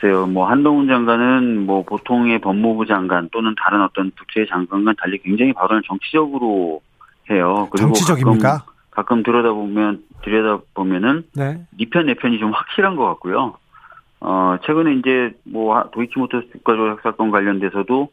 [0.00, 5.52] 글쎄요, 뭐 한동훈 장관은 뭐 보통의 법무부 장관 또는 다른 어떤 부처의 장관과 달리 굉장히
[5.52, 6.80] 발언을 정치적으로
[7.30, 7.68] 해요.
[7.70, 8.58] 그리고 정치적입니까?
[8.58, 11.66] 가끔, 가끔 들여다보면 들여다보면은 네.
[11.78, 13.54] 니편 내 편이 좀 확실한 것 같고요.
[14.20, 18.08] 어 최근에 이제 뭐 도이치모터스 주가 조작 사건 관련돼서도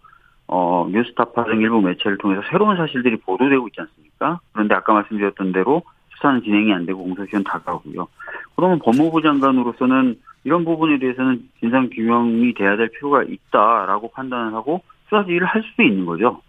[0.47, 4.39] 어 뉴스타파 등 일부 매체를 통해서 새로운 사실들이 보도되고 있지 않습니까?
[4.53, 5.83] 그런데 아까 말씀드렸던 대로
[6.15, 8.07] 수사는 진행이 안 되고 공소시효는 다가오고요.
[8.55, 15.25] 그러면 법무부 장관으로서는 이런 부분에 대해서는 진상 규명이 돼야 될 필요가 있다라고 판단을 하고 수사
[15.25, 16.41] 지휘를 할 수도 있는 거죠.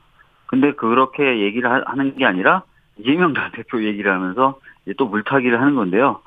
[0.47, 2.63] 근데 그렇게 얘기를 하- 하는 게 아니라
[2.99, 4.59] 이재명 당 대표 얘기를 하면서
[4.97, 6.21] 또 물타기를 하는 건데요.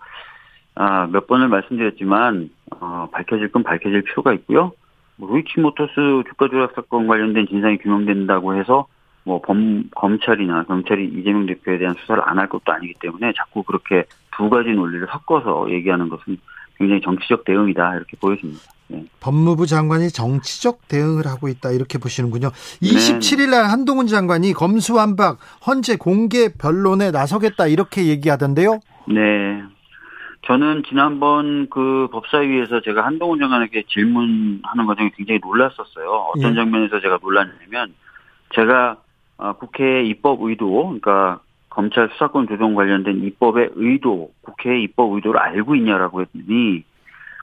[0.75, 4.71] 아, 몇 번을 말씀드렸지만 어, 밝혀질 건 밝혀질 필요가 있고요.
[5.17, 5.93] 뭐 루이치모터스
[6.27, 8.87] 주가 조작 사건 관련된 진상이 규명된다고 해서
[9.25, 14.05] 뭐 범, 검찰이나 경찰이 이재명 대표에 대한 수사를 안 할 것도 아니기 때문에 자꾸 그렇게
[14.35, 16.37] 두 가지 논리를 섞어서 얘기하는 것은
[16.79, 18.61] 굉장히 정치적 대응이다 이렇게 보여집니다.
[18.87, 19.05] 네.
[19.19, 22.49] 법무부 장관이 정치적 대응을 하고 있다 이렇게 보시는군요.
[22.81, 22.89] 네.
[22.89, 25.37] 27일 날 한동훈 장관이 검수완박
[25.67, 28.79] 헌재 공개 변론에 나서겠다 이렇게 얘기하던데요.
[29.09, 29.61] 네.
[30.47, 36.09] 저는 지난번 그 법사위에서 제가 한동훈 장관에게 질문하는 과정이 굉장히 놀랐었어요.
[36.33, 36.55] 어떤 예.
[36.55, 37.93] 장면에서 제가 놀랐냐면
[38.55, 38.97] 제가
[39.37, 41.39] 아, 국회 입법 의도, 그러니까
[41.69, 46.83] 검찰 수사권 조정 관련된 입법의 의도, 국회의 입법 의도를 알고 있냐라고 했더니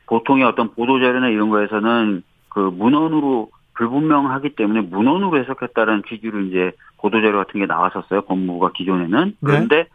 [0.07, 7.61] 보통의 어떤 보도자료나 이런 거에서는 그 문헌으로 불분명하기 때문에 문헌으로 해석했다는 취지로 이제 보도자료 같은
[7.61, 8.23] 게 나왔었어요.
[8.23, 9.37] 법무부가 기존에는.
[9.45, 9.87] 그런데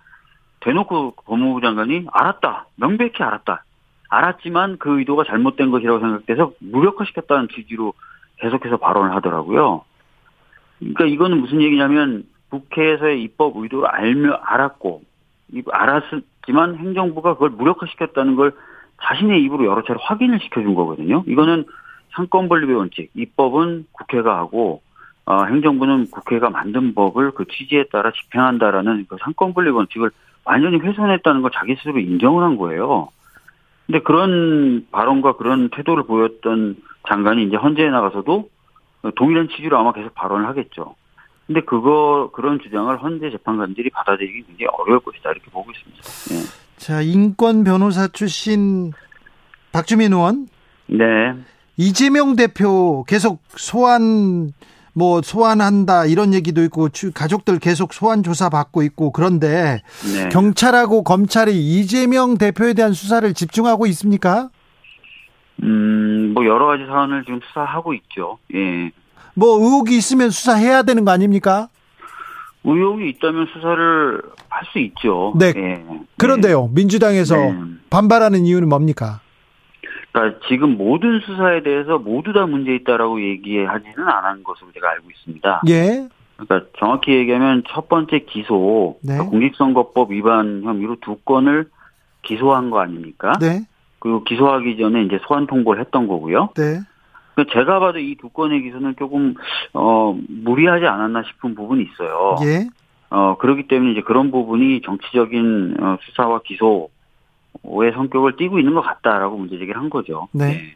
[0.61, 2.67] 대놓고 법무부 장관이 알았다.
[2.75, 3.63] 명백히 알았다.
[4.09, 7.93] 알았지만 그 의도가 잘못된 것이라고 생각돼서 무력화시켰다는 취지로
[8.37, 9.83] 계속해서 발언을 하더라고요.
[10.79, 15.01] 그러니까 이거는 무슨 얘기냐면 국회에서의 입법 의도를 알며 알았고
[15.71, 18.53] 알았지만 행정부가 그걸 무력화시켰다는 걸
[19.01, 21.23] 자신의 입으로 여러 차례 확인을 시켜준 거거든요.
[21.27, 21.65] 이거는
[22.11, 24.81] 삼권 분립의 원칙, 입법은 국회가 하고
[25.25, 30.11] 어, 행정부는 국회가 만든 법을 그 취지에 따라 집행한다라는 그 삼권 분립 원칙을
[30.43, 33.09] 완전히 훼손했다는 걸 자기 스스로 인정을 한 거예요.
[33.85, 38.49] 근데 그런 발언과 그런 태도를 보였던 장관이 이제 헌재에 나가서도
[39.15, 40.95] 동일한 취지로 아마 계속 발언을 하겠죠.
[41.51, 46.01] 근데 그거 그런 주장을 헌재 재판관들이 받아들이기 굉장히 어려울 것이다 이렇게 보고 있습니다.
[46.29, 46.61] 네.
[46.77, 48.93] 자 인권 변호사 출신
[49.73, 50.47] 박주민 의원.
[50.87, 51.33] 네.
[51.75, 54.53] 이재명 대표 계속 소환
[54.93, 59.81] 뭐 소환한다 이런 얘기도 있고 가족들 계속 소환 조사 받고 있고 그런데
[60.15, 60.29] 네.
[60.29, 64.49] 경찰하고 검찰이 이재명 대표에 대한 수사를 집중하고 있습니까?
[65.63, 68.37] 음, 뭐 여러 가지 사안을 지금 수사하고 있죠.
[68.55, 68.91] 예.
[69.35, 71.69] 뭐 의혹이 있으면 수사해야 되는 거 아닙니까?
[72.63, 75.33] 의혹이 있다면 수사를 할 수 있죠.
[75.37, 75.53] 네.
[75.55, 75.83] 예.
[76.17, 76.69] 그런데요, 네.
[76.75, 77.59] 민주당에서 네.
[77.89, 79.21] 반발하는 이유는 뭡니까?
[80.11, 85.61] 그러니까 지금 모든 수사에 대해서 모두 다 문제 있다라고 얘기하지는 않은 것으로 제가 알고 있습니다.
[85.69, 86.07] 예.
[86.37, 89.13] 그러니까 정확히 얘기하면 첫 번째 기소, 네.
[89.13, 91.69] 그러니까 공직선거법 위반 혐의로 두 건을
[92.23, 93.33] 기소한 거 아닙니까?
[93.39, 93.61] 네.
[93.99, 96.49] 그리고 기소하기 전에 이제 소환 통보를 했던 거고요.
[96.55, 96.81] 네.
[97.35, 99.35] 그러니까 제가 봐도 이 두 건의 기소는 조금
[99.73, 102.35] 어 무리하지 않았나 싶은 부분이 있어요.
[102.43, 102.67] 예.
[103.09, 106.89] 어 그렇기 때문에 이제 그런 부분이 정치적인 어, 수사와 기소
[107.63, 110.27] 의 성격을 띠고 있는 것 같다라고 문제 제기를 한 거죠.
[110.31, 110.73] 네.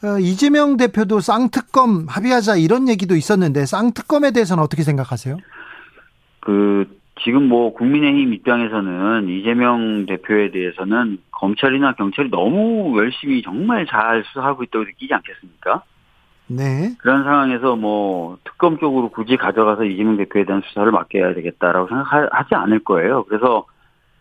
[0.00, 0.06] 네.
[0.06, 5.38] 어, 이재명 대표도 쌍특검 합의하자 이런 얘기도 있었는데 쌍특검에 대해서는 어떻게 생각하세요?
[6.40, 14.62] 그 지금 뭐 국민의힘 입장에서는 이재명 대표에 대해서는 검찰이나 경찰이 너무 열심히 정말 잘 수사하고
[14.64, 15.82] 있다고 느끼지 않겠습니까?
[16.48, 16.94] 네.
[16.98, 22.80] 그런 상황에서 뭐 특검 쪽으로 굳이 가져가서 이재명 대표에 대한 수사를 맡겨야 되겠다라고 생각하지 않을
[22.80, 23.24] 거예요.
[23.24, 23.66] 그래서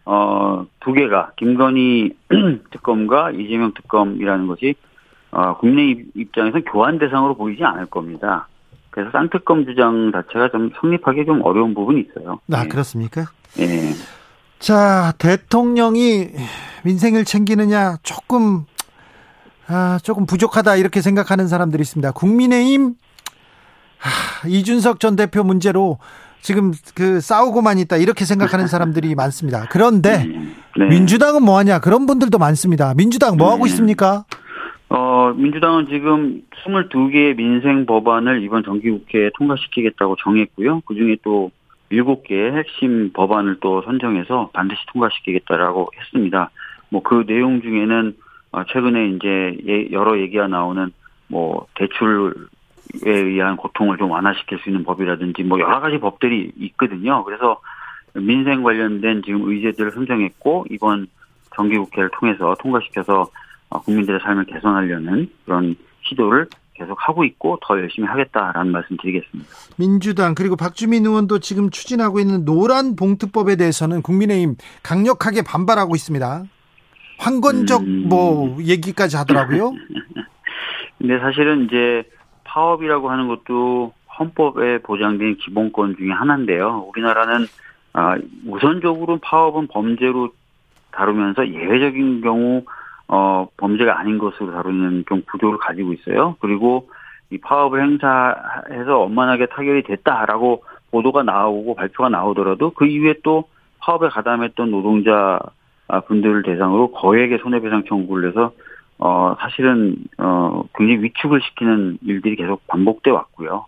[0.06, 2.12] 어, 두 개가 김건희
[2.72, 4.76] 특검과 이재명 특검이라는 것이
[5.32, 8.48] 어, 국내 입장에서 교환 대상으로 보이지 않을 겁니다.
[8.92, 12.40] 그래서 쌍특검 주장 자체가 좀 성립하기 좀 어려운 부분이 있어요.
[12.52, 12.68] 아, 네.
[12.70, 13.26] 그렇습니까?
[13.60, 13.94] 예.
[14.60, 16.28] 자, 대통령이
[16.84, 18.66] 민생을 챙기느냐 조금
[19.68, 22.12] 아, 조금 부족하다 이렇게 생각하는 사람들이 있습니다.
[22.12, 22.96] 국민의힘
[24.04, 25.98] 아, 이준석 전 대표 문제로
[26.42, 29.68] 지금 그 싸우고만 있다 이렇게 생각하는 사람들이 많습니다.
[29.70, 30.26] 그런데
[30.78, 30.86] 네.
[30.86, 32.94] 민주당은 뭐 하냐 그런 분들도 많습니다.
[32.96, 33.72] 민주당 뭐 하고 네.
[33.72, 34.26] 있습니까?
[34.94, 40.82] 어, 민주당은 지금 22개의 민생 법안을 이번 정기국회에 통과시키겠다고 정했고요.
[40.82, 41.50] 그 중에 또
[41.94, 46.52] 7개의 핵심 법안을 또 선정해서 반드시 통과시키겠다라고 했습니다.
[46.90, 48.18] 뭐 그 내용 중에는
[48.52, 50.92] 어, 최근에 이제 예, 여러 얘기가 나오는
[51.30, 52.36] 뭐 대출
[53.06, 57.24] 에 의한 고통을 좀 완화시킬 수 있는 법이라든지 뭐 여러 가지 법들이 있거든요.
[57.24, 57.62] 그래서
[58.14, 61.08] 민생 관련된 지금 의제들을 선정했고 이번
[61.56, 63.28] 정기국회를 통해서 통과시켜서 어,
[63.80, 69.50] 국민들의 삶을 개선하려는 그런 시도를 계속 하고 있고 더 열심히 하겠다라는 말씀 드리겠습니다.
[69.78, 76.44] 민주당 그리고 박주민 의원도 지금 추진하고 있는 노란 봉투법에 대해서는 국민의힘 강력하게 반발하고 있습니다.
[77.20, 78.10] 황건적 음...
[78.10, 79.74] 뭐 얘기까지 하더라고요.
[80.98, 82.04] 근데 사실은 이제
[82.44, 86.86] 파업이라고 하는 것도 헌법에 보장된 기본권 중의 하나인데요.
[86.90, 87.46] 우리나라는
[87.94, 88.18] 아,
[88.48, 90.30] 우선적으로 파업은 범죄로
[90.92, 92.64] 다루면서 예외적인 경우
[93.14, 96.38] 어, 범죄가 아닌 것으로 다루는 좀 구조를 가지고 있어요.
[96.40, 96.90] 그리고
[97.30, 104.72] 이 파업을 행사해서 원만하게 타결이 됐다라고 보도가 나오고 발표가 나오더라도 그 이후에 또 파업에 가담했던
[104.72, 105.40] 노동자
[106.08, 108.54] 분들을 대상으로 거액의 손해배상 청구를 해서
[108.98, 113.66] 어, 사실은, 어, 굉장히 위축을 시키는 일들이 계속 반복돼 왔고요.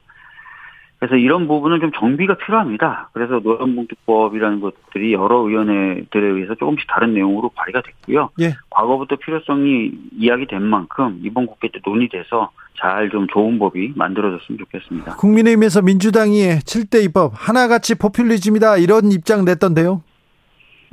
[1.03, 3.09] 그래서 이런 부분은 좀 정비가 필요합니다.
[3.11, 8.29] 그래서 노란봉투법이라는 것들이 여러 의원회들에 의해서 조금씩 다른 내용으로 발의가 됐고요.
[8.39, 8.53] 예.
[8.69, 15.17] 과거부터 필요성이 이야기된 만큼 이번 국회 때 논의돼서 잘 좀 좋은 법이 만들어졌으면 좋겠습니다.
[15.17, 20.01] 국민의힘에서 민주당이 7대 입법 하나같이 포퓰리즘이다 이런 입장 냈던데요.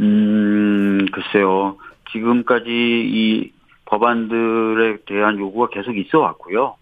[0.01, 1.77] 음, 글쎄요.
[2.11, 3.53] 지금까지 이
[3.85, 6.74] 법안들에 대한 요구가 계속 있어 왔고요.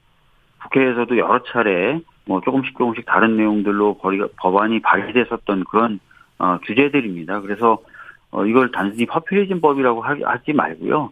[0.62, 3.98] 국회에서도 여러 차례 뭐 조금씩 조금씩 다른 내용들로
[4.36, 5.98] 법안이 발의됐었던 그런
[6.38, 7.40] 어, 주제들입니다.
[7.40, 7.78] 그래서
[8.30, 11.10] 어, 이걸 단순히 퍼퓰리즘법이라고 하지 말고요.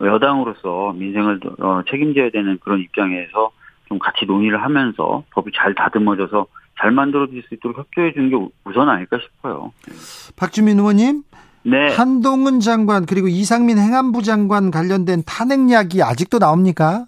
[0.00, 3.50] 여당으로서 민생을 어, 책임져야 되는 그런 입장에서
[3.88, 6.46] 좀 같이 논의를 하면서 법이 잘 다듬어져서
[6.78, 9.72] 잘 만들어질 수 있도록 협조해 주는 게 우선 아닐까 싶어요.
[10.36, 11.22] 박주민 의원님,
[11.62, 11.94] 네.
[11.96, 17.06] 한동훈 장관 그리고 이상민 행안부 장관 관련된 탄핵약이 아직도 나옵니까?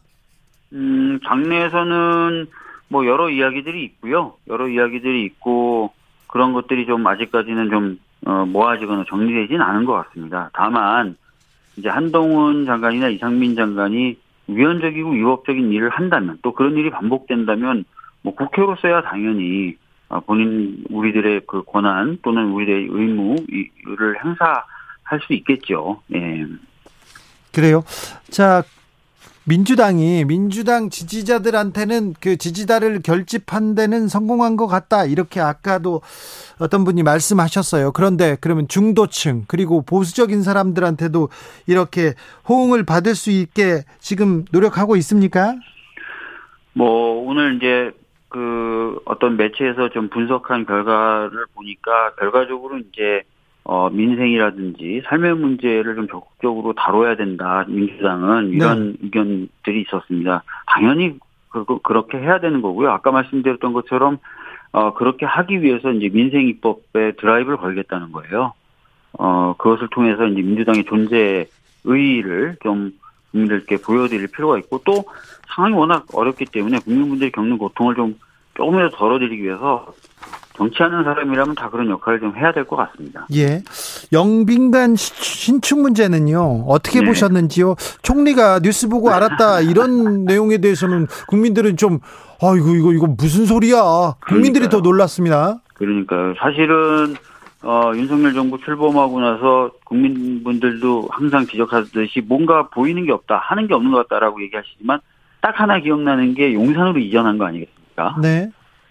[0.73, 2.47] 음, 당내에서는
[2.91, 4.35] 뭐 여러 이야기들이 있고요.
[4.49, 5.93] 여러 이야기들이 있고
[6.27, 10.51] 그런 것들이 좀 아직까지는 좀 어, 모아지거나 정리되지는 않은 것 같습니다.
[10.53, 11.17] 다만
[11.77, 14.19] 이제 한동훈 장관이나 이상민 장관이
[14.49, 17.85] 위헌적이고 위법적인 일을 한다면 또 그런 일이 반복된다면
[18.23, 19.77] 뭐 국회로서야 당연히
[20.09, 26.03] 어, 본인 우리들의 그 권한 또는 우리들의 의무를 행사할 수 있겠죠.
[26.13, 26.45] 예.
[27.53, 27.85] 그래요.
[28.29, 28.65] 자,
[29.51, 35.05] 민주당이 민주당 지지자들한테는 그 지지자를 결집한 데는 성공한 것 같다.
[35.07, 36.03] 이렇게 아까도
[36.61, 37.91] 어떤 분이 말씀하셨어요.
[37.91, 41.31] 그런데 그러면 중도층 그리고 보수적인 사람들한테도
[41.67, 42.15] 이렇게
[42.49, 45.57] 호응을 받을 수 있게 지금 노력하고 있습니까?
[46.73, 47.91] 뭐 오늘 이제
[48.29, 53.25] 그 어떤 매체에서 좀 분석한 결과를 보니까 결과적으로 이제
[53.65, 57.65] 어, 민생이라든지 삶의 문제를 좀 적극적으로 다뤄야 된다.
[57.69, 58.99] 민주당은 이런 네.
[59.03, 60.43] 의견들이 있었습니다.
[60.67, 61.19] 당연히
[61.51, 62.91] 그, 그렇게 해야 되는 거고요.
[62.91, 64.19] 아까 말씀드렸던 것처럼
[64.73, 68.53] 어, 그렇게 하기 위해서 이제 민생 입법에 드라이브를 걸겠다는 거예요.
[69.13, 71.49] 어, 그것을 통해서 이제 민주당의 존재
[71.85, 72.93] 의의를 좀
[73.33, 75.05] 국민들께 보여드릴 필요가 있고 또
[75.55, 78.19] 상황이 워낙 어렵기 때문에 국민분들이 겪는 고통을 좀
[78.55, 79.93] 조금이라도 덜어드리기 위해서
[80.65, 83.27] 정치하는 사람이라면 다 그런 역할을 좀 해야 될 것 같습니다.
[83.35, 83.63] 예.
[84.13, 87.07] 영빈관 신축 문제는요, 어떻게 네.
[87.07, 87.77] 보셨는지요?
[88.03, 92.01] 총리가 뉴스 보고 알았다, 이런 내용에 대해서는 국민들은 좀,
[92.43, 94.17] 아이고, 이거, 이거 무슨 소리야.
[94.29, 94.69] 국민들이 그러니까요.
[94.69, 95.61] 더 놀랐습니다.
[95.75, 96.35] 그러니까요.
[96.39, 97.15] 사실은,
[97.63, 103.93] 어, 윤석열 정부 출범하고 나서 국민분들도 항상 지적하듯이 뭔가 보이는 게 없다, 하는 게 없는
[103.93, 105.01] 것 같다라고 얘기하시지만
[105.41, 108.17] 딱 하나 기억나는 게 용산으로 이전한 거 아니겠습니까?
[108.21, 108.51] 네.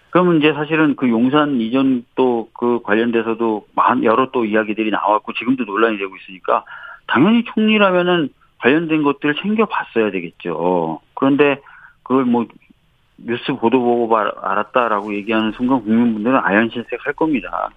[0.10, 3.68] 그러면 이제 사실은 그 용산 이전 또 그 관련돼서도
[4.04, 6.66] 여러 또 이야기들이 나왔고 지금도 논란이 되고 있으니까
[7.08, 11.00] 당연히 총리라면은 관련된 것들을 챙겨봤어야 되겠죠.
[11.14, 11.62] 그런데
[12.04, 12.46] 그걸 뭐
[13.16, 17.70] 뉴스 보도 보고 알았다라고 얘기하는 순간 국민분들은 아연실색 할 겁니다.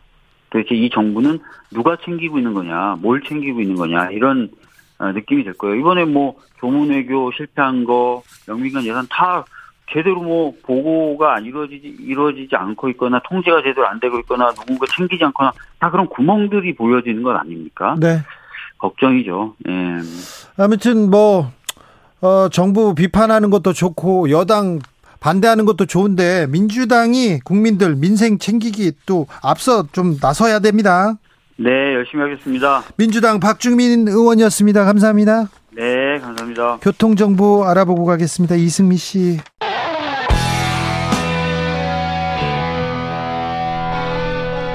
[0.51, 1.39] 도대체 이 정부는
[1.73, 4.51] 누가 챙기고 있는 거냐, 뭘 챙기고 있는 거냐, 이런
[4.99, 5.77] 어, 느낌이 될 거예요.
[5.77, 9.45] 이번에 뭐 조문외교 실패한 거, 영민관 예산 다
[9.93, 15.23] 제대로 뭐 보고가 안 이루어지지 이루어지지 않고 있거나 통제가 제대로 안 되고 있거나 누군가 챙기지
[15.25, 17.95] 않거나 다 그런 구멍들이 보여지는 것 아닙니까?
[17.99, 18.21] 네.
[18.79, 19.55] 걱정이죠.
[19.69, 19.73] 예.
[20.57, 21.51] 아무튼 뭐
[22.21, 24.79] 어, 정부 비판하는 것도 좋고 여당
[25.21, 31.15] 반대하는 것도 좋은데 민주당이 국민들 민생 챙기기 또 앞서 좀 나서야 됩니다.
[31.57, 32.83] 네, 열심히 하겠습니다.
[32.97, 34.85] 민주당 박중민 의원이었습니다.
[34.85, 35.49] 감사합니다.
[35.77, 36.79] 네, 감사합니다.
[36.83, 38.57] 교통정보 알아보고 가겠습니다.
[38.57, 39.39] 이승미 씨.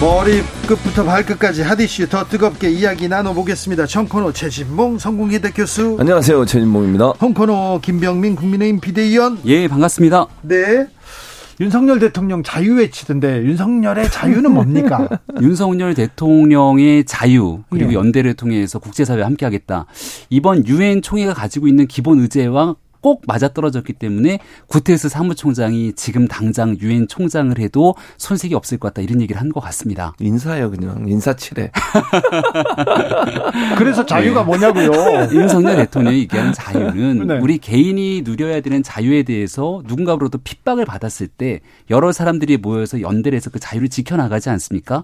[0.00, 3.84] 머리 끝부터 발끝까지 핫이슈 더 뜨겁게 이야기 나눠보겠습니다.
[3.84, 5.98] 청코노 최진봉 성공회대 교수.
[6.00, 6.46] 안녕하세요.
[6.46, 7.10] 최진봉입니다.
[7.20, 9.40] 홍코노 김병민 국민의힘 비대위원.
[9.44, 10.26] 예, 반갑습니다.
[10.40, 10.86] 네.
[11.60, 15.06] 윤석열 대통령 자유 외치던데 윤석열의 자유는 뭡니까?
[15.42, 17.94] 윤석열 대통령의 자유 그리고 네.
[17.96, 19.84] 연대를 통해서 국제사회와 함께하겠다.
[20.30, 27.06] 이번 유엔 총회가 가지고 있는 기본 의제와 꼭 맞아떨어졌기 때문에 구테스 사무총장이 지금 당장 유엔
[27.08, 30.14] 총장을 해도 손색이 없을 것 같다 이런 얘기를 한 것 같습니다.
[30.20, 31.72] 인사예요 그냥 인사치레.
[33.78, 34.46] 그래서 자유가 네.
[34.46, 35.28] 뭐냐고요.
[35.32, 37.38] 윤석열 대통령이 얘기하는 자유는 네.
[37.38, 41.60] 우리 개인이 누려야 되는 자유에 대해서 누군가로부터 핍박을 받았을 때
[41.90, 45.02] 여러 사람들이 모여서 연대를 해서 그 자유를 지켜나가지 않습니까?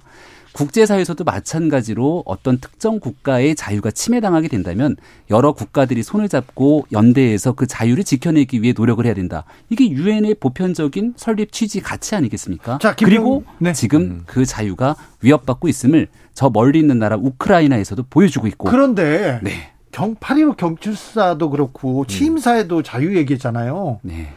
[0.56, 4.96] 국제사회에서도 마찬가지로 어떤 특정 국가의 자유가 침해당하게 된다면
[5.30, 9.44] 여러 국가들이 손을 잡고 연대해서 그 자유를 지켜내기 위해 노력을 해야 된다.
[9.68, 12.78] 이게 유엔의 보편적인 설립 취지 가치 아니겠습니까?
[12.80, 13.74] 자, 그리고 네.
[13.74, 14.22] 지금 음.
[14.24, 18.70] 그 자유가 위협받고 있음을 저 멀리 있는 나라 우크라이나에서도 보여주고 있고.
[18.70, 19.72] 그런데 네.
[19.92, 22.82] 경, 8.15 경찰사도 그렇고 취임사에도 음.
[22.82, 24.00] 자유 얘기잖아요.
[24.02, 24.32] 네.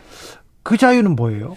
[0.63, 1.55] 그 자유는 뭐예요?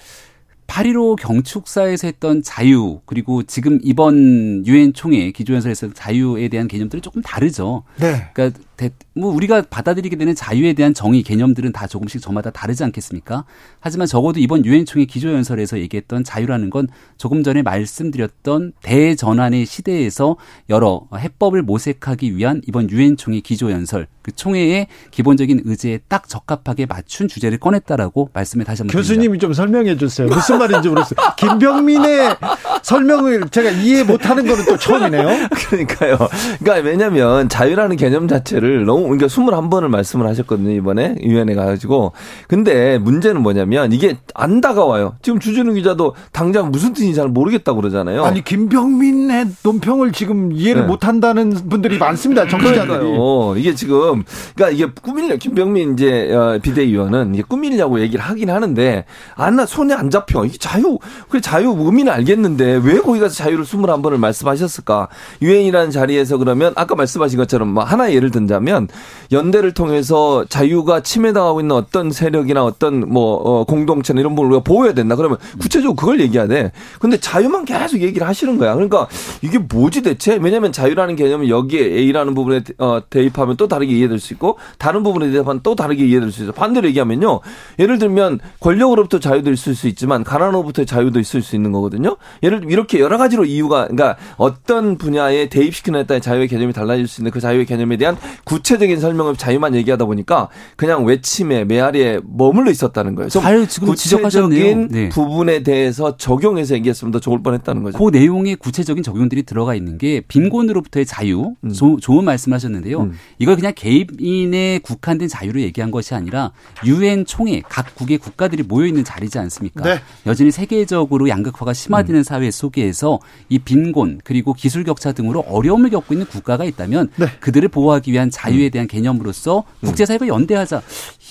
[0.72, 7.82] 8.15 경축사에서 했던 자유 그리고 지금 이번 유엔 총회 기조연설에서 자유에 대한 개념들은 조금 다르죠.
[7.98, 8.30] 네.
[8.32, 13.44] 그러니까 대- 뭐 우리가 받아들이게 되는 자유에 대한 정의 개념들은 다 조금씩 저마다 다르지 않겠습니까?
[13.80, 16.88] 하지만 적어도 이번 유엔 총회 기조연설에서 얘기했던 자유라는 건
[17.18, 20.36] 조금 전에 말씀드렸던 대전환의 시대에서
[20.70, 27.28] 여러 해법을 모색하기 위한 이번 유엔 총회 기조연설 그 총회의 기본적인 의지에 딱 적합하게 맞춘
[27.28, 29.08] 주제를 꺼냈다라고 말씀을 다시 한번 드립니다.
[29.14, 30.28] 교수님이 좀 설명해 주세요.
[30.28, 31.16] 무슨 말인지 모르겠어요.
[31.36, 32.36] 김병민의
[32.82, 35.48] 설명을 제가 이해 못하는 거는 또 처음이네요.
[35.68, 36.18] 그러니까요.
[36.60, 42.12] 그러니까 왜냐면 자유라는 개념 자체를 너무 그러니까 21번을 말씀을 하셨거든요, 이번에 위원회 가지고.
[42.48, 45.16] 근데 문제는 뭐냐면 이게 안 다가와요.
[45.22, 48.24] 지금 주진우 기자도 당장 무슨 뜻인지 잘 모르겠다고 그러잖아요.
[48.24, 50.88] 아니 김병민의 논평을 지금 이해를 네.
[50.88, 52.46] 못한다는 분들이 많습니다.
[52.48, 53.12] 정치자들이.
[53.58, 54.24] 이게 지금
[54.54, 60.10] 그러니까 이게 꾸밀려 김병민 이제 어, 비대위원은 이게 꾸밀려고 얘기를 하긴 하는데 안나 손에 안
[60.10, 60.44] 잡혀.
[60.58, 60.98] 자유
[61.28, 65.08] 그래 자유 의미는 알겠는데 왜 거기 가서 자유를 21번을 말씀하셨을까?
[65.40, 68.88] 유엔이라는 자리에서 그러면 아까 말씀하신 것처럼 뭐 하나 예를 든다면
[69.30, 74.92] 연대를 통해서 자유가 침해당하고 있는 어떤 세력이나 어떤 뭐 어, 공동체나 이런 부분을 우리가 보호해야
[74.92, 75.16] 된다.
[75.16, 76.72] 그러면 구체적으로 그걸 얘기해야 돼.
[77.00, 78.74] 근데 자유만 계속 얘기를 하시는 거야.
[78.74, 79.06] 그러니까
[79.40, 80.38] 이게 뭐지 대체?
[80.40, 85.30] 왜냐하면 자유라는 개념은 여기에 A라는 부분에 어, 대입하면 또 다르게 이해될 수 있고 다른 부분에
[85.30, 86.52] 대입하면 또 다르게 이해될 수 있어.
[86.52, 87.40] 반대로 얘기하면요.
[87.78, 92.16] 예를 들면 권력으로부터 자유도 있을 수 있지만 가 난으로부터 자유도 있을 수 있는 거거든요.
[92.42, 97.20] 예를 들면 이렇게 여러 가지로 이유가 그러니까 어떤 분야에 대입시키느냐에 따라 자유의 개념이 달라질 수
[97.20, 103.14] 있는 그 자유의 개념에 대한 구체적인 설명을 자유만 얘기하다 보니까 그냥 외침에 메아리에 머물러 있었다는
[103.14, 103.28] 거예요.
[103.28, 103.88] 잘 지금.
[103.88, 105.08] 구체적인 네.
[105.08, 107.98] 부분에 대해서 적용해서 얘기했으면 더 좋을 뻔했다는 거죠.
[107.98, 111.72] 그 내용에 구체적인 적용들이 들어가 있는 게 빈곤으로부터의 자유, 음.
[111.72, 113.10] 조- 좋은 말씀하셨는데요.
[113.38, 116.52] 이걸 그냥 개인에 국한된 자유를 얘기한 것이 아니라
[116.84, 119.82] 유엔 총회 각국의 국가들이 모여 있는 자리지 않습니까?
[119.82, 120.00] 네.
[120.26, 122.22] 여전히 세계적으로 양극화가 심화되는 음.
[122.22, 123.18] 사회 속에서
[123.48, 127.26] 이 빈곤 그리고 기술 격차 등으로 어려움을 겪고 있는 국가가 있다면 네.
[127.40, 128.70] 그들을 보호하기 위한 자유에 음.
[128.70, 130.82] 대한 개념으로서 국제사회가 연대하자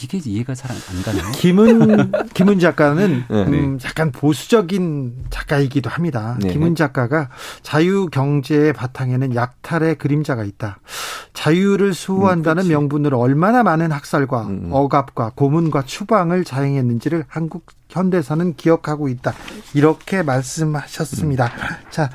[0.03, 1.31] 이게 이해가 잘 안 가나요?
[1.35, 3.43] 김은 김은 작가는 네.
[3.43, 6.37] 음, 약간 보수적인 작가이기도 합니다.
[6.41, 6.51] 네.
[6.51, 7.29] 김은 작가가
[7.61, 10.79] 자유 경제의 바탕에는 약탈의 그림자가 있다.
[11.33, 14.69] 자유를 수호한다는 명분으로 얼마나 많은 학살과 음.
[14.71, 19.33] 억압과 고문과 추방을 자행했는지를 한국 현대사는 기억하고 있다.
[19.73, 21.51] 이렇게 말씀하셨습니다.
[21.89, 22.09] 자.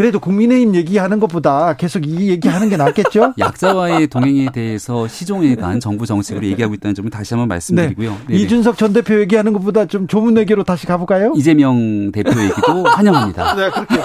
[0.00, 3.34] 그래도 국민의힘 얘기하는 것보다 계속 이 얘기하는 게 낫겠죠?
[3.38, 8.16] 약자와의 동행에 대해서 시종에 간 정부 정책으로 얘기하고 있다는 점을 다시 한번 말씀드리고요.
[8.26, 8.40] 네네.
[8.40, 11.34] 이준석 전 대표 얘기하는 것보다 좀 조문 내기로 다시 가볼까요?
[11.36, 13.54] 이재명 대표 얘기도 환영합니다.
[13.56, 13.96] 네, 그렇게.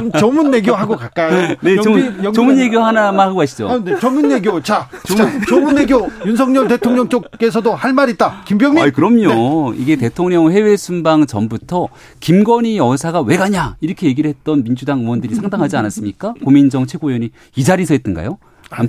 [0.00, 1.54] 좀 조문 내교하고 갈까요?
[1.60, 3.68] 네, 조문, 영빈 조문 얘기 하나만 하고 가시죠.
[3.68, 4.60] 아, 네, 조문 내교.
[4.64, 6.08] 자, 조문, 조문 내교.
[6.26, 8.42] 윤석열 대통령 쪽에서도 할 말 있다.
[8.44, 8.82] 김병민.
[8.82, 9.74] 아이, 그럼요.
[9.74, 11.86] 이게 대통령 해외 순방 전부터
[12.18, 16.34] 김건희 여사가 왜 가냐 이렇게 얘기를 했던 민주당 의원들이 상당하지 않았습니까?
[16.44, 18.38] 고민정 최고위원이 이 자리에서 했던가요?
[18.70, 18.88] 암-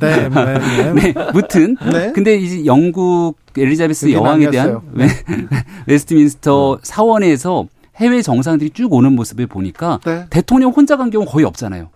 [0.00, 0.92] 네, 네, 네.
[1.12, 1.76] 네, 무튼.
[1.92, 2.12] 네.
[2.12, 4.80] 근데 이제 영국 엘리자베스 여왕에 대한.
[4.92, 5.06] 웨,
[5.86, 7.66] 웨스트민스터 사원에서
[7.96, 10.26] 해외 정상들이 쭉 오는 모습을 보니까 네.
[10.30, 11.90] 대통령 혼자 간 경우 거의 없잖아요.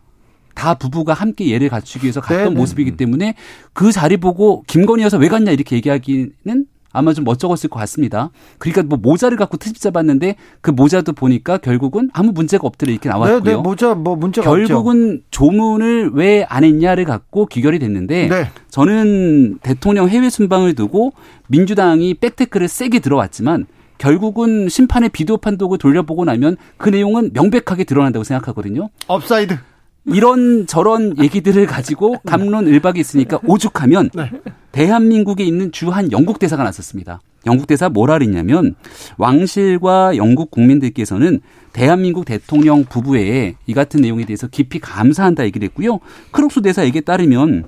[0.55, 2.55] 다 부부가 함께 예를 갖추기 위해서 갔던 네, 네.
[2.57, 3.35] 모습이기 때문에
[3.73, 6.66] 그 자리 보고 김건희 여사 왜 갔냐 이렇게 얘기하기는
[6.97, 8.31] 아마 좀 멋쩍었을 것 같습니다.
[8.59, 13.12] 그러니까 뭐 모자를 갖고 트집 잡았는데 그 모자도 보니까 결국은 아무 문제가 없더라 이렇게 네,
[13.12, 13.40] 나왔고요.
[13.43, 14.66] 네, 모자 뭐 문제가 없죠.
[14.66, 18.51] 결국은 조문을 왜 안 했냐를 갖고 귀결이 됐는데 네.
[18.70, 21.12] 저는 대통령 해외 순방을 두고
[21.48, 23.66] 민주당이 백태클을 세게 들어왔지만
[23.98, 28.90] 결국은 심판의 비디오 판독을 돌려보고 나면 그 내용은 명백하게 드러난다고 생각하거든요.
[29.07, 29.59] 오프사이드.
[30.07, 34.31] 이런 저런 얘기들을 가지고 갑론을박이 있으니까 오죽하면 네.
[34.73, 37.20] 대한민국에 있는 주한 영국 대사가 나섰습니다.
[37.47, 38.74] 영국 대사 뭐라 그랬냐면
[39.19, 41.41] 왕실과 영국 국민들께서는
[41.73, 46.01] 대한민국 대통령 부부의 이 같은 내용에 대해서 깊이 감사한다 얘기를 했고요.
[46.31, 47.65] 크룩스 대사 얘기에 따르면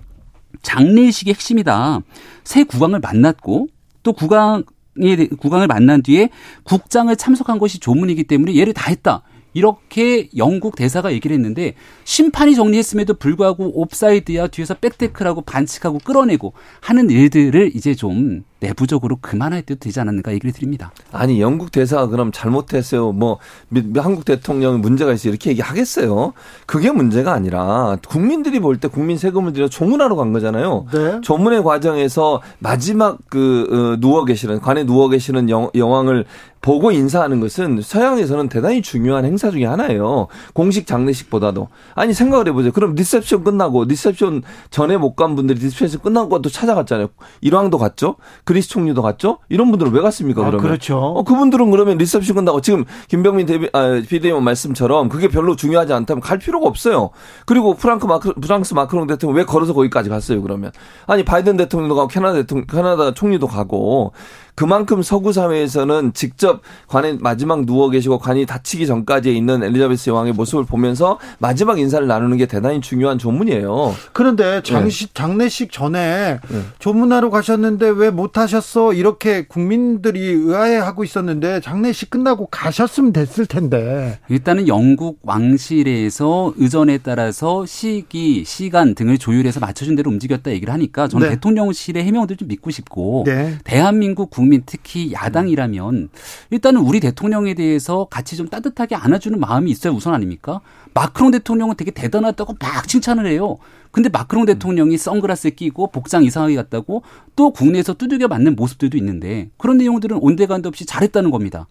[0.63, 2.01] 장례식의 핵심이다.
[2.45, 3.69] 새 국왕을 만났고
[4.03, 4.65] 또 국왕
[5.01, 6.29] 에 국왕을 만난 뒤에
[6.65, 9.23] 국장을 참석한 것이 조문이기 때문에 얘를 다 했다.
[9.59, 11.75] 이렇게 영국 대사가 얘기를 했는데
[12.05, 19.79] 심판이 정리했음에도 불구하고 옵사이드야 뒤에서 백테크라고 반칙하고 끌어내고 하는 일들을 이제 좀 내부적으로 그만할 때도
[19.81, 20.91] 되지 않았는가 얘기를 드립니다.
[21.13, 23.13] 아니 영국 대사가 그럼 잘못했어요.
[23.13, 26.33] 뭐 미- 미- 한국 대통령이 문제가 있어 요 이렇게 얘기하겠어요.
[26.67, 30.87] 그게 문제가 아니라 국민들이 볼 때 국민 세금을 들여 조문하러 간 거잖아요.
[30.93, 31.21] 네.
[31.23, 36.25] 조문의 과정에서 마지막 그 어, 누워 계시는 관에 누워 계시는 영, 여왕을
[36.61, 40.27] 보고 인사하는 것은 서양에서는 대단히 중요한 행사 중에 하나예요.
[40.55, 41.69] 공식 장례식보다도.
[41.95, 42.73] 아니 생각을 해보세요.
[42.73, 47.09] 그럼 리셉션 끝나고 리셉션 전에 못 간 분들이 리셉션 끝나고 또 찾아갔잖아요.
[47.41, 48.17] 일왕도 갔죠.
[48.49, 49.41] 그리스 총리도 갔죠.
[49.51, 50.41] 이런 분들은 왜 갔습니까?
[50.41, 50.97] 아, 그러면 그렇죠.
[50.97, 56.23] 어, 그분들은 그러면 리셉션 끝나고 지금 김병민 대비 아, 비대위원 말씀처럼 그게 별로 중요하지 않다면
[56.23, 57.11] 갈 필요가 없어요.
[57.45, 60.41] 그리고 프랑크 마크 프랑스 마크롱 대통령 왜 걸어서 거기까지 갔어요?
[60.41, 60.73] 그러면
[61.07, 64.13] 아니 바이든 대통령도 가고 캐나다 대통령 캐나다 총리도 가고
[64.59, 70.65] 그만큼 서구 사회에서는 직접 관에 마지막 누워 계시고 관이 닫히기 전까지 있는 엘리자베스 여왕의 모습을
[70.65, 73.95] 보면서 마지막 인사를 나누는 게 대단히 중요한 조문이에요.
[74.13, 76.41] 그런데 장식 장례식 전에
[76.81, 78.95] 조문하러 가셨는데 왜 못 하셨어?
[78.95, 84.19] 이렇게 국민들이 의아해하고 있었는데 장례식 끝나고 가셨으면 됐을 텐데.
[84.29, 91.29] 일단은 영국 왕실에서 의전에 따라서 시기, 시간 등을 조율해서 맞춰준 대로 움직였다 얘기를 하니까 저는
[91.29, 91.35] 네.
[91.37, 93.57] 대통령실의 해명들 좀 믿고 싶고 네.
[93.63, 96.09] 대한민국 국민 특히 야당이라면
[96.51, 100.61] 일단은 우리 대통령에 대해서 같이 좀 따뜻하게 안아주는 마음이 있어야 우선 아닙니까?
[100.95, 103.59] 마크롱 대통령은 되게 대단하다고 막 칭찬을 해요.
[103.91, 107.03] 근데 마크롱 대통령이 선글라스 끼고 복장 이상하게 갔다고
[107.37, 111.67] 또 국내에서 두들겨 맞는 모습들도 있는데 그런 내용들은 온데간도 없이 잘했다는 겁니다.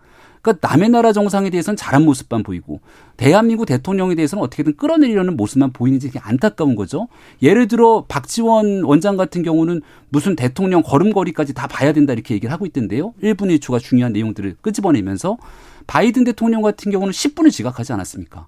[0.48, 2.80] 그러니까 남의 나라 정상에 대해서는 잘한 모습만 보이고
[3.18, 7.10] 대한민국 대통령에 대해서는 어떻게든 끌어내리려는 모습만 보이는지 되게 안타까운 거죠.
[7.42, 12.66] 예를 들어 박지원 원장 같은 경우는 무슨 대통령 걸음걸이까지 다 봐야 된다 이렇게 얘기를 하고
[12.66, 13.14] 있던데요.
[13.22, 15.38] 1분 1초가 중요한 내용들을 끄집어내면서
[15.86, 18.48] 바이든 대통령 같은 경우는 10분을 지각하지 않았습니까?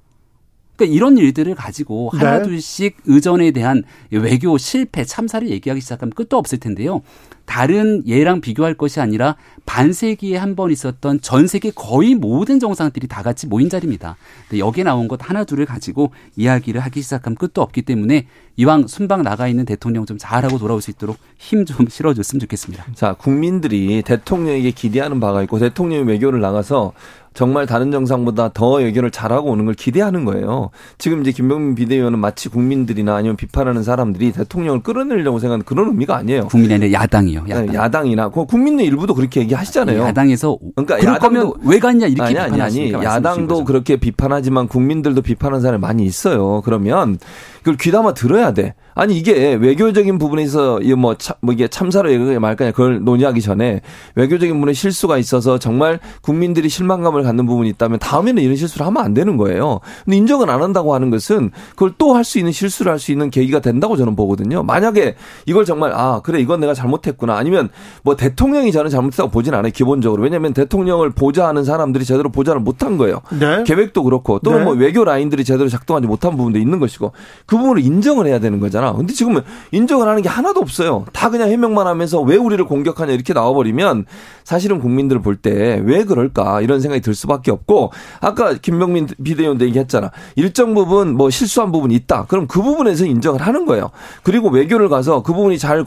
[0.79, 2.19] 그러니까 이런 일들을 가지고 네.
[2.19, 7.01] 하나둘씩 의전에 대한 외교 실패, 참사를 얘기하기 시작하면 끝도 없을 텐데요.
[7.45, 9.35] 다른 예랑 비교할 것이 아니라
[9.65, 14.17] 반세기에 한 번 있었던 전 세계 거의 모든 정상들이 다 같이 모인 자리입니다.
[14.55, 18.27] 여기에 나온 것 하나 둘을 가지고 이야기를 하기 시작하면 끝도 없기 때문에
[18.57, 22.85] 이왕 순방 나가 있는 대통령 좀 잘하고 돌아올 수 있도록 힘 좀 실어줬으면 좋겠습니다.
[22.93, 26.93] 자, 국민들이 대통령에게 기대하는 바가 있고 대통령이 외교를 나가서
[27.39, 30.71] 정말 다른 정상보다 더 외교를 잘하고 오는 걸 기대하는 거예요.
[30.97, 36.47] 지금 이제 김병민 비대위원은 마치 국민들이나 아니면 비판하는 사람들이 대통령을 끌어내려고 생각하는 그런 의미가 아니에요.
[36.47, 37.45] 국민이 아니라 야당이요.
[37.47, 37.65] 야당.
[37.67, 40.01] 네, 야당이나 그 국민의 일부도 그렇게 얘기하시잖아요.
[40.01, 43.63] 야당에서 그러니까 그럴 야당도- 거면 왜 갔냐 이렇게 아니 아니 아니 야당도.
[43.63, 46.59] 그렇게 비판하지만 국민들도 비판하는 사람이 많이 있어요.
[46.65, 47.17] 그러면
[47.59, 48.73] 그걸 귀담아 들어야 돼.
[48.95, 53.79] 아니 이게 외교적인 부분에서 이뭐 뭐 이게 참사로 얘기할 말까냐 그걸 논의하기 전에
[54.15, 59.13] 외교적인 부분에 실수가 있어서 정말 국민들이 실망감을 갖는 부분이 있다면 다음에는 이런 실수를 하면 안
[59.13, 59.79] 되는 거예요.
[60.03, 63.29] 근데 인정을 안 한다고 하는 것은 그걸 또 할 수 있는 실수를 할 수 있는
[63.29, 64.63] 계기가 된다고 저는 보거든요.
[64.63, 65.15] 만약에
[65.45, 67.69] 이걸 정말 아 그래 이건 내가 잘못했구나 아니면
[68.03, 73.21] 뭐 대통령이 저는 잘못했다고 보진 않아요 기본적으로 왜냐하면 대통령을 보좌하는 사람들이 제대로 보좌를 못한 거예요.
[73.39, 73.63] 네.
[73.63, 74.65] 계획도 그렇고 또는 네.
[74.65, 77.13] 뭐 외교 라인들이 제대로 작동하지 못한 부분도 있는 것이고
[77.45, 78.93] 그 부분을 인정을 해야 되는 거잖아.
[78.93, 79.41] 근데 지금은
[79.71, 81.05] 인정을 하는 게 하나도 없어요.
[81.13, 84.05] 다 그냥 해명만 하면서 왜 우리를 공격하냐 이렇게 나와버리면
[84.43, 87.91] 사실은 국민들 볼 때 왜 그럴까 이런 생각이 들 수밖에 없고
[88.21, 90.11] 아까 김병민 비대위원도 얘기했잖아.
[90.35, 92.25] 일정 부분 뭐 실수한 부분이 있다.
[92.27, 93.89] 그럼 그 부분에서 인정을 하는 거예요.
[94.23, 95.85] 그리고 외교를 가서 그 부분이 잘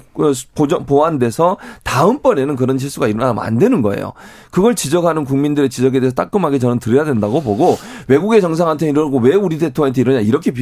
[0.55, 4.13] 보전, 보완돼서 다음번에는 그런 실수가 일어나면 안 되는 거예요.
[4.51, 7.77] 그걸 지적하는 국민들의 지적에 대해서 따끔하게 저는 들어야 된다고 보고
[8.09, 10.53] 외국의 정상한테 이러고 왜 우리 대통령한테 이러냐 이렇게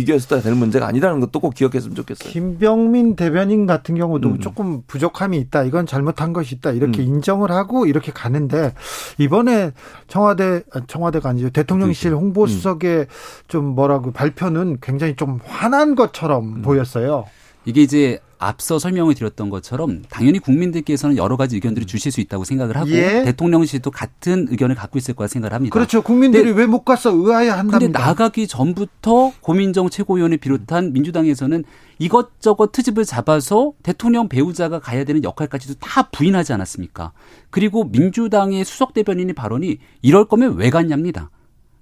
[0.43, 2.31] 될 문제가 아니라는 것도 꼭 기억했으면 좋겠어요.
[2.31, 4.41] 김병민 대변인 같은 경우도 음.
[4.41, 5.65] 조금 부족함이 있다.
[5.65, 6.73] 이건 잘못한 것이 있다.
[6.73, 8.75] 이렇게 인정을 하고 이렇게 가는데
[9.19, 9.73] 이번에
[10.07, 11.51] 청와대 아, 청와대가 아니죠.
[11.51, 13.07] 대통령실 홍보수석의
[13.49, 17.25] 좀 뭐라고 발표는 굉장히 좀 화난 것처럼 보였어요.
[17.65, 22.75] 이게 이제 앞서 설명을 드렸던 것처럼 당연히 국민들께서는 여러 가지 의견들을 주실 수 있다고 생각을
[22.77, 23.23] 하고 예.
[23.25, 25.75] 대통령실도 같은 의견을 갖고 있을 거라 생각을 합니다.
[25.75, 26.01] 그렇죠.
[26.01, 28.01] 국민들이 왜못 갔어 의아해 근데 한답니다.
[28.01, 31.65] 나가기 전부터 고민정 최고위원을 비롯한 민주당에서는
[31.99, 37.13] 이것저것 트집을 잡아서 대통령 배우자가 가야 되는 역할까지도 다 부인하지 않았습니까?
[37.51, 41.29] 그리고 민주당의 수석 대변인의 발언이 이럴 거면 왜 갔냐입니다.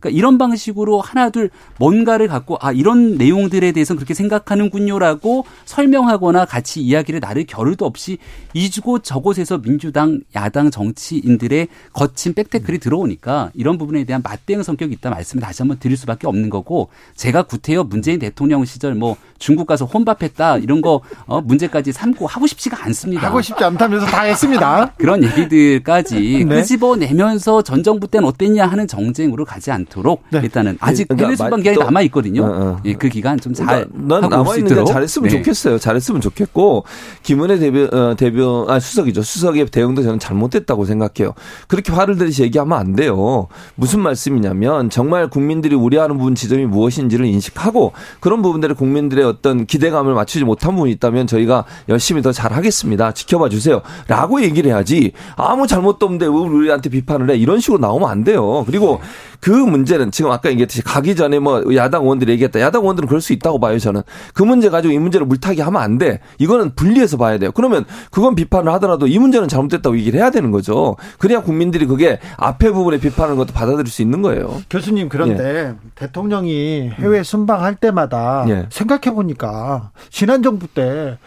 [0.00, 7.20] 그러니까 이런 방식으로 하나둘 뭔가를 갖고 아 이런 내용들에 대해서 그렇게 생각하는군요라고 설명하거나 같이 이야기를
[7.20, 8.18] 나를 겨를도 없이
[8.54, 15.42] 이주고 저곳에서 민주당 야당 정치인들의 거친 백태클이 들어오니까 이런 부분에 대한 맞대응 성격이 있다 말씀을
[15.42, 20.58] 다시 한번 드릴 수밖에 없는 거고 제가 구태여 문재인 대통령 시절 뭐 중국 가서 혼밥했다
[20.58, 23.26] 이런 거 어, 문제까지 삼고 하고 싶지가 않습니다.
[23.26, 24.92] 하고 싶지 않다면서 다 했습니다.
[24.96, 26.56] 그런 얘기들까지 네.
[26.56, 31.50] 끄집어내면서 전 정부 때는 어땠냐 하는 정쟁으로 가지 않 도록 일단은 아직 그러니까 해외 순방
[31.50, 32.44] 마- 기간이 또- 남아 있거든요.
[32.44, 32.80] 어, 어.
[32.84, 35.36] 예, 그 기간 좀잘 그러니까 난 하고 올 남아 수 있는 잘했으면 네.
[35.36, 35.78] 좋겠어요.
[35.78, 36.84] 잘했으면 좋겠고
[37.22, 39.22] 김은혜 대변 어, 대변 아 수석이죠.
[39.22, 41.32] 수석의 대응도 저는 잘못됐다고 생각해요.
[41.66, 43.48] 그렇게 화를 들이시 얘기하면 안 돼요.
[43.74, 50.44] 무슨 말씀이냐면 정말 국민들이 우려하는 부분 지점이 무엇인지를 인식하고 그런 부분들에 국민들의 어떤 기대감을 맞추지
[50.44, 53.12] 못한 부분이 있다면 저희가 열심히 더 잘하겠습니다.
[53.12, 58.24] 지켜봐 주세요.라고 얘기를 해야지 아무 잘못도 없는데 왜 우리한테 비판을 해 이런 식으로 나오면 안
[58.24, 58.64] 돼요.
[58.66, 59.00] 그리고
[59.40, 59.77] 그 문.
[59.78, 62.60] 문제는 지금 아까 얘기했듯이 가기 전에 뭐 야당 의원들이 얘기했다.
[62.60, 64.02] 야당 의원들은 그럴 수 있다고 봐요, 저는.
[64.34, 66.20] 그 문제 가지고 이 문제를 물타기 하면 안 돼.
[66.38, 67.50] 이거는 분리해서 봐야 돼요.
[67.52, 70.96] 그러면 그건 비판을 하더라도 이 문제는 잘못됐다고 얘기를 해야 되는 거죠.
[71.18, 74.62] 그래야 국민들이 그게 앞에 부분에 비판하는 것도 받아들일 수 있는 거예요.
[74.70, 78.66] 교수님 그런데 대통령이 해외 순방할 때마다 예.
[78.70, 81.18] 생각해 보니까 지난 정부 때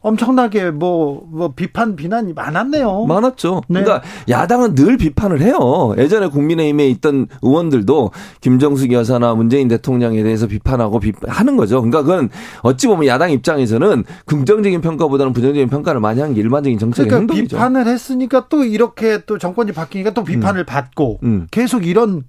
[0.00, 3.06] 엄청나게 뭐, 뭐 비판 비난이 많았네요.
[3.06, 3.62] 많았죠.
[3.68, 3.82] 네.
[3.82, 5.94] 그러니까 야당은 늘 비판을 해요.
[5.98, 11.80] 예전에 국민의힘에 있던 의원들도 김정숙 여사나 문재인 대통령에 대해서 비판하고 비판하는 거죠.
[11.80, 12.30] 그러니까 그건
[12.62, 17.56] 어찌 보면 야당 입장에서는 긍정적인 평가보다는 부정적인 평가를 많이 하는 게 일반적인 정책의 그러니까 행동이죠.
[17.56, 21.48] 비판을 했으니까 또 이렇게 또 정권이 바뀌니까 또 비판을 받고 음.
[21.50, 22.22] 계속 이런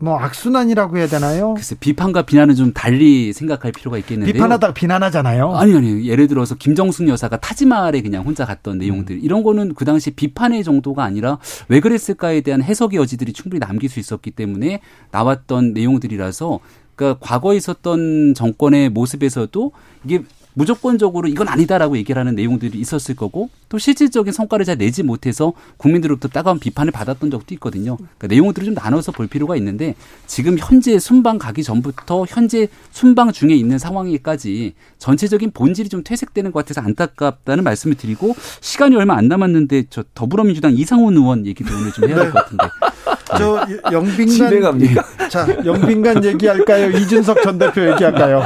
[0.00, 1.54] 뭐 악순환이라고 해야 되나요?
[1.54, 4.32] 글쎄 비판과 비난은 좀 달리 생각할 필요가 있겠는데요.
[4.32, 5.56] 비판하다가 비난하잖아요.
[5.56, 10.10] 아니 아니 예를 들어서 김정숙 여사가 타지마할에 그냥 혼자 갔던 내용들 이런 거는 그 당시
[10.12, 11.38] 비판의 정도가 아니라
[11.68, 14.80] 왜 그랬을까에 대한 해석의 여지들이 충분히 남길 수 있었기 때문에
[15.10, 16.60] 나왔던 내용들이라서
[16.94, 19.72] 그러니까 과거에 있었던 정권의 모습에서도
[20.04, 20.22] 이게
[20.58, 26.26] 무조건적으로 이건 아니다라고 얘기를 하는 내용들이 있었을 거고 또 실질적인 성과를 잘 내지 못해서 국민들로부터
[26.26, 27.96] 따가운 비판을 받았던 적도 있거든요.
[27.96, 29.94] 그러니까 내용들을 좀 나눠서 볼 필요가 있는데
[30.26, 36.64] 지금 현재 순방 가기 전부터 현재 순방 중에 있는 상황에까지 전체적인 본질이 좀 퇴색되는 것
[36.64, 42.08] 같아서 안타깝다는 말씀을 드리고 시간이 얼마 안 남았는데 저 더불어민주당 이상훈 의원 얘기도 오늘 좀
[42.08, 42.64] 해야 될것 같은데
[43.36, 45.04] 저 영빈관 진행합니까?
[45.28, 46.90] 자 영빈관 얘기할까요?
[46.90, 48.42] 이준석 전 대표 얘기할까요?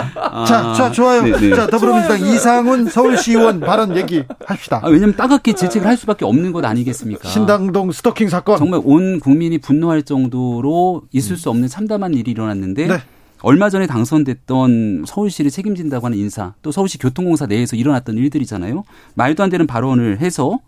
[0.47, 1.23] 자, 자 좋아요.
[1.23, 1.55] 네, 네.
[1.55, 4.81] 자 더불어민주당 이상훈 서울시의원 발언 얘기합시다.
[4.83, 7.29] 아, 왜냐하면 따갑게 질책을 할 수밖에 없는 것 아니겠습니까?
[7.29, 12.99] 신당동 스토킹 사건 정말 온 국민이 분노할 정도로 있을 수 없는 참담한 일이 일어났는데 네.
[13.43, 18.85] 얼마 전에 당선됐던 서울시를 책임진다고 하는 인사 또 서울시 교통공사 내에서 일어났던 일들이잖아요.
[19.15, 20.61] 말도 안 되는 발언을 해서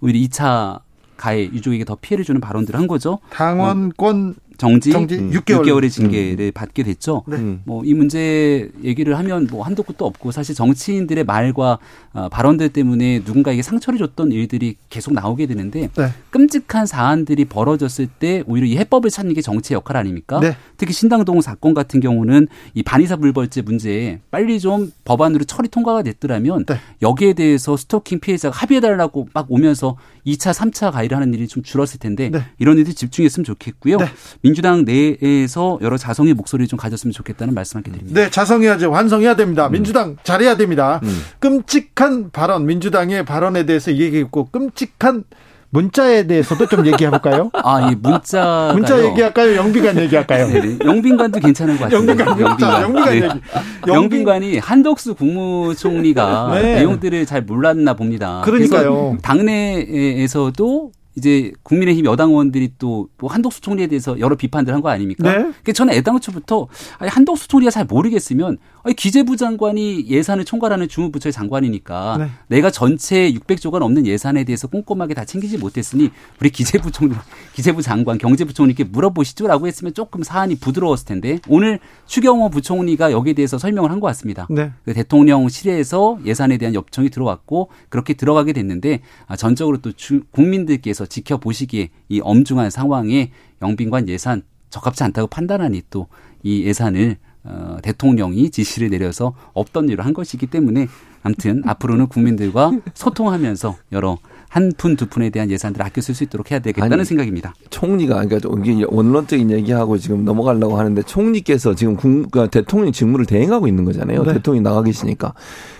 [0.00, 0.80] 오히려 2차
[1.20, 3.18] 가해 유족에게 더 피해를 주는 발언들을 한 거죠.
[3.30, 5.62] 당원권 정지, 정지 음, 6개월.
[5.62, 7.22] 6개월 의 징계를 받게 됐죠.
[7.26, 7.38] 네.
[7.64, 11.78] 뭐이 문제 얘기를 하면 뭐 한도 끝도 없고 사실 정치인들의 말과
[12.12, 16.08] 어, 발언들 때문에 누군가에게 상처를 줬던 일들이 계속 나오게 되는데 네.
[16.28, 20.40] 끔찍한 사안들이 벌어졌을 때 오히려 이 해법을 찾는 게 정치의 역할 아닙니까?
[20.40, 20.54] 네.
[20.76, 26.66] 특히 신당동 사건 같은 경우는 이 반의사 불벌죄 문제에 빨리 좀 법안으로 처리 통과가 됐더라면
[26.66, 26.76] 네.
[27.00, 32.30] 여기에 대해서 스토킹 피해자가 합의해달라고 막 오면서 2차, 3차 가해를 하는 일이 좀 줄었을 텐데
[32.30, 32.44] 네.
[32.58, 33.98] 이런 일들 집중했으면 좋겠고요.
[33.98, 34.06] 네.
[34.42, 38.20] 민주당 내에서 여러 자성의 목소리를 좀 가졌으면 좋겠다는 말씀하게 드립니다.
[38.20, 38.90] 네, 자성해야죠.
[38.90, 39.66] 완성해야 됩니다.
[39.66, 39.72] 음.
[39.72, 41.00] 민주당 잘해야 됩니다.
[41.38, 45.24] 끔찍한 발언, 민주당의 발언에 대해서 얘기했고 끔찍한
[45.72, 47.50] 문자에 대해서도 좀 얘기해 볼까요?
[47.64, 49.54] 아, 이 문자 문자 얘기할까요?
[49.56, 50.48] 영비관 얘기할까요?
[50.48, 51.98] 네, 영빈관도 괜찮은 것 같아요.
[52.06, 53.26] 영빈관, 자, 영빈관 얘기.
[53.26, 53.40] 영빈-
[53.88, 56.74] 영빈관 이 한덕수 국무총리가 네.
[56.76, 58.42] 내용들을 잘 몰랐나 봅니다.
[58.44, 59.16] 그러니까요.
[59.22, 65.24] 당내에서도 이제 국민의힘 여당 의원들이 또 뭐 한덕수 총리에 대해서 여러 비판들 한 거 아닙니까?
[65.24, 65.38] 네.
[65.38, 66.68] 그러니까 저는 애당초부터
[66.98, 72.30] 아니, 한덕수 총리가 잘 모르겠으면 아니, 기재부 장관이 예산을 총괄하는 주무부처의 장관이니까 네.
[72.48, 77.14] 내가 전체 600조가 넘는 예산에 대해서 꼼꼼하게 다 챙기지 못했으니 우리 기재부 총리,
[77.54, 83.90] 기재부 장관, 경제부총리께 물어보시죠라고 했으면 조금 사안이 부드러웠을 텐데 오늘 추경호 부총리가 여기에 대해서 설명을
[83.90, 84.46] 한 것 같습니다.
[84.48, 84.72] 네.
[84.84, 91.90] 그 대통령실에서 예산에 대한 엽청이 들어왔고 그렇게 들어가게 됐는데 아, 전적으로 또 주- 국민들께서 지켜보시기에
[92.08, 93.30] 이 엄중한 상황에
[93.60, 96.06] 영빈관 예산 적합치 않다고 판단하니 또
[96.42, 100.88] 이 예산을 어, 대통령이 지시를 내려서 없던 일을 한 것이기 때문에
[101.22, 104.18] 아무튼 앞으로는 국민들과 소통하면서 여러
[104.50, 107.54] 한 푼 두 푼에 대한 예산들을 아껴 쓸 수 있도록 해야 되겠다는 아니, 생각입니다.
[107.70, 108.48] 총리가 그러니까
[108.90, 114.24] 원론적인 얘기하고 지금 넘어가려고 하는데 총리께서 지금 국, 그러니까 대통령 직무를 대행하고 있는 거잖아요.
[114.24, 114.32] 네.
[114.34, 115.34] 대통령이 나가 계시니까.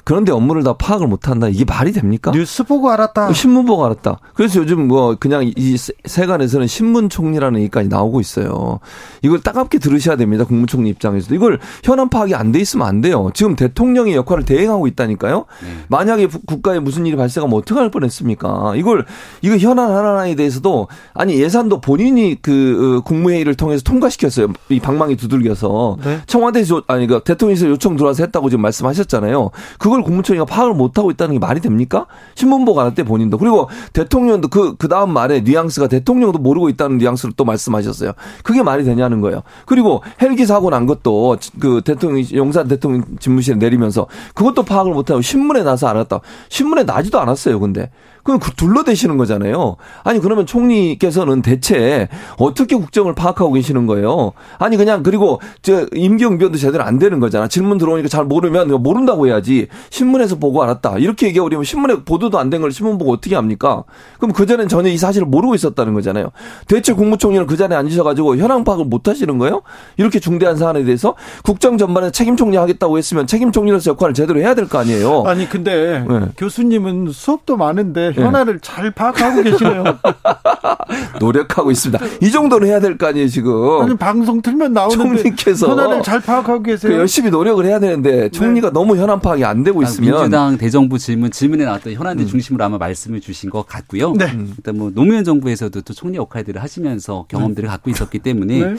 [0.04, 1.48] 그런데 업무를 다 파악을 못 한다.
[1.48, 2.30] 이게 말이 됩니까?
[2.32, 3.32] 뉴스 보고 알았다.
[3.32, 4.18] 신문 보고 알았다.
[4.34, 8.80] 그래서 요즘 뭐 그냥 이 세- 세간에서는 신문 총리라는 얘기까지 나오고 있어요.
[9.22, 10.44] 이걸 따갑게 들으셔야 됩니다.
[10.44, 11.34] 국무총리 입장에서도.
[11.34, 13.30] 이걸 현안 파악이 안 돼 있으면 안 돼요.
[13.34, 15.44] 지금 대통령의 역할을 대행하고 있다니까요.
[15.88, 18.72] 만약에 부- 국가에 무슨 일이 발생하면 어떡할 뻔했습니까?
[18.76, 19.04] 이걸
[19.42, 24.48] 이거 현안 하나하나에 대해서도 아니 예산도 본인이 그 어, 국무회의를 통해서 통과시켰어요.
[24.70, 26.18] 이 방망이 두들겨서 네.
[26.26, 29.50] 청와대에서 아니 그 대통령에서 요청 들어와서 했다고 지금 말씀하셨잖아요.
[29.78, 32.06] 그걸 국무총리가 파악을 못 하고 있다는 게 말이 됩니까?
[32.34, 33.38] 신문 보고 알았대 본인도.
[33.38, 38.12] 그리고 대통령도 그 그 다음 말에 뉘앙스가 대통령도 모르고 있다는 뉘앙스를 또 말씀하셨어요.
[38.42, 39.42] 그게 말이 되냐는 거예요.
[39.66, 45.20] 그리고 헬기 사고 난 것도 그 대통령 용산 대통령 집무실에 내리면서 그것도 파악을 못 하고
[45.20, 46.20] 신문에 나서 알았다.
[46.48, 47.60] 신문에 나지도 않았어요.
[47.60, 47.90] 근데
[48.22, 49.76] 그럼 그 둘러대시는 거잖아요.
[50.04, 54.32] 아니 그러면 총리께서는 대체 어떻게 국정을 파악하고 계시는 거예요?
[54.58, 57.48] 아니 그냥 그리고 저 임기응변도 제대로 안 되는 거잖아.
[57.48, 59.68] 질문 들어오니까 잘 모르면 모른다고 해야지.
[59.90, 60.98] 신문에서 보고 알았다.
[60.98, 63.84] 이렇게 얘기해버리면 신문에 보도도 안 된 걸 신문 보고 어떻게 합니까?
[64.18, 66.30] 그럼 그 전엔 전혀 이 사실을 모르고 있었다는 거잖아요.
[66.66, 69.62] 대체 국무총리는 그 자리에 앉으셔가지고 현황 파악을 못 하시는 거예요?
[69.96, 74.54] 이렇게 중대한 사안에 대해서 국정 전반에 책임 총리 하겠다고 했으면 책임 총리로서 역할을 제대로 해야
[74.54, 75.22] 될 거 아니에요.
[75.26, 76.20] 아니 근데 네.
[76.36, 79.84] 교수님은 수업도 많은데 현안을 잘 파악하고 계시네요.
[81.20, 82.04] 노력하고 있습니다.
[82.22, 83.80] 이 정도는 해야 될 거 아니에요, 지금.
[83.82, 86.92] 아니 방송 틀면 나오는데 총리께서 현안을 잘 파악하고 계세요.
[86.92, 91.30] 그 열심히 노력을 해야 되는데 총리가 너무 현안 파악이 안 되고 있으면 민주당 대정부 질문
[91.30, 94.12] 질문에 나왔던 현안들 중심으로 아마 말씀을 주신 것 같고요.
[94.14, 94.32] 네.
[94.56, 98.74] 일단 뭐 노무현 정부에서도 또 총리 역할들을 하시면서 경험들을 갖고 있었기 때문에 네.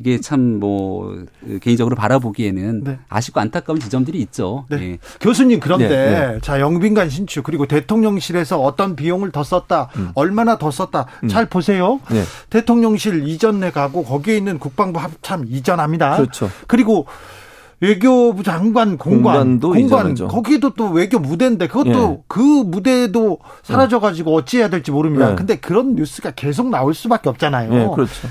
[0.00, 1.14] 이게 참 뭐
[1.60, 2.98] 개인적으로 바라보기에는 네.
[3.08, 4.64] 아쉽고 안타까운 지점들이 있죠.
[4.70, 4.78] 네.
[4.92, 4.98] 예.
[5.20, 11.06] 교수님 그런데 네, 자 영빈관 신축 그리고 대통령실에서 어떤 비용을 더 썼다 얼마나 더 썼다
[11.28, 12.22] 잘 보세요 네.
[12.50, 16.50] 대통령실 이전에 가고 거기에 있는 국방부 합참 이전합니다 그렇죠.
[16.66, 17.06] 그리고
[17.80, 20.14] 외교부 장관 공관 공관도 공관.
[20.28, 22.22] 거기도 또 외교 무대인데 그것도 예.
[22.26, 25.34] 그 무대도 사라져 가지고 어찌해야 될지 모릅니다 네.
[25.36, 28.28] 근데 그런 뉴스가 계속 나올 수밖에 없잖아요 예, 그렇죠.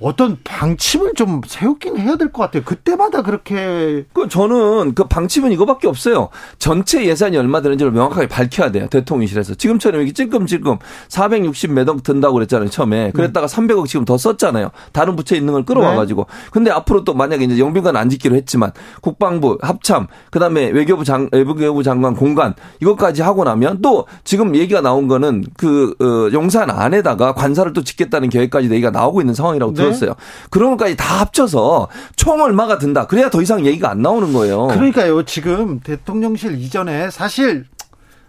[0.00, 5.88] 어떤 방침을 좀 세우긴 해야 될 것 같아요 그때마다 그렇게 그 저는 그 방침은 이거밖에
[5.88, 6.28] 없어요.
[6.58, 8.88] 전체 예산이 얼마 드는지를 명확하게 밝혀야 돼요.
[8.90, 9.54] 대통령실에서.
[9.54, 10.78] 지금처럼 이렇게 찔끔찔끔
[11.08, 12.68] 460몇억 든다고 그랬잖아요.
[12.68, 13.10] 처음에.
[13.12, 14.70] 그랬다가 300억 지금 더 썼잖아요.
[14.92, 16.26] 다른 부처에 있는 걸 끌어와가지고.
[16.50, 21.28] 근데 앞으로 또 만약에 이제 영빈관 안 짓기로 했지만 국방부 합참 그 다음에 외교부 장
[21.32, 27.32] 외교부 장관 공간 이것까지 하고 나면 또 지금 얘기가 나온 거는 그 어, 용산 안에다가
[27.34, 29.85] 관사를 또 짓겠다는 계획까지 얘기가 나오고 있는 상황이라고 네.
[29.88, 30.14] 들었어요.
[30.50, 33.06] 그런 것까지 다 합쳐서 총 얼마가 든다.
[33.06, 34.66] 그래야 더 이상 얘기가 안 나오는 거예요.
[34.68, 35.24] 그러니까요.
[35.24, 37.64] 지금 대통령실 이전에 사실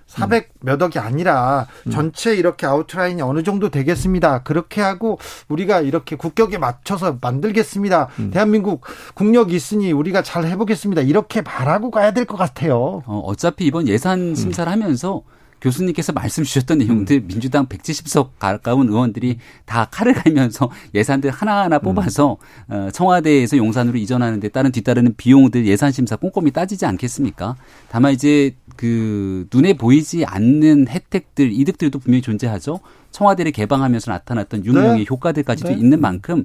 [0.08, 4.44] 400 몇 억이 아니라 전체 이렇게 아웃라인이 어느 정도 되겠습니다.
[4.44, 5.20] 그렇게 하고
[5.50, 8.08] 우리가 이렇게 국격에 맞춰서 만들겠습니다.
[8.32, 8.86] 대한민국
[9.16, 11.02] 국력이 있으니 우리가 잘 해보겠습니다.
[11.02, 13.04] 이렇게 말하고 가야 될 것 같아요.
[13.06, 15.24] 어, 어차피 이번 예산 심사를 하면서
[15.62, 22.90] 교수님께서 말씀 주셨던 내용들 민주당 170석 가까운 의원들이 다 칼을 갈면서 예산들 하나하나 뽑아서 어,
[22.94, 27.56] 청와대에서 용산으로 이전하는 데 따른 뒤따르는 비용들 예산 심사 꼼꼼히 따지지 않겠습니까?
[27.90, 32.80] 다만 이제 그 눈에 보이지 않는 혜택들 이득들도 분명히 존재하죠.
[33.12, 35.06] 청와대를 개방하면서 나타났던 유명의 네.
[35.10, 35.76] 효과들까지도 네.
[35.76, 36.44] 있는 만큼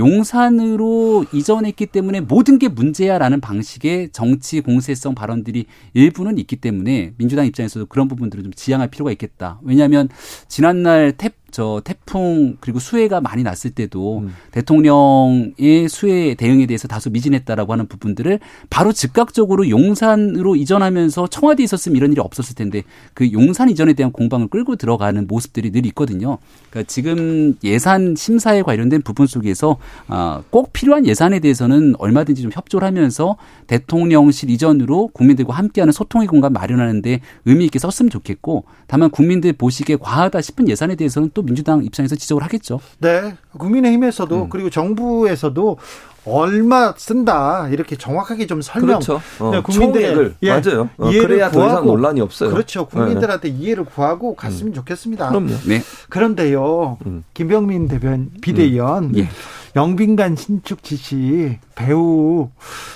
[0.00, 7.86] 용산으로 이전했기 때문에 모든 게 문제야라는 방식의 정치 공세성 발언들이 일부는 있기 때문에 민주당 입장에서도
[7.86, 9.60] 그런 부분들을 좀 지양할 필요가 있겠다.
[9.62, 10.08] 왜냐하면
[10.48, 17.72] 지난날 태, 저 태풍 그리고 수해가 많이 났을 때도 대통령의 수해 대응에 대해서 다소 미진했다라고
[17.72, 22.82] 하는 부분들을 바로 즉각적으로 용산으로 이전하면서 청와대에 있었으면 이런 일이 없었을 텐데
[23.14, 26.38] 그 용산 이전에 대한 공방을 끌고 들어가는 모습들이 늘 있거든요.
[26.70, 32.86] 그러니까 지금 예산 심사에 관련된 부분 속에서 아, 꼭 필요한 예산에 대해서는 얼마든지 좀 협조를
[32.86, 33.36] 하면서
[33.66, 40.40] 대통령실 이전으로 국민들과 함께하는 소통의 공간 마련하는데 의미 있게 썼으면 좋겠고 다만 국민들 보시기에 과하다
[40.40, 42.80] 싶은 예산에 대해서는 또 민주당 입장에서 지적을 하겠죠.
[42.98, 43.36] 네.
[43.58, 45.78] 국민의힘에서도 그리고 정부에서도
[46.26, 49.00] 얼마 쓴다 이렇게 정확하게 좀 설명.
[49.00, 49.20] 그렇죠.
[49.38, 50.34] 어, 네, 총액을.
[50.42, 50.90] 예, 맞아요.
[50.98, 52.50] 어, 이해를 그래야 더 이상 구하고 논란이 없어요.
[52.50, 52.86] 그렇죠.
[52.86, 55.30] 국민들한테 이해를 구하고 갔으면 좋겠습니다.
[55.30, 55.54] 그럼요.
[55.66, 55.82] 네.
[56.08, 56.98] 그런데요,
[57.34, 59.28] 김병민 대변 비대위원 예.
[59.76, 62.50] 영빈관 신축 지시 배우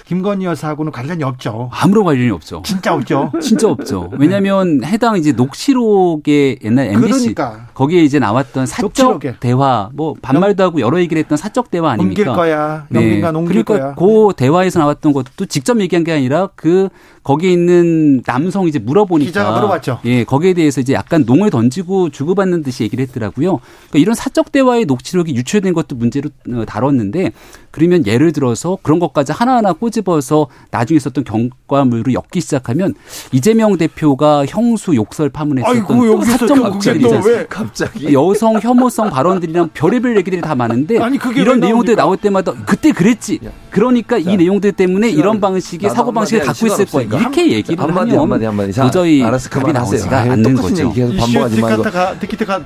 [0.06, 1.70] 김건희 여사하고는 관련이 없죠.
[1.72, 2.62] 아무런 관련이 없죠.
[2.64, 3.32] 진짜 없죠.
[3.40, 4.10] 진짜 없죠.
[4.18, 7.68] 왜냐하면 해당 이제 녹취록의 옛날 MBC 그러니까.
[7.74, 9.36] 거기에 이제 나왔던 사적 녹취록에.
[9.40, 12.22] 대화 뭐 반말도 하고 여러 얘기를 했던 사적 대화 아닙니까?
[12.22, 12.86] 옮길 거야.
[12.92, 13.94] 영빈관 옮길 그러니까 거야.
[13.94, 16.88] 그 대화에서 나왔던 것도 직접 얘기한 게 아니라 그
[17.22, 20.00] 거기에 있는 남성 이제 물어보니까 기자가 물어봤죠.
[20.04, 23.60] 예, 거기에 대해서 이제 약간 농을 던지고 주고받는 듯이 얘기를 했더라고요.
[23.88, 27.32] 그러니까 이런 사적 대화의 녹취록이 유출된 것도 문제로 어, 다뤘는데
[27.70, 32.94] 그러면 예를 들어서 그런 것까지 하나하나 꼬집어서 나중에 있었던 경과물로 엮기 시작하면
[33.32, 40.16] 이재명 대표가 형수 욕설 파문했었던 아이고, 또 여기서 사적 왜 갑자기 여성 혐오성 발언들이랑 별의별
[40.18, 41.96] 얘기들이 다 많은데 아니, 그게 이런 왜 내용들?
[41.96, 43.40] 나올 때마다 그때 그랬지.
[43.70, 47.20] 그러니까 이 내용들 때문에 시간, 이런 방식의 사고 방식을 한마디 갖고 할 있을 거야.
[47.20, 48.72] 이렇게 얘기를 한마디 하면 한마디 한마디.
[48.72, 49.98] 자, 도저히 알았어, 답이 그만하세요.
[49.98, 50.84] 나오지가 아유, 않는 거죠.
[50.84, 51.82] 얘기 계속 이슈 반복하지 말고.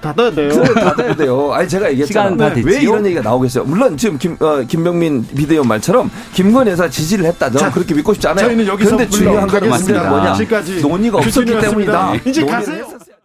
[0.01, 0.65] 닫아야 돼요.
[0.75, 1.53] 닫아야 돼요.
[1.55, 2.29] 아니 제가 얘기했잖아.
[2.29, 2.83] 시간 다 왜?
[2.83, 3.65] 이런 얘기가 나오겠어요?
[3.65, 7.47] 물론 지금 김 어, 김병민 비대위원 말처럼 김건희 여사 지지를 했다.
[7.51, 8.47] 저는 자, 그렇게 믿고 싶지 않아요.
[8.47, 10.11] 저희는 여기서 그런데 중요한 건 물러가겠습니다.
[10.11, 10.35] 뭐냐?
[10.83, 11.51] 논의가 없었기.
[11.61, 12.15] 때문이다.
[12.27, 12.85] 이제 논의를 가세요.
[12.85, 13.18] 했었어요.